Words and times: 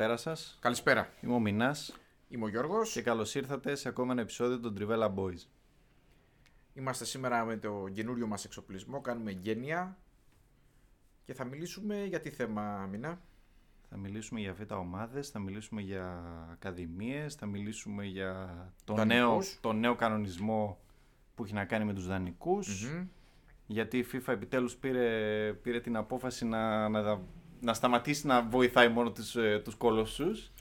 Καλησπέρα 0.00 0.34
σας. 0.34 0.58
Καλησπέρα. 0.60 1.12
Είμαι 1.20 1.34
ο 1.34 1.38
Μινάς 1.38 1.98
Είμαι 2.28 2.44
ο 2.44 2.48
Γιώργος. 2.48 2.92
και 2.92 3.02
καλώς 3.02 3.34
ήρθατε 3.34 3.74
σε 3.74 3.88
ακόμα 3.88 4.12
ένα 4.12 4.20
επεισόδιο 4.20 4.60
των 4.60 4.76
Trivella 4.78 5.14
Boys. 5.14 5.46
Είμαστε 6.74 7.04
σήμερα 7.04 7.44
με 7.44 7.56
το 7.56 7.88
καινούριο 7.92 8.26
μας 8.26 8.44
εξοπλισμό. 8.44 9.00
Κάνουμε 9.00 9.30
γένεια. 9.30 9.98
Και 11.24 11.34
θα 11.34 11.44
μιλήσουμε 11.44 12.04
για 12.04 12.20
τι 12.20 12.30
θέμα, 12.30 12.86
Μινά. 12.90 13.20
Θα 13.88 13.96
μιλήσουμε 13.96 14.40
για 14.40 14.52
β' 14.52 14.72
ομάδες, 14.72 15.28
θα 15.28 15.38
μιλήσουμε 15.38 15.80
για 15.80 16.22
ακαδημίες, 16.52 17.34
θα 17.34 17.46
μιλήσουμε 17.46 18.04
για 18.04 18.48
το 18.84 19.04
νέο, 19.04 19.26
Δανεικούς. 19.26 19.58
το 19.60 19.72
νέο 19.72 19.94
κανονισμό 19.94 20.78
που 21.34 21.44
έχει 21.44 21.54
να 21.54 21.64
κάνει 21.64 21.84
με 21.84 21.94
τους 21.94 22.06
δανεικούς. 22.06 22.90
Μμμ. 22.90 23.06
Γιατί 23.66 23.98
η 23.98 24.06
FIFA 24.12 24.28
επιτέλους 24.28 24.76
πήρε, 24.76 25.52
πήρε 25.52 25.80
την 25.80 25.96
απόφαση 25.96 26.44
να, 26.44 26.88
να, 26.88 27.20
να 27.60 27.74
σταματήσει 27.74 28.26
να 28.26 28.42
βοηθάει 28.42 28.88
μόνο 28.88 29.12
τους, 29.12 29.36
ε, 29.36 29.60
τους 29.64 29.74
κολοσσούς 29.74 30.52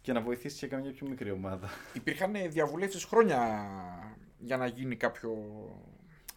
και 0.00 0.12
να 0.12 0.20
βοηθήσει 0.20 0.58
και 0.58 0.66
καμιά 0.66 0.92
πιο 0.92 1.08
μικρή 1.08 1.30
ομάδα. 1.30 1.68
Υπήρχαν 1.92 2.32
διαβουλεύσεις 2.48 3.04
χρόνια 3.04 3.66
για 4.38 4.56
να 4.56 4.66
γίνει 4.66 4.96
κάποιο. 4.96 5.30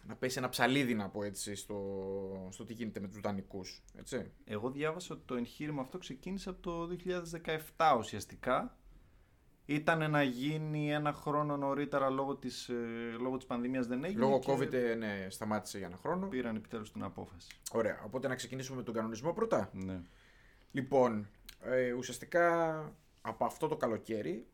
να 0.06 0.14
πέσει 0.14 0.38
ένα 0.38 0.48
ψαλίδι, 0.48 0.94
να 0.94 1.08
πω 1.08 1.22
έτσι, 1.22 1.54
στο, 1.54 2.48
στο 2.50 2.64
τι 2.64 2.72
γίνεται 2.72 3.00
με 3.00 3.08
τους 3.08 3.20
δανεικού. 3.20 3.64
Έτσι. 3.98 4.30
Εγώ 4.44 4.70
διάβασα 4.70 5.14
ότι 5.14 5.22
το 5.26 5.34
εγχείρημα 5.34 5.82
αυτό 5.82 5.98
ξεκίνησε 5.98 6.48
από 6.48 6.60
το 6.60 6.96
2017 7.76 7.96
ουσιαστικά. 7.98 8.76
Ήταν 9.70 10.10
να 10.10 10.22
γίνει 10.22 10.92
ένα 10.92 11.12
χρόνο 11.12 11.56
νωρίτερα 11.56 12.10
λόγω 12.10 12.36
της, 12.36 12.68
ε, 12.68 13.16
λόγω 13.20 13.36
της 13.36 13.46
πανδημίας 13.46 13.86
δεν 13.86 14.04
έγινε 14.04 14.20
Λόγω 14.20 14.38
και 14.38 14.52
COVID 14.52 14.72
ε, 14.72 14.94
ναι, 14.94 15.26
σταμάτησε 15.30 15.78
για 15.78 15.86
ένα 15.86 15.96
χρόνο. 15.96 16.26
πήραν 16.28 16.56
επιτέλους 16.56 16.92
την 16.92 17.02
απόφαση. 17.02 17.48
Ωραία. 17.72 18.02
Οπότε 18.04 18.28
να 18.28 18.34
ξεκινήσουμε 18.34 18.76
με 18.76 18.82
τον 18.82 18.94
κανονισμό 18.94 19.32
πρώτα. 19.32 19.70
Ναι. 19.72 20.00
Λοιπόν, 20.70 21.28
ε, 21.62 21.92
ουσιαστικά 21.92 22.78
από 23.20 23.44
αυτό 23.44 23.68
το 23.68 23.76
καλοκαίρι 23.76 24.46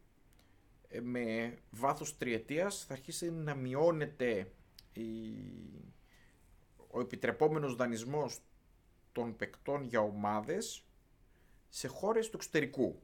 ε, 0.88 1.00
με 1.00 1.56
βάθος 1.70 2.16
τριετίας 2.16 2.84
θα 2.84 2.92
αρχίσει 2.92 3.30
να 3.30 3.54
μειώνεται 3.54 4.52
η... 4.92 5.02
ο 6.90 7.00
επιτρεπόμενος 7.00 7.76
δανεισμός 7.76 8.38
των 9.12 9.36
παικτών 9.36 9.82
για 9.82 10.00
ομάδες 10.00 10.86
σε 11.68 11.88
χώρες 11.88 12.30
του 12.30 12.36
εξωτερικού. 12.36 13.02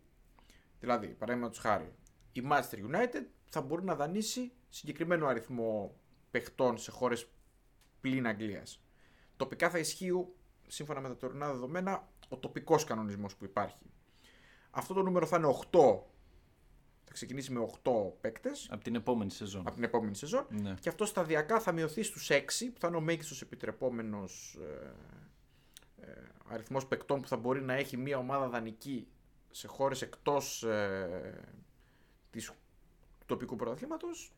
Δηλαδή, 0.80 1.06
παραδείγματος 1.06 1.58
χάρη, 1.58 1.94
η 2.32 2.42
Manchester 2.50 2.78
United 2.94 3.24
θα 3.48 3.60
μπορεί 3.60 3.84
να 3.84 3.94
δανείσει 3.94 4.52
συγκεκριμένο 4.68 5.26
αριθμό 5.26 5.96
παιχτών 6.30 6.78
σε 6.78 6.90
χώρες 6.90 7.26
πλην 8.00 8.26
Αγγλίας. 8.26 8.82
Τοπικά 9.36 9.70
θα 9.70 9.78
ισχύει, 9.78 10.12
σύμφωνα 10.66 11.00
με 11.00 11.08
τα 11.08 11.16
τωρινά 11.16 11.46
δεδομένα, 11.52 12.08
ο 12.28 12.36
τοπικός 12.36 12.84
κανονισμός 12.84 13.36
που 13.36 13.44
υπάρχει. 13.44 13.86
Αυτό 14.70 14.94
το 14.94 15.02
νούμερο 15.02 15.26
θα 15.26 15.36
είναι 15.36 15.46
8. 15.46 16.04
Θα 17.04 17.12
ξεκινήσει 17.12 17.52
με 17.52 17.60
8 17.82 17.90
παίκτες 18.20 18.66
Από 18.70 18.84
την 18.84 18.94
επόμενη 18.94 19.30
σεζόν. 19.30 19.60
από 19.66 19.74
την 19.74 19.84
επόμενη 19.84 20.14
σεζόν 20.14 20.46
Ναι. 20.50 20.74
και 20.80 20.88
αυτό 20.88 21.04
σταδιακά 21.04 21.60
θα 21.60 21.72
μειωθεί 21.72 22.02
στους 22.02 22.30
6 22.30 22.70
που 22.72 22.80
θα 22.80 22.88
είναι 22.88 22.96
ο 22.96 23.00
μέγιστος 23.00 23.42
επιτρεπόμενος 23.42 24.58
ε, 24.60 24.94
ε, 26.06 26.12
αριθμός 26.48 26.86
παικτών 26.86 27.20
που 27.20 27.28
θα 27.28 27.36
μπορεί 27.36 27.62
να 27.62 27.72
έχει 27.74 27.96
μια 27.96 28.18
ομάδα 28.18 28.48
δανεική 28.48 29.08
σε 29.50 29.66
χώρες 29.66 30.02
εκτός 30.02 30.62
ε, 30.62 31.40
της 32.30 32.46
του 32.46 33.26
τοπικού 33.26 33.56
πρωταθλήματος 33.56 34.32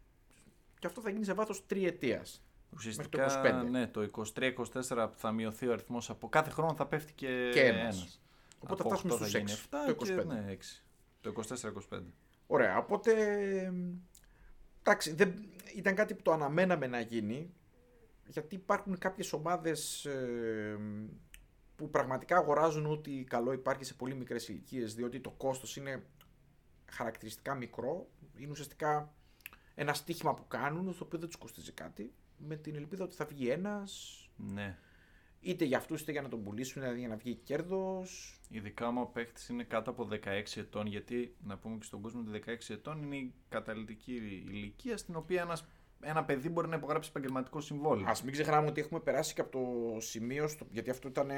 και 0.79 0.87
αυτό 0.87 1.01
θα 1.01 1.11
γίνει 1.11 1.25
σε 1.25 1.33
βάθος 1.33 1.67
τριετίας. 1.67 2.45
Ουσιαστικά, 2.75 3.19
μέχρι 3.19 3.41
το 3.41 3.59
25. 3.67 3.71
ναι, 3.71 3.87
το 3.87 4.11
23-24 4.35 5.09
που 5.13 5.19
θα 5.19 5.33
μειωθεί 5.33 5.67
ο 5.69 5.73
αριθμός 5.73 6.11
από 6.11 6.29
κάθε 6.29 6.51
χρόνο 6.51 6.75
θα 6.75 6.87
πέφτει 6.87 7.13
και, 7.13 7.51
Και 7.53 7.61
ένας. 7.61 7.97
ένας. 7.97 8.21
Οπότε 8.59 8.83
Από 8.83 8.83
θα 8.83 8.89
φτάσουμε 8.89 9.13
οκτώ 9.13 9.25
στους 9.25 9.39
γίνει 9.39 9.51
6, 9.51 9.55
εφτά 9.55 9.85
το 9.85 9.95
και, 9.95 10.15
25. 10.21 10.27
ναι, 10.27 10.45
6. 10.49 10.83
Το 11.21 11.33
24-25. 11.91 12.03
Ωραία, 12.47 12.79
οπότε 12.79 13.13
εντάξει, 14.81 15.15
δεν, 15.15 15.35
ήταν 15.75 15.95
κάτι 15.95 16.15
που 16.15 16.23
το 16.23 16.33
αναμέναμε 16.33 16.87
να 16.87 17.01
γίνει 17.01 17.55
γιατί 18.27 18.55
υπάρχουν 18.55 18.99
κάποιες 18.99 19.33
ομάδες 19.33 20.05
ε, 20.05 20.79
που 21.77 21.91
πραγματικά 21.91 22.37
αγοράζουν 22.37 22.87
ό,τι 22.87 23.25
καλό 23.25 23.53
υπάρχει 23.53 23.85
σε 23.85 23.95
πολύ 23.95 24.15
μικρές 24.15 24.49
ηλικίες, 24.49 24.95
διότι 24.95 25.21
το 25.21 25.31
κόστος 25.31 25.77
είναι 25.77 26.07
χαρακτηριστικά 26.93 27.55
μικρό, 27.55 28.09
είναι 28.39 28.51
ουσιαστικά 28.51 29.15
ένα 29.75 29.95
στοίχημα 29.95 30.35
που 30.35 30.45
κάνουν, 30.49 30.93
στο 30.93 31.05
οποίο 31.05 31.19
δεν 31.19 31.29
τους 31.29 31.37
κοστίζει 31.39 31.73
κάτι, 31.73 32.13
με 32.37 32.57
την 32.57 32.75
ελπίδα 32.75 33.05
ότι 33.05 33.15
θα 33.15 33.25
βγει 33.25 33.49
ένας, 33.49 34.17
Ναι. 34.37 34.79
είτε 35.41 35.65
για 35.65 35.77
αυτούς 35.79 36.01
είτε 36.01 36.13
για 36.13 36.23
να 36.23 36.29
τον 36.29 36.43
πουλήσουν, 36.43 36.83
δηλαδή 36.83 36.99
για 36.99 37.09
να 37.09 37.17
βγει 37.17 37.35
κέρδος. 37.35 38.41
Ειδικά 38.49 38.87
άμα 38.87 39.01
ο 39.01 39.07
παίχτη 39.07 39.53
είναι 39.53 39.63
κάτω 39.65 39.91
από 39.91 40.05
16 40.05 40.61
ετών, 40.61 40.87
γιατί 40.87 41.37
να 41.45 41.59
πούμε 41.59 41.77
και 41.79 41.85
στον 41.85 42.01
κόσμο 42.01 42.21
ότι 42.21 42.31
16 42.31 42.75
ετών 42.75 43.03
είναι 43.03 43.17
η 43.17 43.35
καταλητική 43.49 44.13
ηλικία 44.49 44.97
στην 44.97 45.17
οποία 45.17 45.43
ένας, 45.43 45.67
ένα 46.01 46.25
παιδί 46.25 46.49
μπορεί 46.49 46.69
να 46.69 46.77
υπογράψει 46.77 47.09
επαγγελματικό 47.11 47.61
συμβόλαιο. 47.61 48.07
Α 48.07 48.15
μην 48.25 48.33
ξεχνάμε 48.33 48.69
ότι 48.69 48.81
έχουμε 48.81 49.01
περάσει 49.01 49.35
και 49.35 49.41
από 49.41 49.51
το 49.51 50.01
σημείο, 50.01 50.49
στο, 50.49 50.67
γιατί 50.71 50.91
αυτό 50.91 51.09
ήταν 51.09 51.31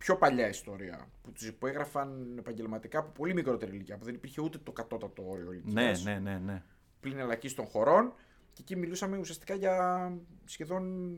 πιο 0.00 0.16
παλιά 0.16 0.48
ιστορία, 0.48 1.08
που 1.22 1.32
τους 1.32 1.46
υπέγραφαν 1.46 2.34
επαγγελματικά 2.38 2.98
από 2.98 3.10
πολύ 3.10 3.34
μικρότερη 3.34 3.74
ηλικία, 3.74 3.96
που 3.96 4.04
δεν 4.04 4.14
υπήρχε 4.14 4.40
ούτε 4.40 4.58
το 4.58 4.72
κατώτατο 4.72 5.28
όριο 5.28 5.52
ηλικίας. 5.52 6.04
Ναι, 6.04 6.12
ναι, 6.12 6.18
ναι, 6.18 6.38
ναι. 6.38 6.62
Πλην 7.00 7.18
ελακή 7.18 7.50
των 7.50 7.66
χωρών. 7.66 8.12
Και 8.52 8.62
εκεί 8.62 8.76
μιλούσαμε 8.76 9.18
ουσιαστικά 9.18 9.54
για 9.54 10.12
σχεδόν 10.44 11.14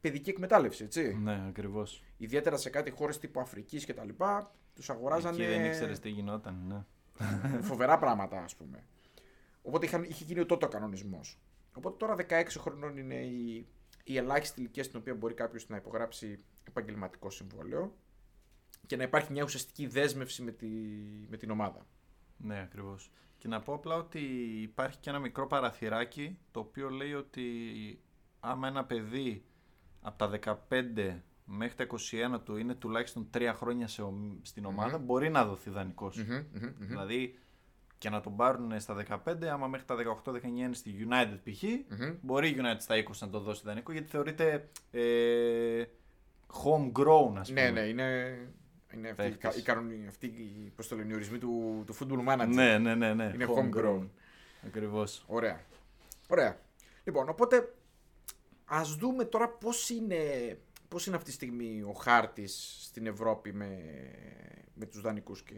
παιδική 0.00 0.30
εκμετάλλευση, 0.30 0.84
έτσι. 0.84 1.18
Ναι, 1.22 1.44
ακριβώς. 1.48 2.02
Ιδιαίτερα 2.16 2.56
σε 2.56 2.70
κάτι 2.70 2.90
χώρες 2.90 3.18
τύπου 3.18 3.40
Αφρικής 3.40 3.84
και 3.84 3.94
τα 3.94 4.04
λοιπά, 4.04 4.54
τους 4.74 4.90
αγοράζανε 4.90 5.44
Εκεί 5.44 5.54
δεν 5.54 5.64
ήξερες 5.64 5.98
τι 5.98 6.08
γινόταν, 6.08 6.64
ναι. 6.66 6.84
φοβερά 7.62 7.98
πράγματα, 7.98 8.42
ας 8.42 8.56
πούμε. 8.56 8.84
Οπότε 9.62 9.86
είχαν, 9.86 10.02
είχε 10.02 10.24
γίνει 10.24 10.46
τότε 10.46 10.64
ο 10.64 10.68
κανονισμός. 10.68 11.38
Οπότε 11.74 11.96
τώρα 11.96 12.16
16 12.28 12.44
χρονών 12.58 12.96
είναι 12.96 13.14
η, 13.14 13.66
η 14.04 14.16
ελάχιστη 14.16 14.60
ηλικία 14.60 14.84
στην 14.84 14.98
οποία 14.98 15.14
μπορεί 15.14 15.34
κάποιος 15.34 15.68
να 15.68 15.76
υπογράψει 15.76 16.38
επαγγελματικό 16.64 17.30
συμβόλαιο 17.30 17.94
και 18.86 18.96
να 18.96 19.02
υπάρχει 19.02 19.32
μια 19.32 19.42
ουσιαστική 19.44 19.86
δέσμευση 19.86 20.42
με, 20.42 20.50
τη, 20.50 20.66
με 21.28 21.36
την 21.36 21.50
ομάδα. 21.50 21.86
Ναι, 22.36 22.60
ακριβώς. 22.60 23.10
Και 23.38 23.48
να 23.48 23.60
πω 23.60 23.72
απλά 23.74 23.94
ότι 23.94 24.20
υπάρχει 24.62 24.98
και 24.98 25.10
ένα 25.10 25.18
μικρό 25.18 25.46
παραθυράκι 25.46 26.38
το 26.50 26.60
οποίο 26.60 26.88
λέει 26.90 27.14
ότι 27.14 27.44
άμα 28.40 28.68
ένα 28.68 28.84
παιδί 28.84 29.44
από 30.02 30.18
τα 30.18 30.58
15 30.70 31.16
μέχρι 31.44 31.74
τα 31.74 31.86
21 32.36 32.40
του 32.44 32.56
είναι 32.56 32.74
τουλάχιστον 32.74 33.28
3 33.34 33.52
χρόνια 33.54 33.88
σε, 33.88 34.02
ο- 34.02 34.38
στην 34.42 34.64
ομάδα, 34.64 34.98
μπορεί 34.98 35.28
να 35.30 35.44
δοθεί 35.44 35.70
δανεικός. 35.70 36.16
Δηλαδή 36.78 37.38
και 37.98 38.10
να 38.10 38.20
τον 38.20 38.36
πάρουν 38.36 38.80
στα 38.80 39.04
15, 39.24 39.44
άμα 39.44 39.66
μέχρι 39.66 39.86
τα 39.86 39.96
18-19 40.24 40.42
είναι 40.44 40.74
στη 40.74 41.06
United 41.08 41.38
π.χ., 41.44 41.62
μπορεί 42.20 42.48
η 42.48 42.56
United 42.58 42.76
στα 42.78 42.94
20 42.96 43.02
να 43.20 43.28
το 43.30 43.40
δώσει 43.40 43.62
δανεικό 43.64 43.92
γιατί 43.92 44.08
θεωρείται 44.08 44.68
ε, 44.90 45.84
homegrown, 46.64 47.32
ας 47.36 47.48
πούμε. 47.48 47.60
Ναι, 47.62 47.70
ναι, 47.70 47.80
είναι, 47.80 48.38
είναι 48.94 49.08
αυτή, 49.08 49.22
η 49.26 49.30
κα- 49.30 49.36
Παίκτης. 49.38 49.60
η 49.60 49.62
κανονή, 49.64 50.06
αυτή 50.06 50.26
η, 50.26 50.72
πώς 50.76 50.88
το 50.88 50.96
λένε, 50.96 51.12
οι 51.12 51.14
ορισμοί 51.14 51.38
του, 51.38 51.82
του 51.86 51.94
football 51.94 52.28
manager. 52.28 52.48
Ναι, 52.48 52.78
ναι, 52.78 52.94
ναι, 52.94 53.14
ναι. 53.14 53.30
Είναι 53.34 53.46
homegrown. 53.48 54.06
Ακριβώς. 54.66 55.24
Ωραία. 55.26 55.60
Ωραία. 56.28 56.60
Λοιπόν, 57.04 57.28
οπότε 57.28 57.74
ας 58.64 58.94
δούμε 58.96 59.24
τώρα 59.24 59.48
πώς 59.48 59.88
είναι, 59.90 60.18
πώς 60.88 61.06
είναι 61.06 61.16
αυτή 61.16 61.28
τη 61.28 61.34
στιγμή 61.34 61.82
ο 61.82 61.92
χάρτης 61.92 62.76
στην 62.80 63.06
Ευρώπη 63.06 63.52
με, 63.52 63.78
με 64.74 64.86
τους 64.86 65.00
δανεικούς 65.00 65.42
και 65.42 65.54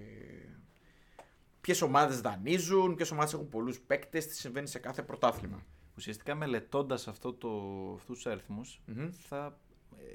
ποιες 1.61 1.83
ομάδες 1.83 2.21
δανείζουν, 2.21 2.95
ποιες 2.95 3.11
ομάδες 3.11 3.33
έχουν 3.33 3.49
πολλούς 3.49 3.81
παίκτες, 3.81 4.27
τι 4.27 4.35
συμβαίνει 4.35 4.67
σε 4.67 4.79
κάθε 4.79 5.03
πρωτάθλημα. 5.03 5.63
Ουσιαστικά 5.97 6.35
μελετώντας 6.35 7.09
αυτό 7.09 7.33
το, 7.33 7.49
αυτούς 7.97 8.17
τους 8.17 8.27
αριθμούς, 8.27 8.81
θα 9.29 9.47
ε, 9.47 9.72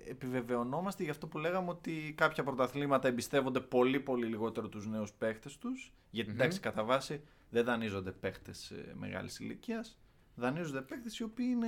επιβεβαιωνόμαστε 0.07 1.04
για 1.04 1.12
αυτό 1.12 1.28
που 1.28 1.38
λέγαμε 1.38 1.69
ότι 1.69 2.13
κάποια 2.18 2.44
πρωταθλήματα 2.44 3.07
εμπιστεύονται 3.07 3.60
πολύ 3.60 4.00
πολύ 4.00 4.25
λιγότερο 4.25 4.69
τους 4.69 4.88
νέους 4.88 5.12
παίχτες 5.12 5.57
τους, 5.57 5.94
γιατί 6.10 6.31
εντάξει 6.31 6.60
κατά 6.60 6.84
βάση 6.84 7.22
δεν 7.50 7.66
δανείζονται 7.66 8.12
παίχτες 8.12 8.72
ε, 8.72 8.94
μεγάλης 8.95 9.39
ηλικίας, 9.39 10.00
δανείζονται 10.36 10.81
παίχτες 10.81 11.18
οι 11.18 11.24
οποίοι 11.24 11.48
είναι 11.50 11.68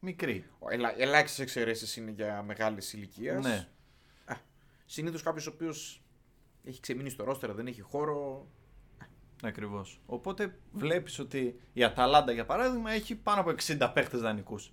μικροί. 0.00 0.44
Ελα, 0.68 1.00
ελάχιστες 1.00 1.38
εξαιρέσεις 1.38 1.96
είναι 1.96 2.10
για 2.10 2.42
μεγάλης 2.42 2.92
ηλικίας. 2.92 3.44
Ναι. 3.44 3.68
Συνήθως 4.86 5.22
κάποιος 5.22 5.46
ο 5.46 5.50
οποίος 5.54 6.02
έχει 6.64 6.80
ξεμείνει 6.80 7.10
στο 7.10 7.24
ρόστερ, 7.24 7.52
δεν 7.52 7.66
έχει 7.66 7.80
χώρο. 7.80 8.46
Ακριβώς. 9.42 10.00
Οπότε 10.06 10.58
βλέπεις 10.72 11.18
ότι 11.18 11.60
η 11.72 11.84
Αταλάντα, 11.84 12.32
για 12.32 12.44
παράδειγμα, 12.44 12.90
έχει 12.90 13.14
πάνω 13.14 13.40
από 13.40 13.50
60 13.50 13.90
παίχτες 13.94 14.20
δανεικούς. 14.20 14.72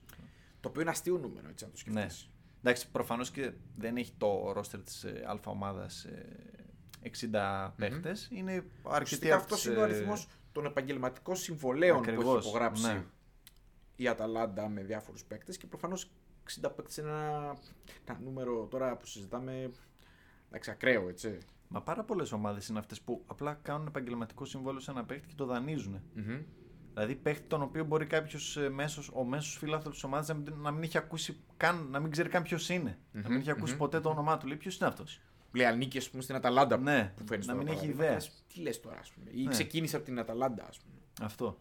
Το 0.60 0.69
οποίο 0.69 0.81
είναι 0.81 0.89
αστείο 0.89 1.18
νούμερο, 1.18 1.48
έτσι, 1.50 1.66
αν 1.66 1.71
το 1.71 1.77
σκεφτείς. 1.77 2.30
Ναι. 2.61 2.69
Εντάξει, 2.69 2.91
προφανώς 2.91 3.31
και 3.31 3.51
δεν 3.75 3.97
έχει 3.97 4.13
το 4.17 4.51
ρόστερ 4.51 4.81
της 4.81 5.06
Α 5.06 5.39
ομάδας 5.45 6.07
60 7.03 7.71
παιχτε 7.75 8.15
Είναι 8.29 8.51
αρκετοί 8.51 9.03
Ουσιαστικά 9.03 9.33
από 9.33 9.44
αυτός 9.44 9.61
τις, 9.61 9.69
είναι 9.69 9.77
ο 9.77 9.81
ε, 9.81 9.83
αριθμός 9.83 10.27
των 10.51 10.65
επαγγελματικών 10.65 11.35
συμβολέων 11.35 12.01
που 12.01 12.03
Ακριβώς, 12.03 12.38
έχει 12.38 12.47
υπογράψει 12.47 12.85
ναι. 12.85 13.03
η 13.95 14.07
Αταλάντα 14.07 14.69
με 14.69 14.83
διάφορους 14.83 15.23
παίκτες 15.23 15.57
και 15.57 15.67
προφανώς 15.67 16.11
60 16.61 16.71
παίκτες 16.75 16.97
είναι 16.97 17.09
ένα, 17.09 17.57
ένα 18.07 18.19
νούμερο 18.19 18.67
τώρα 18.67 18.97
που 18.97 19.06
συζητάμε. 19.06 19.69
Εντάξει, 20.47 20.71
ακραίο, 20.71 21.09
έτσι. 21.09 21.38
Μα 21.67 21.81
πάρα 21.81 22.03
πολλές 22.03 22.31
ομάδες 22.31 22.67
είναι 22.67 22.79
αυτές 22.79 23.01
που 23.01 23.23
απλά 23.27 23.53
κάνουν 23.53 23.88
επαγγελματικό 23.88 24.45
συμβόλαιο 24.45 24.79
σε 24.79 24.91
ένα 24.91 25.06
παίχτη 25.06 25.27
και 25.27 25.33
το 25.35 25.45
δανείζουν. 25.45 26.01
Μμμ. 26.13 26.41
Δηλαδή 26.99 27.15
παίχτη 27.15 27.47
τον 27.47 27.61
οποίο 27.61 27.83
μπορεί 27.83 28.05
κάποιος 28.05 28.57
μέσος, 28.71 29.09
ο 29.13 29.23
μέσος 29.23 29.57
φίλαθρο 29.57 29.91
της 29.91 30.03
ομάδας 30.03 30.27
να, 30.27 30.33
μην- 30.33 30.53
να 30.57 30.71
μην 30.71 30.83
έχει 30.83 30.97
ακούσει 30.97 31.39
καν, 31.57 31.87
να 31.91 31.99
μην 31.99 32.11
ξέρει 32.11 32.29
καν 32.29 32.43
ποιος 32.43 32.69
είναι. 32.69 32.97
Να 33.11 33.29
μην 33.29 33.39
έχει 33.39 33.51
ακούσει 33.51 33.71
μμμ, 33.73 33.79
ποτέ 33.79 33.99
το 33.99 34.09
όνομά 34.09 34.37
του. 34.37 34.47
Λέει 34.47 34.57
ποιος 34.57 34.77
είναι 34.77 34.87
αυτός; 34.89 35.19
Λέει 35.51 35.65
ανήκει, 35.65 35.97
ας 35.97 36.09
πούμε, 36.09 36.21
στην 36.23 36.35
Αταλάντα 36.35 36.77
Ναι, 36.77 37.13
που 37.15 37.23
φέρνει 37.27 37.45
να 37.45 37.51
τώρα 37.53 37.63
μην 37.65 37.73
έχει 37.73 37.81
παράδειγμα. 37.81 38.03
ιδέα. 38.03 38.13
Λες, 38.15 38.43
Τι 38.53 38.59
λες 38.61 38.79
τώρα, 38.79 38.97
ας 38.99 39.09
πούμε. 39.11 39.29
Ή 39.33 39.43
Ναι. 39.43 39.49
ξεκίνησε 39.49 39.95
από 39.95 40.05
την 40.05 40.19
Αταλάντα, 40.19 40.65
ας 40.69 40.77
πούμε. 40.79 40.95
Αυτό. 41.21 41.59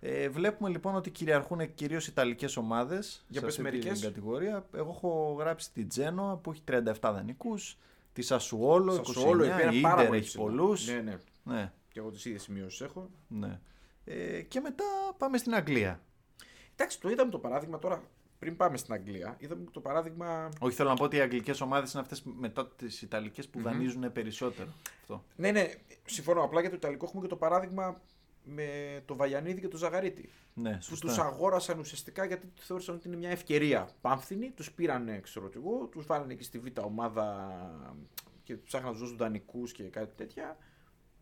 Ε, 0.00 0.28
βλέπουμε 0.28 0.68
λοιπόν 0.70 0.94
ότι 0.94 1.10
κυριαρχούν 1.10 1.74
κυρίως 1.74 2.06
Ιταλικές 2.06 2.56
ομάδες 2.56 3.24
Για 3.28 3.40
σε 3.40 3.46
πες 3.46 3.54
αυτή 3.58 3.62
μερικές. 3.62 3.98
την 4.00 4.08
κατηγορία. 4.08 4.66
Εγώ 4.74 4.90
έχω 4.90 5.36
γράψει 5.38 5.72
τη 5.72 5.84
Τζένοα 5.84 6.36
που 6.36 6.50
έχει 6.50 6.62
37 6.64 7.12
δανεικούς, 7.12 7.78
τη 8.12 8.22
Σασουόλο 8.22 8.92
29, 8.94 9.04
Σασουόλο, 9.14 9.44
η 9.44 9.48
οποία 9.50 9.64
είναι 9.66 9.74
η 9.76 9.80
πάρα 9.80 9.94
Ίντερ 9.94 10.06
πολύ 10.06 10.18
έχει 10.18 10.28
ψηλά. 10.28 10.42
πολλούς. 10.44 10.86
Ναι, 10.88 11.00
ναι. 11.00 11.16
Ναι, 11.44 11.72
Και 11.88 11.98
εγώ 11.98 12.10
τις 12.10 12.24
ίδιες 12.24 12.42
σημειώσεις 12.42 12.80
έχω. 12.80 13.10
ναι. 13.28 13.60
Ε, 14.08 14.42
και 14.42 14.60
μετά 14.60 14.84
πάμε 15.18 15.38
στην 15.38 15.54
Αγγλία. 15.54 16.00
Εντάξει, 16.72 17.00
το 17.00 17.08
είδαμε 17.10 17.30
το 17.30 17.38
παράδειγμα 17.38 17.78
τώρα. 17.78 18.02
Πριν 18.38 18.56
πάμε 18.56 18.76
στην 18.76 18.94
Αγγλία, 18.94 19.36
είδαμε 19.38 19.64
το 19.70 19.80
παράδειγμα. 19.80 20.48
Όχι, 20.60 20.76
θέλω 20.76 20.88
να 20.88 20.94
πω 20.94 21.04
ότι 21.04 21.16
οι 21.16 21.20
αγγλικές 21.20 21.60
ομάδες 21.60 21.92
είναι 21.92 22.02
αυτές 22.02 22.22
μετά 22.22 22.68
τις 22.68 23.02
Ιταλικές 23.02 23.48
που 23.48 23.60
δανείζουν 23.62 24.12
περισσότερο. 24.12 24.68
Αυτό. 25.00 25.24
Ναι, 25.36 25.50
ναι, 25.50 25.70
συμφωνώ. 26.04 26.42
Απλά 26.42 26.60
για 26.60 26.70
το 26.70 26.76
Ιταλικό 26.76 27.04
έχουμε 27.06 27.22
και 27.22 27.28
το 27.28 27.36
παράδειγμα 27.36 28.00
με 28.44 28.66
το 29.04 29.16
Βαγιανίδη 29.16 29.60
και 29.60 29.68
το 29.68 29.76
Ζαγαρίτη. 29.76 30.30
Ναι, 30.54 30.72
Που 30.76 30.82
σωστά. 30.82 31.06
τους 31.06 31.18
αγόρασαν 31.18 31.78
ουσιαστικά 31.78 32.24
γιατί 32.24 32.52
θεώρησαν 32.58 32.94
ότι 32.94 33.08
είναι 33.08 33.16
μια 33.16 33.30
ευκαιρία 33.30 33.88
πάμφθηνη. 34.00 34.50
Τους 34.50 34.72
πήραν, 34.72 35.20
ξέρω 35.22 35.48
κι 35.48 35.56
εγώ, 35.56 35.86
τους 35.92 36.06
βάλανε 36.06 36.34
και 36.34 36.42
στη 36.42 36.58
β' 36.58 36.78
ομάδα 36.84 37.46
και 38.42 38.54
ψάχναν 38.56 38.88
να 38.88 38.92
τους 38.92 39.02
δώσουν 39.02 39.18
δανεικούς 39.18 39.72
και 39.72 39.82
κάτι 39.82 40.14
τέτοια. 40.16 40.56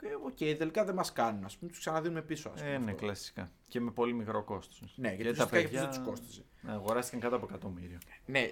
Και 0.01 0.07
οκ, 0.25 0.37
τελικά 0.37 0.85
δεν 0.85 0.95
μας 0.95 1.13
κάνουν, 1.13 1.45
ας 1.45 1.57
πούμε, 1.57 1.71
τους 1.71 1.81
ξαναδίνουμε 1.81 2.23
πίσω, 2.23 2.49
ας 2.49 2.61
πούμε. 2.61 2.73
Ε, 2.73 2.79
ναι, 2.79 2.85
αυτό. 2.91 3.05
κλασικά. 3.05 3.53
Και 3.69 3.81
με 3.81 3.91
πολύ 3.91 4.13
μικρό 4.13 4.43
κόστος. 4.45 4.95
Ναι, 4.97 5.13
γιατί 5.15 5.31
ουσιαστικά 5.31 5.59
για 5.59 5.69
αυτούς 5.69 5.81
δεν 5.81 5.89
τους 5.89 5.99
κόστιζε. 6.21 6.45
αγοράστηκαν 6.67 7.21
κάτω 7.21 7.37
από 7.37 7.47
εκατομμύριο. 7.49 7.99
Ναι. 8.27 8.51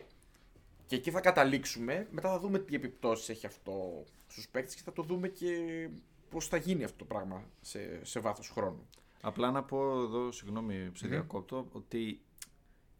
Και 0.86 0.96
εκεί 0.96 1.10
θα 1.10 1.20
καταλήξουμε. 1.20 2.06
Μετά 2.10 2.28
θα 2.28 2.38
δούμε 2.38 2.58
τι 2.58 2.74
επιπτώσεις 2.74 3.28
έχει 3.28 3.46
αυτό 3.46 4.04
στους 4.26 4.48
παίκτες 4.48 4.74
και 4.74 4.82
θα 4.84 4.92
το 4.92 5.02
δούμε 5.02 5.28
και 5.28 5.48
πώς 6.30 6.48
θα 6.48 6.56
γίνει 6.56 6.84
αυτό 6.84 6.96
το 6.98 7.04
πράγμα 7.04 7.44
σε, 7.60 8.04
σε 8.04 8.20
βάθος 8.20 8.48
χρόνου. 8.48 8.88
Απλά 9.20 9.50
να 9.50 9.62
πω 9.62 10.02
εδώ, 10.02 10.32
συγγνώμη 10.32 10.90
που 10.90 10.96
σε 10.96 11.08
διακόπτω, 11.08 11.68
ότι 11.72 12.20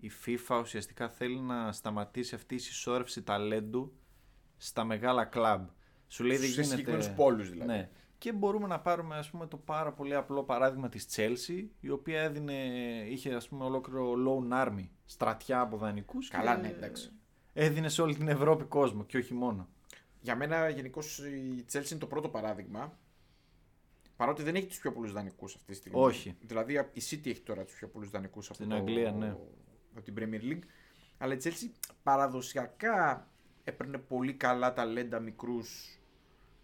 η 0.00 0.10
FIFA 0.26 0.58
ουσιαστικά 0.62 1.08
θέλει 1.08 1.38
να 1.40 1.72
σταματήσει 1.72 2.34
αυτή 2.34 2.54
η 2.54 2.58
συσσόρευση 2.58 3.22
ταλέντου 3.22 3.92
στα 4.56 4.84
μεγάλα 4.84 5.24
κλαμπ. 5.24 5.68
Σου 6.08 6.24
λέει 6.24 6.36
δεν 6.36 6.46
Σε 6.46 6.52
γίνεται... 6.52 6.68
συγκεκριμένους 6.68 7.10
πόλους, 7.10 7.50
δηλαδή. 7.50 7.70
Ναι. 7.70 7.90
Και 8.22 8.32
μπορούμε 8.32 8.66
να 8.66 8.80
πάρουμε 8.80 9.16
ας 9.16 9.30
πούμε, 9.30 9.46
το 9.46 9.56
πάρα 9.56 9.92
πολύ 9.92 10.14
απλό 10.14 10.42
παράδειγμα 10.44 10.88
της 10.88 11.06
Chelsea, 11.16 11.64
η 11.80 11.88
οποία 11.90 12.20
έδινε, 12.22 12.52
είχε 13.08 13.34
ας 13.34 13.48
πούμε, 13.48 13.64
ολόκληρο 13.64 14.12
loan 14.26 14.66
army, 14.66 14.88
στρατιά 15.04 15.60
από 15.60 15.76
δανεικούς 15.76 16.28
Καλά, 16.28 16.54
και 16.54 16.60
ναι, 16.60 16.68
εντάξει. 16.68 17.12
έδινε 17.52 17.88
σε 17.88 18.02
όλη 18.02 18.14
την 18.16 18.28
Ευρώπη 18.28 18.64
κόσμο 18.64 19.04
και 19.04 19.16
όχι 19.16 19.34
μόνο. 19.34 19.68
Για 20.20 20.36
μένα 20.36 20.68
γενικώς 20.68 21.18
η 21.18 21.64
Chelsea 21.72 21.90
είναι 21.90 22.00
το 22.00 22.06
πρώτο 22.06 22.28
παράδειγμα. 22.28 22.98
Παρότι 24.16 24.42
δεν 24.42 24.54
έχει 24.54 24.66
τους 24.66 24.78
πιο 24.78 24.92
πολλούς 24.92 25.12
δανεικούς 25.12 25.54
αυτή 25.54 25.66
τη 25.66 25.74
στιγμή. 25.74 25.98
Όχι. 26.00 26.36
Δηλαδή 26.40 26.72
η 26.92 27.02
City 27.10 27.26
έχει 27.26 27.40
τώρα 27.40 27.64
τους 27.64 27.74
πιο 27.74 27.88
πολλούς 27.88 28.10
δανεικούς 28.10 28.46
από, 28.46 28.54
Στην 28.54 28.68
το- 28.68 28.74
Αγγλία, 28.74 29.12
ναι. 29.12 29.36
από 29.94 30.02
την 30.04 30.14
Premier 30.18 30.42
League. 30.52 30.62
Αλλά 31.18 31.34
η 31.34 31.38
Chelsea 31.42 31.70
παραδοσιακά 32.02 33.28
έπαιρνε 33.64 33.98
πολύ 33.98 34.32
καλά 34.34 34.72
ταλέντα 34.72 35.20
μικρούς 35.20 35.96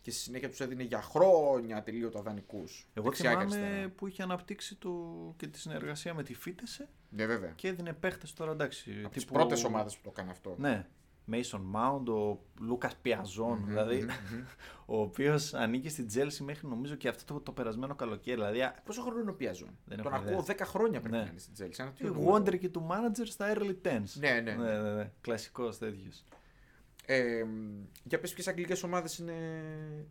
και 0.08 0.14
στη 0.14 0.22
συνέχεια 0.22 0.48
τους 0.48 0.60
έδινε 0.60 0.82
για 0.82 1.02
χρόνια 1.02 1.76
ατελείωτα 1.76 2.22
δανεικούς. 2.22 2.86
Εγώ 2.94 3.12
θυμάμαι 3.12 3.92
που 3.96 4.06
είχε 4.06 4.22
αναπτύξει 4.22 4.74
το... 4.76 4.90
και 5.36 5.46
τη 5.46 5.58
συνεργασία 5.58 6.14
με 6.14 6.22
τη 6.22 6.34
Φίτεσε 6.34 6.88
Ναι, 7.10 7.26
βέβαια. 7.26 7.50
και 7.50 7.68
έδινε 7.68 7.92
παίχτες 7.92 8.32
τώρα 8.32 8.50
εντάξει. 8.52 9.00
Από 9.04 9.12
τις 9.14 9.22
τύπου- 9.24 9.36
πρώτες 9.38 9.64
ομάδες 9.64 9.94
που 9.96 10.00
το 10.02 10.10
έκανε 10.12 10.30
αυτό. 10.30 10.54
Ναι. 10.58 10.86
Mason 11.32 11.60
Mount, 11.74 12.06
ο 12.14 12.38
Λούκα 12.60 12.90
Πιαζόν, 13.02 13.64
δηλαδή, 13.66 14.06
ο 14.86 15.00
οποίος 15.00 15.54
ανήκει 15.54 15.88
στην 15.88 16.06
Chelsea 16.14 16.36
μέχρι 16.40 16.68
νομίζω 16.68 16.94
και 16.94 17.08
αυτό 17.08 17.34
το, 17.34 17.40
το 17.40 17.52
περασμένο 17.52 17.94
καλοκαίρι. 17.94 18.36
Δηλαδή, 18.36 18.62
α- 18.62 18.74
Πόσο 18.84 19.02
χρόνο 19.02 19.20
είναι 19.20 19.30
ο 19.30 19.34
Πιαζόν. 19.34 19.78
Δεν 19.84 20.02
Τον 20.02 20.12
έχω 20.12 20.22
ακούω 20.22 20.38
ιδέα. 20.40 20.56
10 20.56 20.60
χρόνια 20.64 21.00
πρέπει 21.00 21.16
Ναι. 21.16 21.22
να 21.22 21.28
είναι 21.30 21.38
στην 21.38 21.52
Chelsea. 21.58 21.78
Ένα 21.78 21.88
η 21.88 21.92
τέτοιο 22.02 22.14
νούμερο. 22.14 22.34
Wonder 22.36 22.58
και 22.58 22.68
του 22.68 22.86
manager 22.90 23.24
στα 23.26 23.54
early 23.56 23.74
tens. 23.86 24.02
Ναι, 24.14 24.30
ναι. 24.30 24.52
ναι, 24.52 24.78
ναι, 24.80 24.92
ναι. 24.94 25.10
Κλασικός 25.20 25.78
τέτοιος. 25.78 26.24
Ε, 27.10 27.44
για 28.04 28.20
πες 28.20 28.32
ποιες 28.34 28.48
αγγλικές 28.48 28.82
ομάδες 28.82 29.18
είναι... 29.18 29.34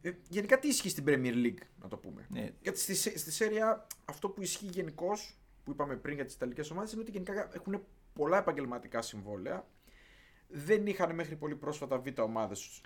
Ε, 0.02 0.12
γενικά 0.30 0.60
τι 0.60 0.68
ισχύει 0.68 0.90
στην 0.90 1.04
Premier 1.08 1.34
League, 1.34 1.62
να 1.82 1.88
το 1.88 1.98
πούμε. 1.98 2.26
Ναι. 2.30 2.52
Γιατί 2.62 2.80
στη, 2.80 2.96
σε- 2.96 3.18
στη 3.18 3.32
Σέρια 3.32 3.88
αυτό 4.06 4.30
που 4.30 4.42
ισχύει 4.42 4.66
γενικώς, 4.72 5.38
που 5.64 5.72
είπαμε 5.72 5.96
πριν 5.96 6.16
για 6.16 6.26
τις 6.26 6.34
Ιταλικές 6.34 6.72
ομάδες, 6.72 6.92
είναι 6.92 7.02
ότι 7.02 7.12
γενικά 7.12 7.50
έχουν 7.54 7.84
πολλά 8.14 8.38
επαγγελματικά 8.38 9.02
συμβόλαια. 9.02 9.68
Δεν 10.48 10.88
είχαν 10.88 11.16
μέχρι 11.16 11.36
πολύ 11.36 11.56
πρόσφατα 11.56 12.00
β' 12.00 12.20
ομάδες, 12.20 12.82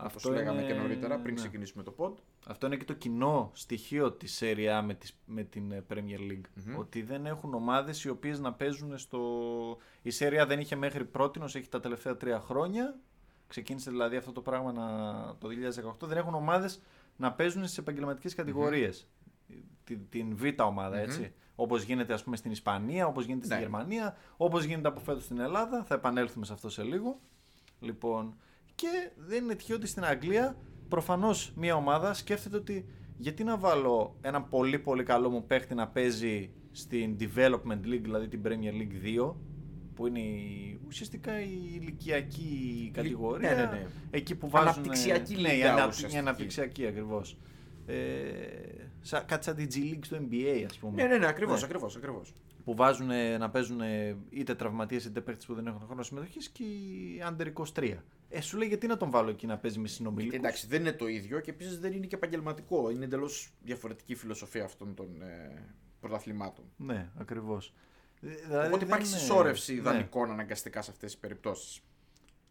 όπως 0.00 0.14
Αυτό 0.16 0.30
λέγαμε 0.30 0.62
είναι- 0.62 0.72
και 0.72 0.78
νωρίτερα, 0.78 1.18
πριν 1.18 1.34
ναι. 1.34 1.40
ξεκινήσουμε 1.40 1.82
το 1.82 1.94
pod. 1.98 2.12
Αυτό 2.46 2.66
είναι 2.66 2.76
και 2.76 2.84
το 2.84 2.94
κοινό 2.94 3.50
στοιχείο 3.54 4.12
της 4.12 4.38
Serie 4.42 4.78
A 4.80 4.82
με, 4.84 4.94
τις, 4.94 5.18
με 5.24 5.42
την 5.44 5.72
ε, 5.72 5.84
Premier 5.88 6.18
League. 6.30 6.74
Ότι 6.78 7.02
δεν 7.02 7.26
έχουν 7.26 7.54
ομάδες 7.54 8.04
οι 8.04 8.08
οποίες 8.08 8.38
να 8.40 8.52
παίζουν 8.54 8.98
στο... 8.98 9.18
Η 10.02 10.10
Serie 10.18 10.42
A 10.42 10.46
δεν 10.46 10.60
είχε 10.60 10.76
μέχρι 10.76 11.04
πρότινος, 11.04 11.54
έχει 11.54 11.68
τα 11.68 11.80
τελευταία 11.80 12.16
τρία 12.16 12.40
χρόνια. 12.40 12.98
Ξεκίνησε 13.48 13.90
δηλαδή 13.90 14.16
αυτό 14.16 14.32
το 14.32 14.40
πράγμα 14.40 14.72
να... 14.72 15.12
το 15.38 15.48
2018. 16.02 16.08
Δεν 16.08 16.16
έχουν 16.16 16.34
ομάδες 16.34 16.80
να 17.16 17.32
παίζουν 17.32 17.64
στις 17.64 17.78
επαγγελματικές 17.78 18.34
κατηγορίες. 18.34 19.08
Την, 19.84 20.08
την 20.08 20.36
Β 20.36 20.42
ομάδα, 20.60 20.98
έτσι. 20.98 21.32
Όπως 21.54 21.82
γίνεται 21.82 22.12
ας 22.12 22.24
πούμε 22.24 22.36
στην 22.36 22.50
Ισπανία, 22.50 23.06
όπως 23.06 23.24
γίνεται 23.24 23.44
στη 23.44 23.54
Ναι. 23.54 23.60
Γερμανία, 23.60 24.16
όπως 24.36 24.64
γίνεται 24.64 24.88
από 24.88 25.00
φέτος 25.00 25.24
στην 25.24 25.38
Ελλάδα. 25.38 25.84
Θα 25.84 25.94
επανέλθουμε 25.94 26.44
σε 26.44 26.52
αυτό 26.52 26.70
σε 26.70 26.82
λίγο. 26.82 27.20
Λοιπόν, 27.80 28.36
και 28.74 29.10
δεν 29.16 29.44
είναι 29.44 29.54
τυχαίο 29.54 29.76
ότι 29.76 29.86
στην 29.86 30.04
Αγγλία 30.04 30.56
προφανώς 30.88 31.52
μια 31.56 31.74
ομάδα 31.74 32.14
σκέφτεται 32.14 32.56
ότι 32.56 32.88
γιατί 33.16 33.44
να 33.44 33.56
βάλω 33.56 34.16
έναν 34.20 34.48
πολύ 34.48 34.78
πολύ 34.78 35.02
καλό 35.02 35.30
μου 35.30 35.46
παίχτη 35.46 35.74
να 35.74 35.88
παίζει 35.88 36.50
στην 36.70 37.16
Development 37.20 37.84
League, 37.84 38.00
δηλαδή 38.02 38.28
την 38.28 38.42
Premier 38.44 38.72
League 38.72 39.20
2, 39.20 39.34
που 39.98 40.06
είναι 40.06 40.18
η, 40.20 40.80
ουσιαστικά 40.86 41.40
η 41.40 41.50
ηλικιακή 41.80 42.90
κατηγορία. 42.94 43.54
ναι, 43.54 43.62
ναι. 43.62 43.86
Εκεί 44.10 44.34
που 44.34 44.48
βάζουν. 44.48 44.68
Αναπτυξιακή 44.68 45.34
ναι, 45.34 45.40
η, 45.52 45.54
λίγα 45.54 45.72
ανα- 45.72 45.84
η 45.84 45.88
ουσιαστική. 45.88 46.18
αναπτυξιακή 46.18 46.86
ακριβώς. 46.86 47.38
Ε, 47.86 47.94
σαν, 49.00 49.24
κάτι 49.26 49.44
σαν 49.44 49.54
την 49.56 49.68
G 49.72 49.76
League 49.76 49.98
στο 50.04 50.16
NBA, 50.30 50.64
ας 50.70 50.78
πούμε. 50.78 51.02
Ναι, 51.02 51.08
ναι, 51.08 51.18
ναι, 51.18 51.26
ακριβώς, 51.26 51.60
Ναι. 51.60 51.66
ακριβώς, 51.66 51.96
ακριβώς. 51.96 52.32
Που 52.64 52.74
βάζουν 52.74 53.06
να 53.38 53.50
παίζουν 53.50 53.80
είτε 54.30 54.54
τραυματίες 54.54 55.04
είτε 55.04 55.20
παίχτες 55.20 55.46
που 55.46 55.54
δεν 55.54 55.66
έχουν 55.66 55.80
χρόνο 55.86 56.02
συμμετοχής 56.02 56.48
και 56.48 56.62
οι 56.62 57.22
under 57.30 57.46
23. 57.74 58.02
Ε, 58.28 58.40
σου 58.40 58.58
λέει 58.58 58.68
γιατί 58.68 58.86
να 58.86 58.96
τον 58.96 59.10
βάλω 59.10 59.30
εκεί 59.30 59.46
να 59.46 59.58
παίζει 59.58 59.78
με 59.78 59.88
συνομιλικού. 59.88 60.36
Εντάξει, 60.36 60.66
δεν 60.66 60.80
είναι 60.80 60.92
το 60.92 61.06
ίδιο 61.08 61.40
και 61.40 61.50
επίσης 61.50 61.78
δεν 61.78 61.92
είναι 61.92 62.06
και 62.06 62.14
επαγγελματικό. 62.14 62.90
Είναι 62.90 63.04
εντελώς 63.04 63.50
διαφορετική 63.62 64.14
φιλοσοφία 64.14 64.64
αυτών 64.64 64.94
των 64.94 65.22
ε, 65.22 65.64
πρωταθλημάτων. 66.00 66.64
Ναι, 66.76 67.08
ακριβώς. 67.18 67.74
Δηλαδή, 68.20 68.66
Οπότε 68.68 68.84
υπάρχει 68.84 69.04
δεν 69.04 69.12
είναι- 69.12 69.20
συσσόρευση 69.20 69.72
ναι. 69.72 69.78
ιδανικών 69.78 70.30
αναγκαστικά 70.30 70.82
σε 70.82 70.90
αυτές 70.90 71.10
τις 71.10 71.20
περιπτώσεις. 71.20 71.80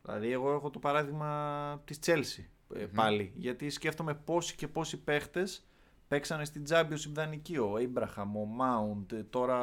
Δηλαδή, 0.05 0.31
εγώ 0.31 0.51
έχω 0.53 0.69
το 0.69 0.79
παράδειγμα 0.79 1.81
της 1.85 1.99
Chelsea 2.05 2.43
ε, 2.75 2.85
πάλι. 2.85 3.31
Γιατί 3.35 3.69
σκέφτομαι 3.69 4.13
πόσοι 4.13 4.55
και 4.55 4.67
πόσοι 4.67 4.97
παίχτες 4.97 5.65
παίξανε 6.07 6.45
στην 6.45 6.63
Championship 6.69 7.11
δανεική. 7.13 7.57
Ο 7.57 7.73
Abraham, 7.75 8.25
ο 8.35 8.47
Mount, 8.61 9.11
ε, 9.11 9.23
τώρα 9.23 9.59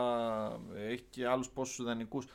ε, 0.75 0.87
έχει 0.92 1.04
και 1.11 1.26
άλλους 1.26 1.49
πόσους 1.49 1.84
δανεικούς. 1.84 2.26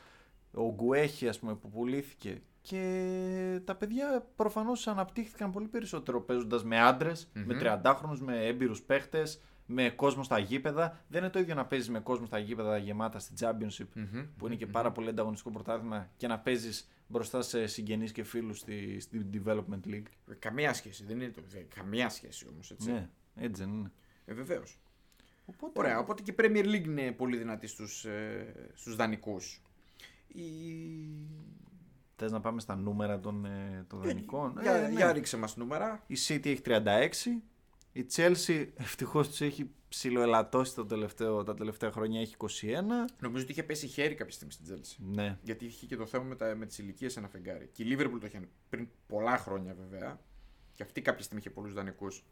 Ο 0.54 0.74
Γκουέχη, 0.74 1.28
ας 1.28 1.38
πούμε, 1.38 1.54
που 1.54 1.68
πουλήθηκε. 1.70 2.42
Και 2.62 3.60
τα 3.64 3.74
παιδιά 3.74 4.26
προφανώς 4.36 4.86
αναπτύχθηκαν 4.86 5.50
πολύ 5.50 5.68
περισσότερο 5.68 6.20
παίζοντας 6.20 6.64
με 6.64 6.80
άντρες, 6.80 7.30
με 7.32 7.54
30χρονου, 7.54 8.18
με 8.18 8.46
έμπειρους 8.46 8.82
παίχτες, 8.82 9.40
με 9.72 9.90
κόσμο 9.90 10.22
στα 10.22 10.38
γήπεδα. 10.38 11.00
Δεν 11.08 11.20
είναι 11.22 11.30
το 11.30 11.38
ίδιο 11.38 11.54
να 11.54 11.66
παίζεις 11.66 11.88
με 11.90 12.00
κόσμο 12.00 12.26
στα 12.26 12.38
γήπεδα 12.38 12.76
γεμάτα 12.76 13.18
στην 13.18 13.36
Championship, 13.40 13.86
που 14.36 14.46
είναι 14.46 14.54
και 14.56 14.66
πάρα 14.66 14.92
πολύ 14.92 15.08
ανταγωνιστικό 15.08 15.50
πρωτάθλημα, 15.50 16.10
και 16.16 16.26
να 16.26 16.38
παίζεις 16.38 16.88
μπροστά 17.06 17.42
σε 17.42 17.66
συγγενείς 17.66 18.12
και 18.12 18.22
φίλους 18.24 18.58
στη, 18.58 19.00
στη 19.00 19.26
Development 19.34 19.86
League. 19.86 20.02
Καμία 20.38 20.72
σχέση. 20.74 21.04
Δεν 21.04 21.20
είναι 21.20 21.30
το. 21.30 21.40
δεν- 21.48 21.66
Καμία 21.74 22.08
σχέση 22.08 22.46
όμως. 22.52 22.70
Έτσι. 22.70 22.90
Ναι, 22.92 23.08
έτσι 23.36 23.62
δεν 23.64 23.72
είναι. 23.72 23.90
Ε, 24.24 24.34
Βεβαίως. 24.34 24.78
Οπότε, 25.44 25.78
Ωραία. 25.78 25.98
Οπότε 25.98 26.22
και 26.22 26.30
η 26.30 26.34
Premier 26.38 26.64
League 26.66 26.84
είναι 26.86 27.12
πολύ 27.12 27.36
δυνατή 27.36 27.66
στους 27.66 28.04
ε, 28.04 28.70
στους 28.74 28.96
δανεικούς. 28.96 29.62
Η... 30.26 30.42
Θες 32.16 32.32
να 32.32 32.40
πάμε 32.40 32.60
στα 32.60 32.76
νούμερα 32.76 33.20
των, 33.20 33.44
ε, 33.44 33.84
των 33.88 34.00
δανεικών; 34.00 34.58
Για, 34.60 34.72
Ε, 34.74 34.88
ναι. 34.88 34.94
για 34.94 35.12
ρίξε 35.12 35.36
μας 35.36 35.56
νούμερα. 35.56 36.02
Η 36.06 36.14
City 36.28 36.46
έχει 36.46 36.60
36. 36.64 37.42
Η 37.92 38.06
Chelsea 38.16 38.66
ευτυχώς 38.76 39.28
τους 39.28 39.40
έχει 39.40 39.70
ψιλοελαττώσει 39.88 40.74
το 40.74 40.86
τελευταίο, 40.86 41.44
τα 41.44 41.54
τελευταία 41.54 41.90
χρόνια. 41.92 42.20
Έχει 42.20 42.34
21. 42.38 42.46
Νομίζω 43.20 43.42
ότι 43.42 43.52
είχε 43.52 43.62
πέσει 43.62 43.86
χέρι 43.86 44.14
κάποια 44.14 44.32
στιγμή 44.34 44.52
στην 44.52 44.66
Chelsea. 44.74 44.96
Ναι. 45.14 45.38
Γιατί 45.42 45.64
είχε 45.64 45.86
και 45.86 45.96
το 45.96 46.06
θέμα 46.06 46.24
με, 46.24 46.36
τα, 46.36 46.54
με 46.54 46.66
τις 46.66 46.78
ηλικίες 46.78 47.16
ένα 47.16 47.28
φεγγάρι. 47.28 47.68
Και 47.72 47.82
η 47.82 47.86
Liverpool 47.96 48.18
το 48.20 48.26
είχε 48.26 48.48
πριν 48.68 48.88
πολλά 49.06 49.36
χρόνια 49.38 49.74
βέβαια. 49.74 50.20
Και 50.74 50.82
αυτή 50.82 51.00
κάποια 51.02 51.22
στιγμή 51.22 51.40
είχε 51.40 51.50
πολλούς 51.50 51.72
δανεικούς. 51.72 52.24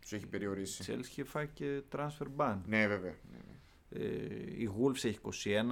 Τους 0.00 0.12
έχει 0.12 0.24
Η 0.24 0.26
περιορίσει. 0.26 0.84
Chelsea 0.86 1.00
είχε 1.08 1.24
φάει 1.24 1.48
και 1.48 1.82
transfer 1.96 2.26
ban. 2.36 2.58
Ναι, 2.66 2.86
βέβαια. 2.86 3.14
Ναι, 3.30 3.38
ναι. 3.46 4.04
Ε, 4.04 4.62
η 4.62 4.70
Wolves 4.80 5.04
έχει 5.04 5.18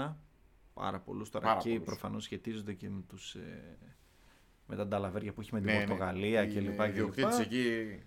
21. 0.09 0.16
Πάρα 0.75 1.00
πολλούς 1.00 1.31
τώρα 1.31 1.47
Πάρα 1.47 1.61
και 1.61 1.69
πολλούς. 1.69 1.85
προφανώς 1.85 2.25
σχετίζονται 2.25 2.73
και 2.73 2.88
με, 2.90 3.02
τους, 3.09 3.35
ε, 3.35 3.76
με 4.66 4.76
τα 4.76 4.87
νταλαβέρια 4.87 5.33
που 5.33 5.40
έχει 5.40 5.50
με 5.52 5.61
την 5.61 5.71
Ναι, 5.71 5.78
ναι. 5.78 5.87
Πορτογαλία 5.87 6.43
Οι- 6.45 6.52
και 6.52 6.59
οι 6.59 6.62
λοιπά 6.62 6.85
και 6.85 6.90
ιδιοκτήτες 6.90 7.38
λοιπά. 7.38 7.43
εκεί. 7.43 7.99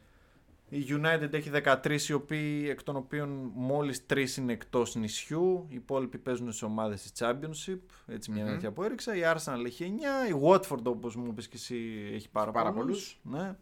Η 0.69 0.85
United 0.89 1.33
έχει 1.33 1.51
13 1.53 2.01
οι 2.07 2.13
οποίοι, 2.13 2.67
εκ 2.69 2.83
των 2.83 2.95
οποίων 2.95 3.51
μόλις 3.53 4.05
3 4.09 4.37
είναι 4.37 4.53
εκτός 4.53 4.95
νησιού. 4.95 5.65
Οι 5.69 5.75
υπόλοιποι 5.75 6.17
παίζουν 6.17 6.51
σε 6.51 6.65
ομάδες 6.65 7.01
της 7.01 7.11
Championship. 7.19 7.79
Έτσι 8.05 8.31
μια 8.31 8.43
Μμμ. 8.43 8.51
τέτοια 8.51 8.71
που 8.71 8.83
έριξα. 8.83 9.15
Η 9.15 9.21
Arsenal 9.23 9.65
έχει 9.65 9.83
9. 9.83 10.29
Η 10.29 10.39
Watford 10.43 10.83
όπως 10.83 11.15
μου 11.15 11.27
είπες 11.27 11.47
και 11.47 11.55
εσύ 11.57 12.09
έχει 12.13 12.29
πάρα, 12.29 12.51
Πάρα 12.51 12.73
πολλούς. 12.73 13.19
Ναι. 13.23 13.55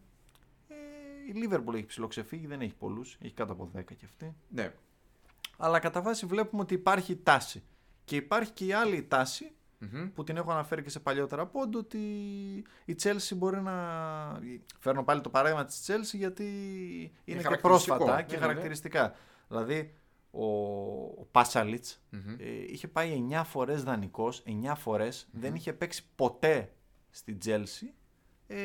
Ε, 0.68 0.74
η 1.26 1.34
Liverpool 1.34 1.74
έχει 1.74 1.86
ψηλοξεφύγει, 1.86 2.46
δεν 2.46 2.60
έχει 2.60 2.74
πολλούς. 2.74 3.16
Έχει 3.22 3.34
κάτω 3.34 3.52
από 3.52 3.70
10 3.76 3.94
κι 3.96 4.04
αυτή. 4.04 4.34
Ναι. 4.48 4.72
Αλλά 5.56 5.78
κατά 5.78 6.02
βάση 6.02 6.26
βλέπουμε 6.26 6.62
ότι 6.62 6.74
υπάρχει 6.74 7.16
τάση. 7.16 7.62
Και 8.04 8.16
υπάρχει 8.16 8.52
και 8.52 8.64
η 8.64 8.72
άλλη 8.72 9.02
τάση 9.02 9.52
Μμμ. 9.92 10.12
που 10.14 10.24
την 10.24 10.36
έχω 10.36 10.50
αναφέρει 10.50 10.82
και 10.82 10.90
σε 10.90 11.00
παλιότερα 11.00 11.46
πόντο 11.46 11.78
ότι 11.78 11.98
η 12.84 12.96
Chelsea 13.02 13.32
μπορεί 13.36 13.60
να... 13.60 13.72
Φέρνω 14.78 15.04
πάλι 15.04 15.20
το 15.20 15.30
παράδειγμα 15.30 15.64
της 15.64 15.84
Chelsea 15.86 16.16
γιατί 16.16 16.44
είναι 17.24 17.36
και 17.38 17.42
χαρακτηριστικό. 17.42 17.96
πρόσφατα 17.96 18.16
Ναι, 18.16 18.22
και 18.22 18.32
ναι, 18.34 18.40
ναι. 18.40 18.46
χαρακτηριστικά. 18.46 19.14
Δηλαδή 19.48 19.94
ο, 20.30 20.44
ο 21.20 21.26
Πάσαλιτς 21.30 22.00
Μμμ. 22.10 22.34
ε, 22.38 22.44
είχε 22.68 22.88
πάει 22.88 23.26
9 23.30 23.42
φορές 23.44 23.82
δανεικός, 23.82 24.42
9 24.46 24.72
φορες 24.76 25.28
δεν 25.32 25.54
είχε 25.54 25.72
παίξει 25.72 26.04
ποτέ 26.14 26.72
στη 27.10 27.38
Chelsea. 27.44 27.88
Ε, 28.46 28.56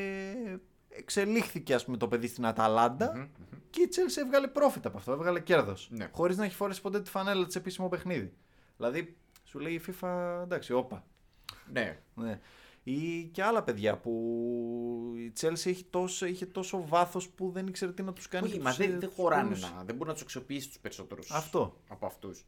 εξελίχθηκε 0.90 1.74
ας 1.74 1.86
πούμε 1.86 1.98
το 1.98 2.08
παιδί 2.08 2.28
στην 2.28 2.46
Αταλάντα 2.46 3.12
Μμμ, 3.16 3.20
μμμ. 3.22 3.58
και 3.70 3.82
η 3.82 3.90
Chelsea 3.92 4.22
έβγαλε 4.26 4.48
πρόφητα 4.48 4.88
από 4.88 4.98
αυτό, 4.98 5.12
έβγαλε 5.12 5.40
κέρδος. 5.40 5.88
Ναι. 5.92 6.10
Χωρίς 6.12 6.38
να 6.38 6.46
έχει 6.46 6.56
φορέσει 6.56 6.82
ποτέ 6.82 7.02
τη 7.02 7.10
φανέλα 7.10 7.46
της 7.46 7.56
επίσημο 7.56 7.90
παιχνίδι. 7.90 8.34
Δηλαδή, 8.78 9.18
σου 9.44 9.60
λέει 9.60 9.74
η 9.74 9.82
FIFA, 9.88 10.40
εντάξει, 10.44 10.74
όπα. 10.74 11.06
Ναι. 11.72 12.00
Ναι. 12.16 12.40
Ή 12.84 13.24
και 13.24 13.44
άλλα 13.44 13.64
παιδιά 13.64 13.98
που 13.98 14.12
η 15.18 15.34
Chelsea 15.42 15.66
έχει 15.66 15.86
τόσο, 15.90 16.26
είχε 16.26 16.46
τόσο 16.46 16.88
βάθος 16.88 17.30
που 17.30 17.50
δεν 17.52 17.68
ήξερε 17.68 17.92
τι 17.94 18.04
να 18.04 18.14
τους 18.14 18.28
κάνει. 18.28 18.46
Όχι, 18.48 18.56
τους, 18.56 18.64
μα 18.64 18.70
ε, 18.72 18.76
δεν, 18.78 18.90
δεν 18.90 19.00
τους 19.00 19.16
χωράνε 19.16 19.44
πολλούς. 19.44 19.62
να. 19.62 19.84
Δεν 19.84 19.96
μπορεί 19.96 20.08
να 20.08 20.14
τους 20.14 20.22
αξιοποιήσει 20.24 20.68
τους 20.68 20.80
περισσότερους 20.80 21.32
Αυτό. 21.32 21.78
από 21.88 22.06
αυτούς. 22.06 22.46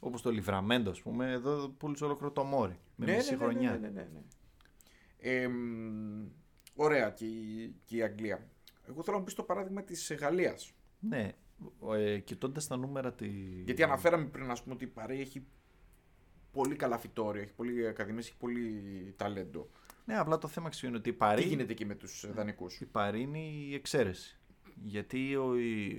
Όπως 0.00 0.22
το 0.22 0.30
Λιβραμέντο, 0.30 0.90
ας 0.90 1.00
πούμε, 1.00 1.30
εδώ 1.32 1.68
πούλησε 1.68 2.04
ολόκληρο 2.04 2.32
το 2.32 2.44
Μόρι. 2.44 2.78
Με 2.96 3.06
Ναι, 3.06 3.14
μισή 3.16 3.30
ναι, 3.30 3.36
ναι, 3.36 3.42
χρονιά. 3.42 3.70
ναι, 3.70 3.78
ναι, 3.78 3.88
ναι, 3.88 4.08
ναι. 4.12 4.20
Ε, 5.18 5.48
μ, 5.48 6.26
ωραία 6.76 7.10
και 7.10 7.24
η, 7.24 7.74
και 7.84 7.96
η 7.96 8.02
Αγγλία. 8.02 8.48
Εγώ 8.88 9.02
θέλω 9.02 9.18
να 9.18 9.24
πει 9.24 9.32
το 9.32 9.42
παράδειγμα 9.42 9.82
της 9.82 10.14
Γαλλίας. 10.20 10.72
Ναι. 10.98 11.32
Ε, 11.96 12.18
Κοιτώντας 12.18 12.66
τα 12.66 12.76
νούμερα 12.76 13.12
τη. 13.12 13.28
Γιατί 13.64 13.82
αναφέραμε 13.82 14.24
πριν, 14.24 14.50
ας 14.50 14.62
πούμε, 14.62 14.74
ότι 14.74 14.84
η 14.84 14.88
Παρή 14.88 15.20
έχει 15.20 15.46
πολύ 16.56 16.76
καλά 16.76 16.98
φυτόρια, 16.98 17.42
έχει 17.42 17.52
πολύ 17.52 17.86
ακαδημίες, 17.86 18.26
έχει 18.26 18.36
πολύ 18.36 18.82
ταλέντο. 19.16 19.68
Ναι, 20.04 20.18
απλά 20.18 20.38
το 20.38 20.48
θέμα 20.48 20.68
ξέρω 20.68 20.88
είναι 20.88 20.96
ότι 20.96 21.08
η 21.08 21.12
Τι 21.12 21.18
Παρή, 21.18 21.42
γίνεται 21.42 21.72
εκεί 21.72 21.84
με 21.84 21.94
τους 21.94 22.26
δανεικούς; 22.34 22.80
η 22.80 22.86
Παρή 22.86 23.20
είναι 23.20 23.38
η 23.38 23.74
εξαίρεση. 23.74 24.38
Γιατί 24.84 25.36
ο, 25.36 25.56
η, 25.58 25.94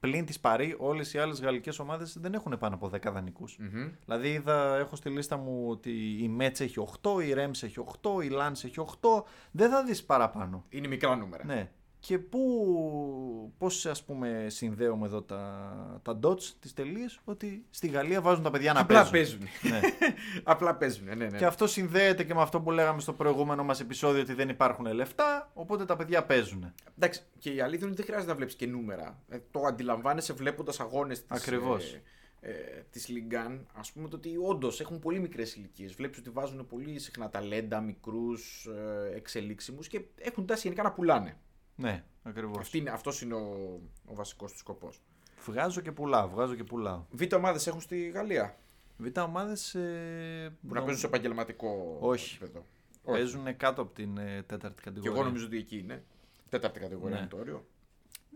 πλην 0.00 0.24
της 0.24 0.40
Παρή, 0.40 0.74
όλες 0.78 1.14
οι 1.14 1.18
άλλες 1.18 1.40
γαλλικές 1.40 1.78
ομάδες 1.78 2.18
δεν 2.20 2.34
έχουν 2.34 2.58
πάνω 2.58 2.74
από 2.74 2.90
10 2.94 3.12
δανεικούς. 3.12 3.58
Δηλαδή 4.04 4.32
είδα, 4.32 4.76
έχω 4.76 4.96
στη 4.96 5.08
λίστα 5.08 5.36
μου 5.36 5.64
ότι 5.68 6.22
η 6.22 6.28
Μέτς 6.28 6.60
έχει 6.60 6.86
8, 7.02 7.24
η 7.24 7.32
Ρέμς 7.32 7.62
έχει 7.62 7.84
8, 8.02 8.24
η 8.24 8.28
Λάνς 8.28 8.64
έχει 8.64 8.84
8. 9.00 9.22
Δεν 9.50 9.70
θα 9.70 9.84
δεις 9.84 10.04
παραπάνω. 10.04 10.64
Είναι 10.68 10.88
μικρά 10.88 11.16
νούμερα. 11.16 11.44
Ναι. 11.44 11.70
Και 12.00 12.18
πού, 12.18 13.52
πώς 13.58 13.86
ας 13.86 14.04
πούμε 14.04 14.46
συνδέουμε 14.48 15.06
εδώ 15.06 15.22
τα, 15.22 16.00
τα 16.02 16.18
dots, 16.22 16.42
τις 16.60 16.74
τελείες, 16.74 17.20
ότι 17.24 17.64
στη 17.70 17.86
Γαλλία 17.88 18.20
βάζουν 18.20 18.42
τα 18.42 18.50
παιδιά 18.50 18.72
να 18.72 18.80
Απλά 18.80 19.10
παίζουν. 19.10 19.38
παίζουν. 19.38 19.80
Ναι. 19.80 19.80
Απλά 20.52 20.74
παίζουν. 20.76 21.04
Ναι, 21.04 21.14
ναι. 21.14 21.38
Και 21.38 21.44
αυτό 21.44 21.66
συνδέεται 21.66 22.24
και 22.24 22.34
με 22.34 22.42
αυτό 22.42 22.60
που 22.60 22.70
λέγαμε 22.70 23.00
στο 23.00 23.12
προηγούμενο 23.12 23.64
μας 23.64 23.80
επεισόδιο 23.80 24.22
ότι 24.22 24.34
δεν 24.34 24.48
υπάρχουν 24.48 24.86
λεφτά, 24.86 25.50
οπότε 25.54 25.84
τα 25.84 25.96
παιδιά 25.96 26.24
παίζουν. 26.24 26.74
Εντάξει, 26.98 27.22
και 27.38 27.50
η 27.50 27.60
αλήθεια 27.60 27.78
είναι 27.78 27.86
ότι 27.86 27.96
δεν 27.96 28.04
χρειάζεται 28.04 28.30
να 28.30 28.36
βλέπεις 28.36 28.54
και 28.54 28.66
νούμερα. 28.66 29.22
Ε, 29.28 29.38
το 29.50 29.60
αντιλαμβάνεσαι 29.60 30.32
βλέποντας 30.32 30.80
αγώνες 30.80 31.24
της. 31.26 31.40
Ακριβώς. 31.40 31.92
Ε, 31.92 32.02
ε, 32.40 32.52
της 32.90 33.08
Λιγκάν, 33.08 33.66
ας 33.74 33.92
πούμε 33.92 34.08
το 34.08 34.16
ότι 34.16 34.36
όντως 34.42 34.80
έχουν 34.80 34.98
πολύ 34.98 35.20
μικρές 35.20 35.54
ηλικίες. 35.54 35.94
Βλέπεις 35.94 36.18
ότι 36.18 36.30
βάζουν 36.30 36.66
πολύ 36.66 36.98
συχνά 36.98 37.30
ταλέντα, 37.30 37.80
μικρούς, 37.80 38.66
ε, 38.66 39.16
εξελίξιμους 39.16 39.88
και 39.88 40.00
έχουν 40.18 40.46
τάση 40.46 40.60
γενικά 40.62 40.82
να 40.82 40.92
πουλάνε. 40.92 41.36
Ναι, 41.80 42.04
ακριβώς. 42.22 42.58
Αυτή 42.58 42.78
είναι, 42.78 42.90
αυτός 42.90 43.20
είναι 43.22 43.34
ο, 43.34 43.80
ο 44.06 44.14
βασικός 44.14 44.52
του 44.52 44.58
σκοπός. 44.58 45.00
Βγάζω 45.44 45.80
και 45.80 45.92
πουλάω, 45.92 46.28
βγάζω 46.28 46.54
και 46.54 46.64
πουλάω. 46.64 47.04
Β' 47.10 47.32
ομάδες 47.34 47.66
έχουν 47.66 47.80
στη 47.80 48.08
Γαλλία; 48.08 48.56
Β' 48.96 49.18
ομάδες 49.18 49.74
ε, 49.74 50.56
που 50.68 50.74
να 50.74 50.80
παίζουν 50.80 50.98
σε 50.98 51.06
επαγγελματικό 51.06 51.96
Όχι. 52.00 52.38
επίπεδο. 52.40 52.64
Όχι. 53.04 53.18
παίζουν 53.18 53.56
κάτω 53.56 53.82
από 53.82 53.94
την 53.94 54.18
ε, 54.18 54.42
τέταρτη 54.46 54.76
Και 54.76 54.82
κατηγορία. 54.84 55.12
εγώ 55.16 55.24
νομίζω 55.24 55.46
ότι 55.46 55.56
εκεί 55.56 55.78
είναι. 55.78 56.04
Τέταρτη 56.48 56.80
κατηγορία 56.80 57.14
Ναι. 57.14 57.20
είναι 57.20 57.28
το 57.28 57.36
όριο. 57.36 57.66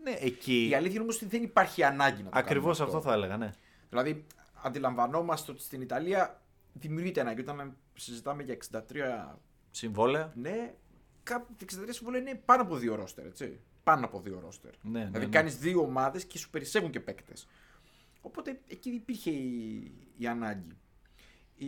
Ναι, 0.03 0.11
εκεί. 0.19 0.67
Η 0.69 0.75
αλήθεια 0.75 0.93
είναι 0.93 1.01
όμως 1.03 1.15
ότι 1.15 1.25
δεν 1.25 1.43
υπάρχει 1.43 1.83
ανάγκη 1.83 2.23
να 2.23 2.29
το 2.29 2.39
Ακριβώς 2.39 2.77
κάνουμε 2.77 2.97
αυτό 2.97 3.09
θα 3.09 3.15
έλεγα, 3.15 3.37
ναι. 3.37 3.51
Δηλαδή, 3.89 4.25
αντιλαμβανόμαστε 4.63 5.51
ότι 5.51 5.61
στην 5.61 5.81
Ιταλία 5.81 6.41
δημιουργείται 6.73 7.21
ανάγκη. 7.21 7.41
Όταν 7.41 7.77
συζητάμε 7.93 8.43
για 8.43 8.53
63, 8.53 9.37
Συμβόλαια. 9.71 10.31
ναι, 10.35 10.73
κάπου 11.23 11.55
63 11.59 11.65
συμβόλαια 11.89 12.21
είναι 12.21 12.41
πάνω 12.45 12.61
από 12.61 12.75
δύο 12.77 12.95
ρόστερ, 12.95 13.25
έτσι. 13.25 13.59
Πάνω 13.83 14.05
από 14.05 14.19
δύο 14.19 14.39
ρόστερ. 14.39 14.71
Ναι, 14.81 14.99
ναι, 14.99 15.05
δηλαδή, 15.05 15.25
ναι. 15.25 15.31
κάνεις 15.31 15.57
δύο 15.57 15.81
ομάδες 15.81 16.25
και 16.25 16.37
σου 16.37 16.49
περισσεύουν 16.49 16.91
και 16.91 16.99
παίκτες. 16.99 17.47
Οπότε 18.21 18.61
εκεί 18.67 18.89
υπήρχε 18.89 19.29
η, 19.29 19.91
η 20.17 20.27
ανάγκη. 20.27 20.77
Η... 21.55 21.67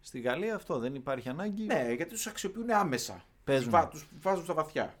Στη 0.00 0.20
Γαλλία 0.20 0.54
αυτό 0.54 0.78
δεν 0.78 0.94
υπάρχει 0.94 1.28
ανάγκη; 1.28 1.64
Ναι, 1.64 1.92
γιατί 1.96 2.10
τους 2.10 2.26
αξιοποιούν 2.26 2.70
άμεσα. 2.70 3.24
Παίζουν. 3.44 3.64
Τους, 3.64 3.72
βά, 3.72 3.88
τους 3.88 4.08
βάζουν 4.20 4.44
στα 4.44 4.54
βαθιά. 4.54 4.94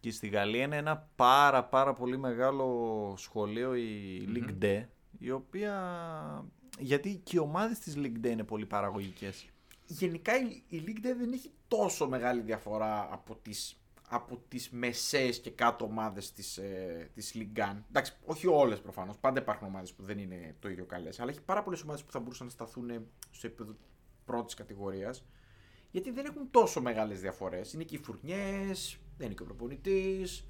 Και 0.00 0.10
στη 0.10 0.28
Γαλλία 0.28 0.62
είναι 0.62 0.76
ένα 0.76 1.08
πάρα 1.16 1.64
πάρα 1.64 1.92
πολύ 1.92 2.18
μεγάλο 2.18 3.14
σχολείο 3.18 3.74
η 3.74 4.24
Ligue 4.34 4.64
D, 4.64 4.84
η 5.18 5.30
οποία... 5.30 6.44
Γιατί 6.78 7.20
και 7.24 7.36
οι 7.36 7.38
ομάδες 7.38 7.78
της 7.78 7.94
Ligue 7.96 8.26
D 8.26 8.26
είναι 8.26 8.44
πολύ 8.44 8.66
παραγωγικές. 8.66 9.46
Γενικά 9.86 10.38
η, 10.38 10.62
η 10.68 10.82
League 10.86 11.06
Day 11.06 11.14
δεν 11.18 11.32
έχει 11.32 11.50
τόσο 11.68 12.08
μεγάλη 12.08 12.40
διαφορά 12.40 13.08
από 13.12 13.34
τις, 13.42 13.80
από 14.08 14.42
τις 14.48 14.70
μεσαίες 14.70 15.40
και 15.40 15.50
κάτω 15.50 15.84
ομάδες 15.84 16.32
της, 16.32 16.56
ε, 16.56 17.10
της 17.14 17.32
Ligue 17.34 17.58
1. 17.58 17.84
Εντάξει, 17.88 18.12
όχι 18.24 18.46
όλες 18.46 18.80
προφανώς, 18.80 19.16
πάντα 19.18 19.40
υπάρχουν 19.40 19.66
ομάδες 19.66 19.92
που 19.92 20.02
δεν 20.02 20.18
είναι 20.18 20.56
το 20.58 20.68
ίδιο 20.68 20.84
καλές, 20.84 21.20
αλλά 21.20 21.30
έχει 21.30 21.42
πάρα 21.42 21.62
πολλές 21.62 21.82
ομάδες 21.82 22.04
που 22.04 22.10
θα 22.10 22.18
μπορούσαν 22.20 22.46
να 22.46 22.52
σταθούν 22.52 23.06
στο 23.30 23.46
επίπεδο 23.46 23.76
πρώτης 24.24 24.54
κατηγορίας, 24.54 25.24
γιατί 25.90 26.10
δεν 26.10 26.24
έχουν 26.24 26.50
τόσο 26.50 26.80
μεγάλες 26.80 27.20
διαφορές. 27.20 27.72
Είναι 27.72 27.84
και 27.84 27.94
οι 27.94 27.98
φουρνιές, 27.98 28.98
δεν 29.16 29.26
είναι 29.26 29.34
και 29.34 29.42
ο 29.42 29.46
προπονητής, 29.46 30.46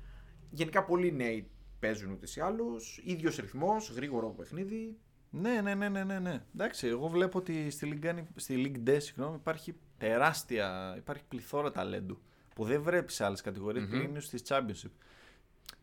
γενικά 0.50 0.84
πολλοί 0.84 1.12
νέοι 1.12 1.50
παίζουν 1.78 2.10
ούτως 2.10 2.36
ή 2.36 2.40
άλλως, 2.40 3.00
ίδιος 3.04 3.36
ρυθμός, 3.36 3.90
γρήγορο 3.90 4.28
παιχνίδι. 4.28 4.98
Ναι, 5.30 5.60
ναι, 5.60 5.74
ναι, 5.74 5.88
ναι, 5.88 6.04
ναι, 6.04 6.18
ναι. 6.18 6.44
Εντάξει, 6.54 6.86
εγώ 6.86 7.08
βλέπω 7.08 7.38
ότι 7.38 7.70
στη 7.70 8.00
Ligue, 8.02 8.14
1 8.14 8.22
στη 8.34 8.72
Ligue 8.84 8.88
D 8.88 8.96
συγγνώμη, 9.00 9.36
υπάρχει 9.36 9.74
τεράστια, 9.98 10.94
υπάρχει 10.96 11.24
πληθώρα 11.28 11.70
ταλέντου 11.70 12.18
που 12.54 12.64
δεν 12.64 12.82
βρέπει 12.82 13.12
σε 13.12 13.24
άλλες 13.24 13.40
κατηγορίες, 13.40 13.84
Μμμ. 13.84 13.90
πλην 13.90 14.02
είναι 14.04 14.20
στη 14.20 14.42
Championship. 14.48 14.90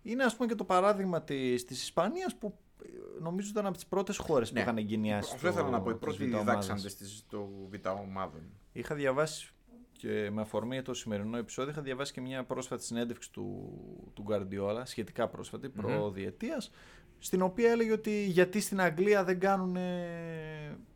Είναι 0.02 0.24
ας 0.24 0.36
πούμε 0.36 0.48
και 0.48 0.56
το 0.56 0.64
παράδειγμα 0.64 1.22
της, 1.22 1.66
της 1.66 1.82
Ισπανίας 1.84 2.36
που 2.36 2.58
ε, 2.84 2.88
νομίζω 3.22 3.50
ήταν 3.50 3.66
από 3.66 3.76
τις 3.76 3.86
πρώτες 3.86 4.18
χώρες 4.18 4.52
Ναι. 4.52 4.58
που 4.60 4.64
είχαν 4.66 4.78
εγκαινιάσει 4.78 5.32
Αυτό 5.34 5.48
ήθελα 5.48 5.70
να 5.70 5.82
πω, 5.82 5.90
οι 5.90 5.94
τις 5.94 6.02
πρώτοι 6.02 6.18
β' 6.18 6.22
ομάδες. 6.34 6.46
διδάξαντες 6.46 6.96
της 6.96 7.24
το 7.30 7.50
β' 7.70 7.88
ομάδων. 8.02 8.42
Είχα 8.72 8.96
διαβάσει 8.96 9.50
και 9.92 10.30
με 10.32 10.42
αφορμή 10.42 10.82
το 10.82 10.94
σημερινό 10.94 11.38
επεισόδιο 11.38 11.72
είχα 11.72 11.82
διαβάσει 11.82 12.14
και 12.14 12.22
μια 12.22 12.44
πρόσφατη 12.44 12.84
συνέντευξη 12.84 13.32
του, 13.32 13.74
του 14.14 14.26
Guardiola, 14.30 14.82
σχετικά 14.84 15.28
πρόσφατη, 15.28 15.70
προδιετίας, 15.70 16.72
στην 17.26 17.42
οποία 17.42 17.72
έλεγε 17.72 17.92
ότι 17.92 18.26
γιατί 18.26 18.60
στην 18.60 18.82
Αγγλία 18.82 19.24
δεν 19.24 19.40
κάνουν, 19.40 19.78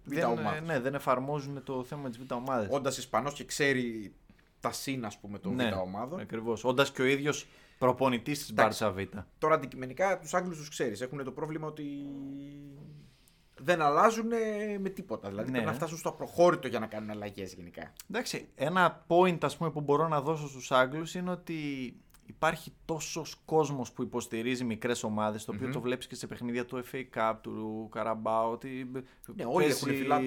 Β' 0.04 0.14
δεν, 0.14 0.24
ομάδας. 0.24 0.62
ναι, 0.66 0.80
δεν 0.80 0.94
εφαρμόζουν 0.96 1.64
το 1.64 1.84
θέμα 1.84 2.10
της 2.10 2.18
Β' 2.20 2.32
ομάδας. 2.32 2.68
Όντας 2.72 2.98
Ισπανός 2.98 3.34
και 3.34 3.44
ξέρει 3.46 4.14
τα 4.60 4.72
σύν, 4.72 5.06
ας 5.06 5.18
πούμε, 5.18 5.40
των 5.40 5.56
Ναι, 5.56 5.70
Β' 5.72 5.78
ομάδων. 5.82 6.20
Ακριβώς. 6.20 6.64
Όντας 6.64 6.92
και 6.92 7.02
ο 7.02 7.06
ίδιος 7.06 7.48
προπονητής 7.78 8.40
της 8.40 8.50
Εντάξει. 8.50 8.84
Μπάρσα 8.84 9.04
Β. 9.04 9.18
Τώρα 9.38 9.56
αντικειμενικά 9.56 10.20
τους 10.20 10.34
Άγγλους 10.34 10.58
τους 10.58 10.70
ξέρεις. 10.70 11.02
Έχουν 11.02 11.24
το 11.24 11.32
πρόβλημα 11.32 11.68
ότι 11.68 11.84
δεν 13.62 13.82
αλλάζουν 13.82 14.28
με 14.80 14.90
τίποτα. 14.90 15.28
Δηλαδή 15.30 15.46
Ναι. 15.48 15.52
πρέπει 15.52 15.70
να 15.70 15.76
φτάσουν 15.76 15.98
στο 15.98 16.10
απροχώρητο 16.10 16.68
για 16.68 16.80
να 16.80 16.86
κάνουν 16.88 17.10
αλλαγές 17.10 17.54
γενικά. 17.54 17.94
Εντάξει, 18.10 18.48
ένα 18.56 19.06
point 19.08 19.38
ας 19.44 19.58
πούμε, 19.58 19.72
που 19.72 19.82
μπορώ 19.82 20.08
να 20.08 20.22
δώσω 20.22 20.48
στους 20.48 20.72
Άγγλους 20.72 21.16
είναι 21.16 21.32
ότι 21.32 21.56
υπάρχει 22.30 22.74
τόσος 22.86 23.36
κόσμος 23.46 23.92
που 23.92 24.02
υποστηρίζει 24.04 24.64
μικρές 24.64 25.04
ομάδες, 25.04 25.46
το 25.46 25.52
οποίο 25.56 25.72
το 25.72 25.82
βλέπεις 25.82 26.08
και 26.08 26.16
σε 26.16 26.28
παιχνίδια 26.28 26.66
του 26.66 26.84
FA 26.92 27.04
Cup, 27.16 27.36
του 27.42 27.88
Καραμπάου, 27.92 28.52
ότι 28.52 28.92
Ναι, 29.36 29.46
όλοι 29.46 29.66
παίζει- 29.66 29.84
έχουν 29.88 29.98
φυλά... 29.98 30.20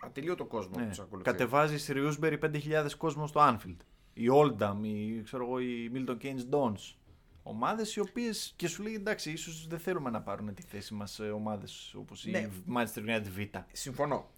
ατελείωτο 0.00 0.44
κόσμο 0.44 0.72
Ναι. 0.76 0.82
που 0.82 0.88
τους 0.88 0.98
ακολουθεί. 0.98 1.30
Κατεβάζει 1.30 1.78
στη 1.78 1.92
Ριούσμπερι 1.92 2.38
5.000 2.42 2.86
κόσμο 2.98 3.26
στο 3.26 3.40
Anfield. 3.40 3.76
Η 4.14 4.26
Oldham, 4.32 4.76
η, 4.82 5.22
ξέρω 5.22 5.44
εγώ, 5.44 5.58
η 5.60 5.90
Milton 5.94 6.16
Keynes 6.22 6.48
Dons. 6.50 6.94
Ομάδες 7.42 7.94
οι 7.96 8.00
οποίες 8.00 8.52
και 8.56 8.68
σου 8.68 8.82
λέει 8.82 8.94
εντάξει, 8.94 9.30
ίσως 9.30 9.66
δεν 9.66 9.78
θέλουμε 9.78 10.10
να 10.10 10.20
πάρουν 10.22 10.54
τη 10.54 10.62
θέση 10.62 10.94
μας 10.94 11.12
σε 11.12 11.22
ομάδες 11.30 11.94
όπως 11.98 12.24
Ναι. 12.26 12.38
η 12.38 12.50
Manchester 12.76 12.98
United 13.08 13.26
Β. 13.34 13.38
Συμφωνώ. 13.72 14.30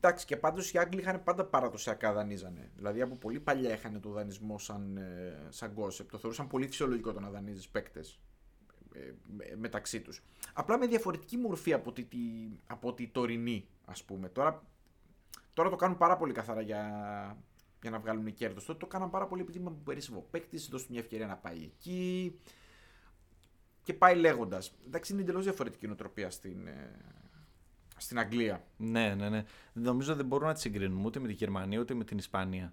Εντάξει, 0.00 0.26
και 0.26 0.36
πάντως 0.36 0.72
οι 0.72 0.78
Άγγλοι 0.78 1.00
είχαν 1.00 1.22
πάντα 1.22 1.44
παραδοσιακά 1.44 2.12
δανείζανε. 2.12 2.70
Δηλαδή 2.74 3.00
από 3.00 3.16
πολύ 3.16 3.40
παλιά 3.40 3.72
είχαν 3.72 4.00
το 4.00 4.10
δανεισμό 4.10 4.58
σαν, 4.58 4.96
ε, 4.96 5.46
σαν 5.48 5.74
concept. 5.76 6.06
Το 6.10 6.18
θεωρούσαν 6.18 6.46
πολύ 6.46 6.66
φυσιολογικό 6.66 7.12
το 7.12 7.20
να 7.20 7.30
δανείζεις 7.30 7.68
παίκτες 7.68 8.20
μεταξύ 9.56 10.00
τους. 10.00 10.22
Απλά 10.52 10.78
με 10.78 10.86
διαφορετική 10.86 11.36
μορφή 11.36 11.72
από 11.72 11.92
τη, 11.92 12.04
τη, 12.04 12.18
από 12.66 12.94
τη 12.94 13.08
τωρινή, 13.08 13.68
ας 13.84 14.04
πούμε. 14.04 14.28
Τώρα, 14.28 14.62
τώρα 15.52 15.70
το 15.70 15.76
κάνουν 15.76 15.96
πάρα 15.96 16.16
πολύ 16.16 16.32
καθαρά 16.32 16.60
για, 16.60 16.82
για 17.82 17.90
να 17.90 17.98
βγάλουν 17.98 18.34
κέρδος. 18.34 18.64
Τότε 18.64 18.78
το 18.78 18.86
κάναν 18.86 19.10
πάρα 19.10 19.26
πολύ 19.26 19.42
επειδή 19.42 19.58
είμαι 19.58 19.72
περίσσευο 19.84 20.26
παίκτης, 20.30 20.68
δώσ' 20.68 20.82
του 20.82 20.90
μια 20.90 21.00
ευκαιρία 21.00 21.26
να 21.26 21.36
πάει 21.36 21.62
εκεί. 21.62 22.38
Και 23.82 23.94
πάει 23.94 24.14
λέγοντας. 24.14 24.74
Εντάξει, 24.86 25.12
είναι 25.12 25.22
εντελώς 25.22 25.44
διαφορετική 25.44 25.86
νοοτροπία 25.86 26.30
στην, 26.30 26.66
ε, 26.66 26.90
στην 27.98 28.18
Αγγλία. 28.18 28.64
Ναι, 28.76 29.14
ναι, 29.14 29.28
ναι. 29.28 29.44
Νομίζω 29.72 30.14
δεν 30.14 30.26
μπορούμε 30.26 30.48
να 30.48 30.54
τη 30.54 30.60
συγκρίνουμε 30.60 31.06
ούτε 31.06 31.20
με 31.20 31.26
τη 31.28 31.32
Γερμανία 31.32 31.78
ούτε 31.78 31.94
με 31.94 32.04
την 32.04 32.18
Ισπανία. 32.18 32.72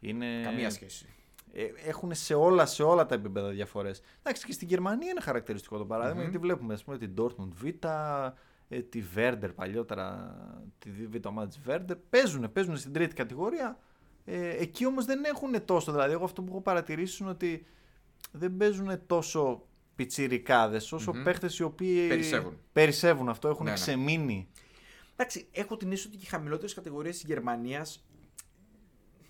Είναι... 0.00 0.26
Καμία 0.42 0.70
σχέση. 0.70 1.06
Ε, 1.52 1.64
έχουν 1.86 2.14
σε 2.14 2.34
όλα, 2.34 2.66
σε 2.66 2.82
όλα 2.82 3.06
τα 3.06 3.14
επίπεδα 3.14 3.48
διαφορές. 3.48 4.02
Εντάξει, 4.22 4.46
και 4.46 4.52
στην 4.52 4.68
Γερμανία 4.68 5.10
είναι 5.10 5.20
χαρακτηριστικό 5.20 5.78
το 5.78 5.84
παραδειγμα 5.84 6.22
γιατί 6.22 6.38
βλέπουμε 6.38 6.74
ας 6.74 6.84
πούμε, 6.84 6.98
την 6.98 7.14
Dortmund 7.18 7.48
Β, 7.48 7.64
ε, 8.68 8.80
τη 8.80 9.02
Werder 9.16 9.50
παλιότερα, 9.54 10.34
τη 10.78 10.90
Β 10.90 11.26
ομάδα 11.26 11.48
της 11.48 11.60
Werder. 11.66 11.96
Παίζουν, 12.10 12.52
παίζουν 12.52 12.76
στην 12.76 12.92
τρίτη 12.92 13.14
κατηγορία. 13.14 13.78
Ε, 14.24 14.48
εκεί 14.48 14.86
όμως 14.86 15.04
δεν 15.04 15.24
έχουν 15.24 15.64
τόσο. 15.64 15.92
Δηλαδή, 15.92 16.12
εγώ 16.12 16.24
αυτό 16.24 16.42
που 16.42 16.50
έχω 16.50 16.60
παρατηρήσει 16.60 17.22
είναι 17.22 17.30
ότι 17.30 17.66
δεν 18.32 18.56
παίζουν 18.56 19.06
τόσο 19.06 19.67
πιτσιρικάδες 19.98 20.92
όσο 20.92 21.12
Μμμ. 21.14 21.22
παίχτες 21.22 21.58
οι 21.58 21.62
οποίοι 21.62 22.08
Περισσεύουν. 22.08 22.58
περισσεύουν 22.72 23.28
αυτό, 23.28 23.48
έχουν 23.48 23.64
Ναι, 23.64 23.70
ναι. 23.70 23.76
ξεμείνει. 23.76 24.48
Εντάξει, 25.16 25.46
έχω 25.52 25.76
την 25.76 25.92
αίσθηση 25.92 26.14
ότι 26.14 26.24
οι 26.24 26.26
χαμηλότερες 26.28 26.74
κατηγορίες 26.74 27.14
της 27.14 27.24
Γερμανίας 27.24 28.04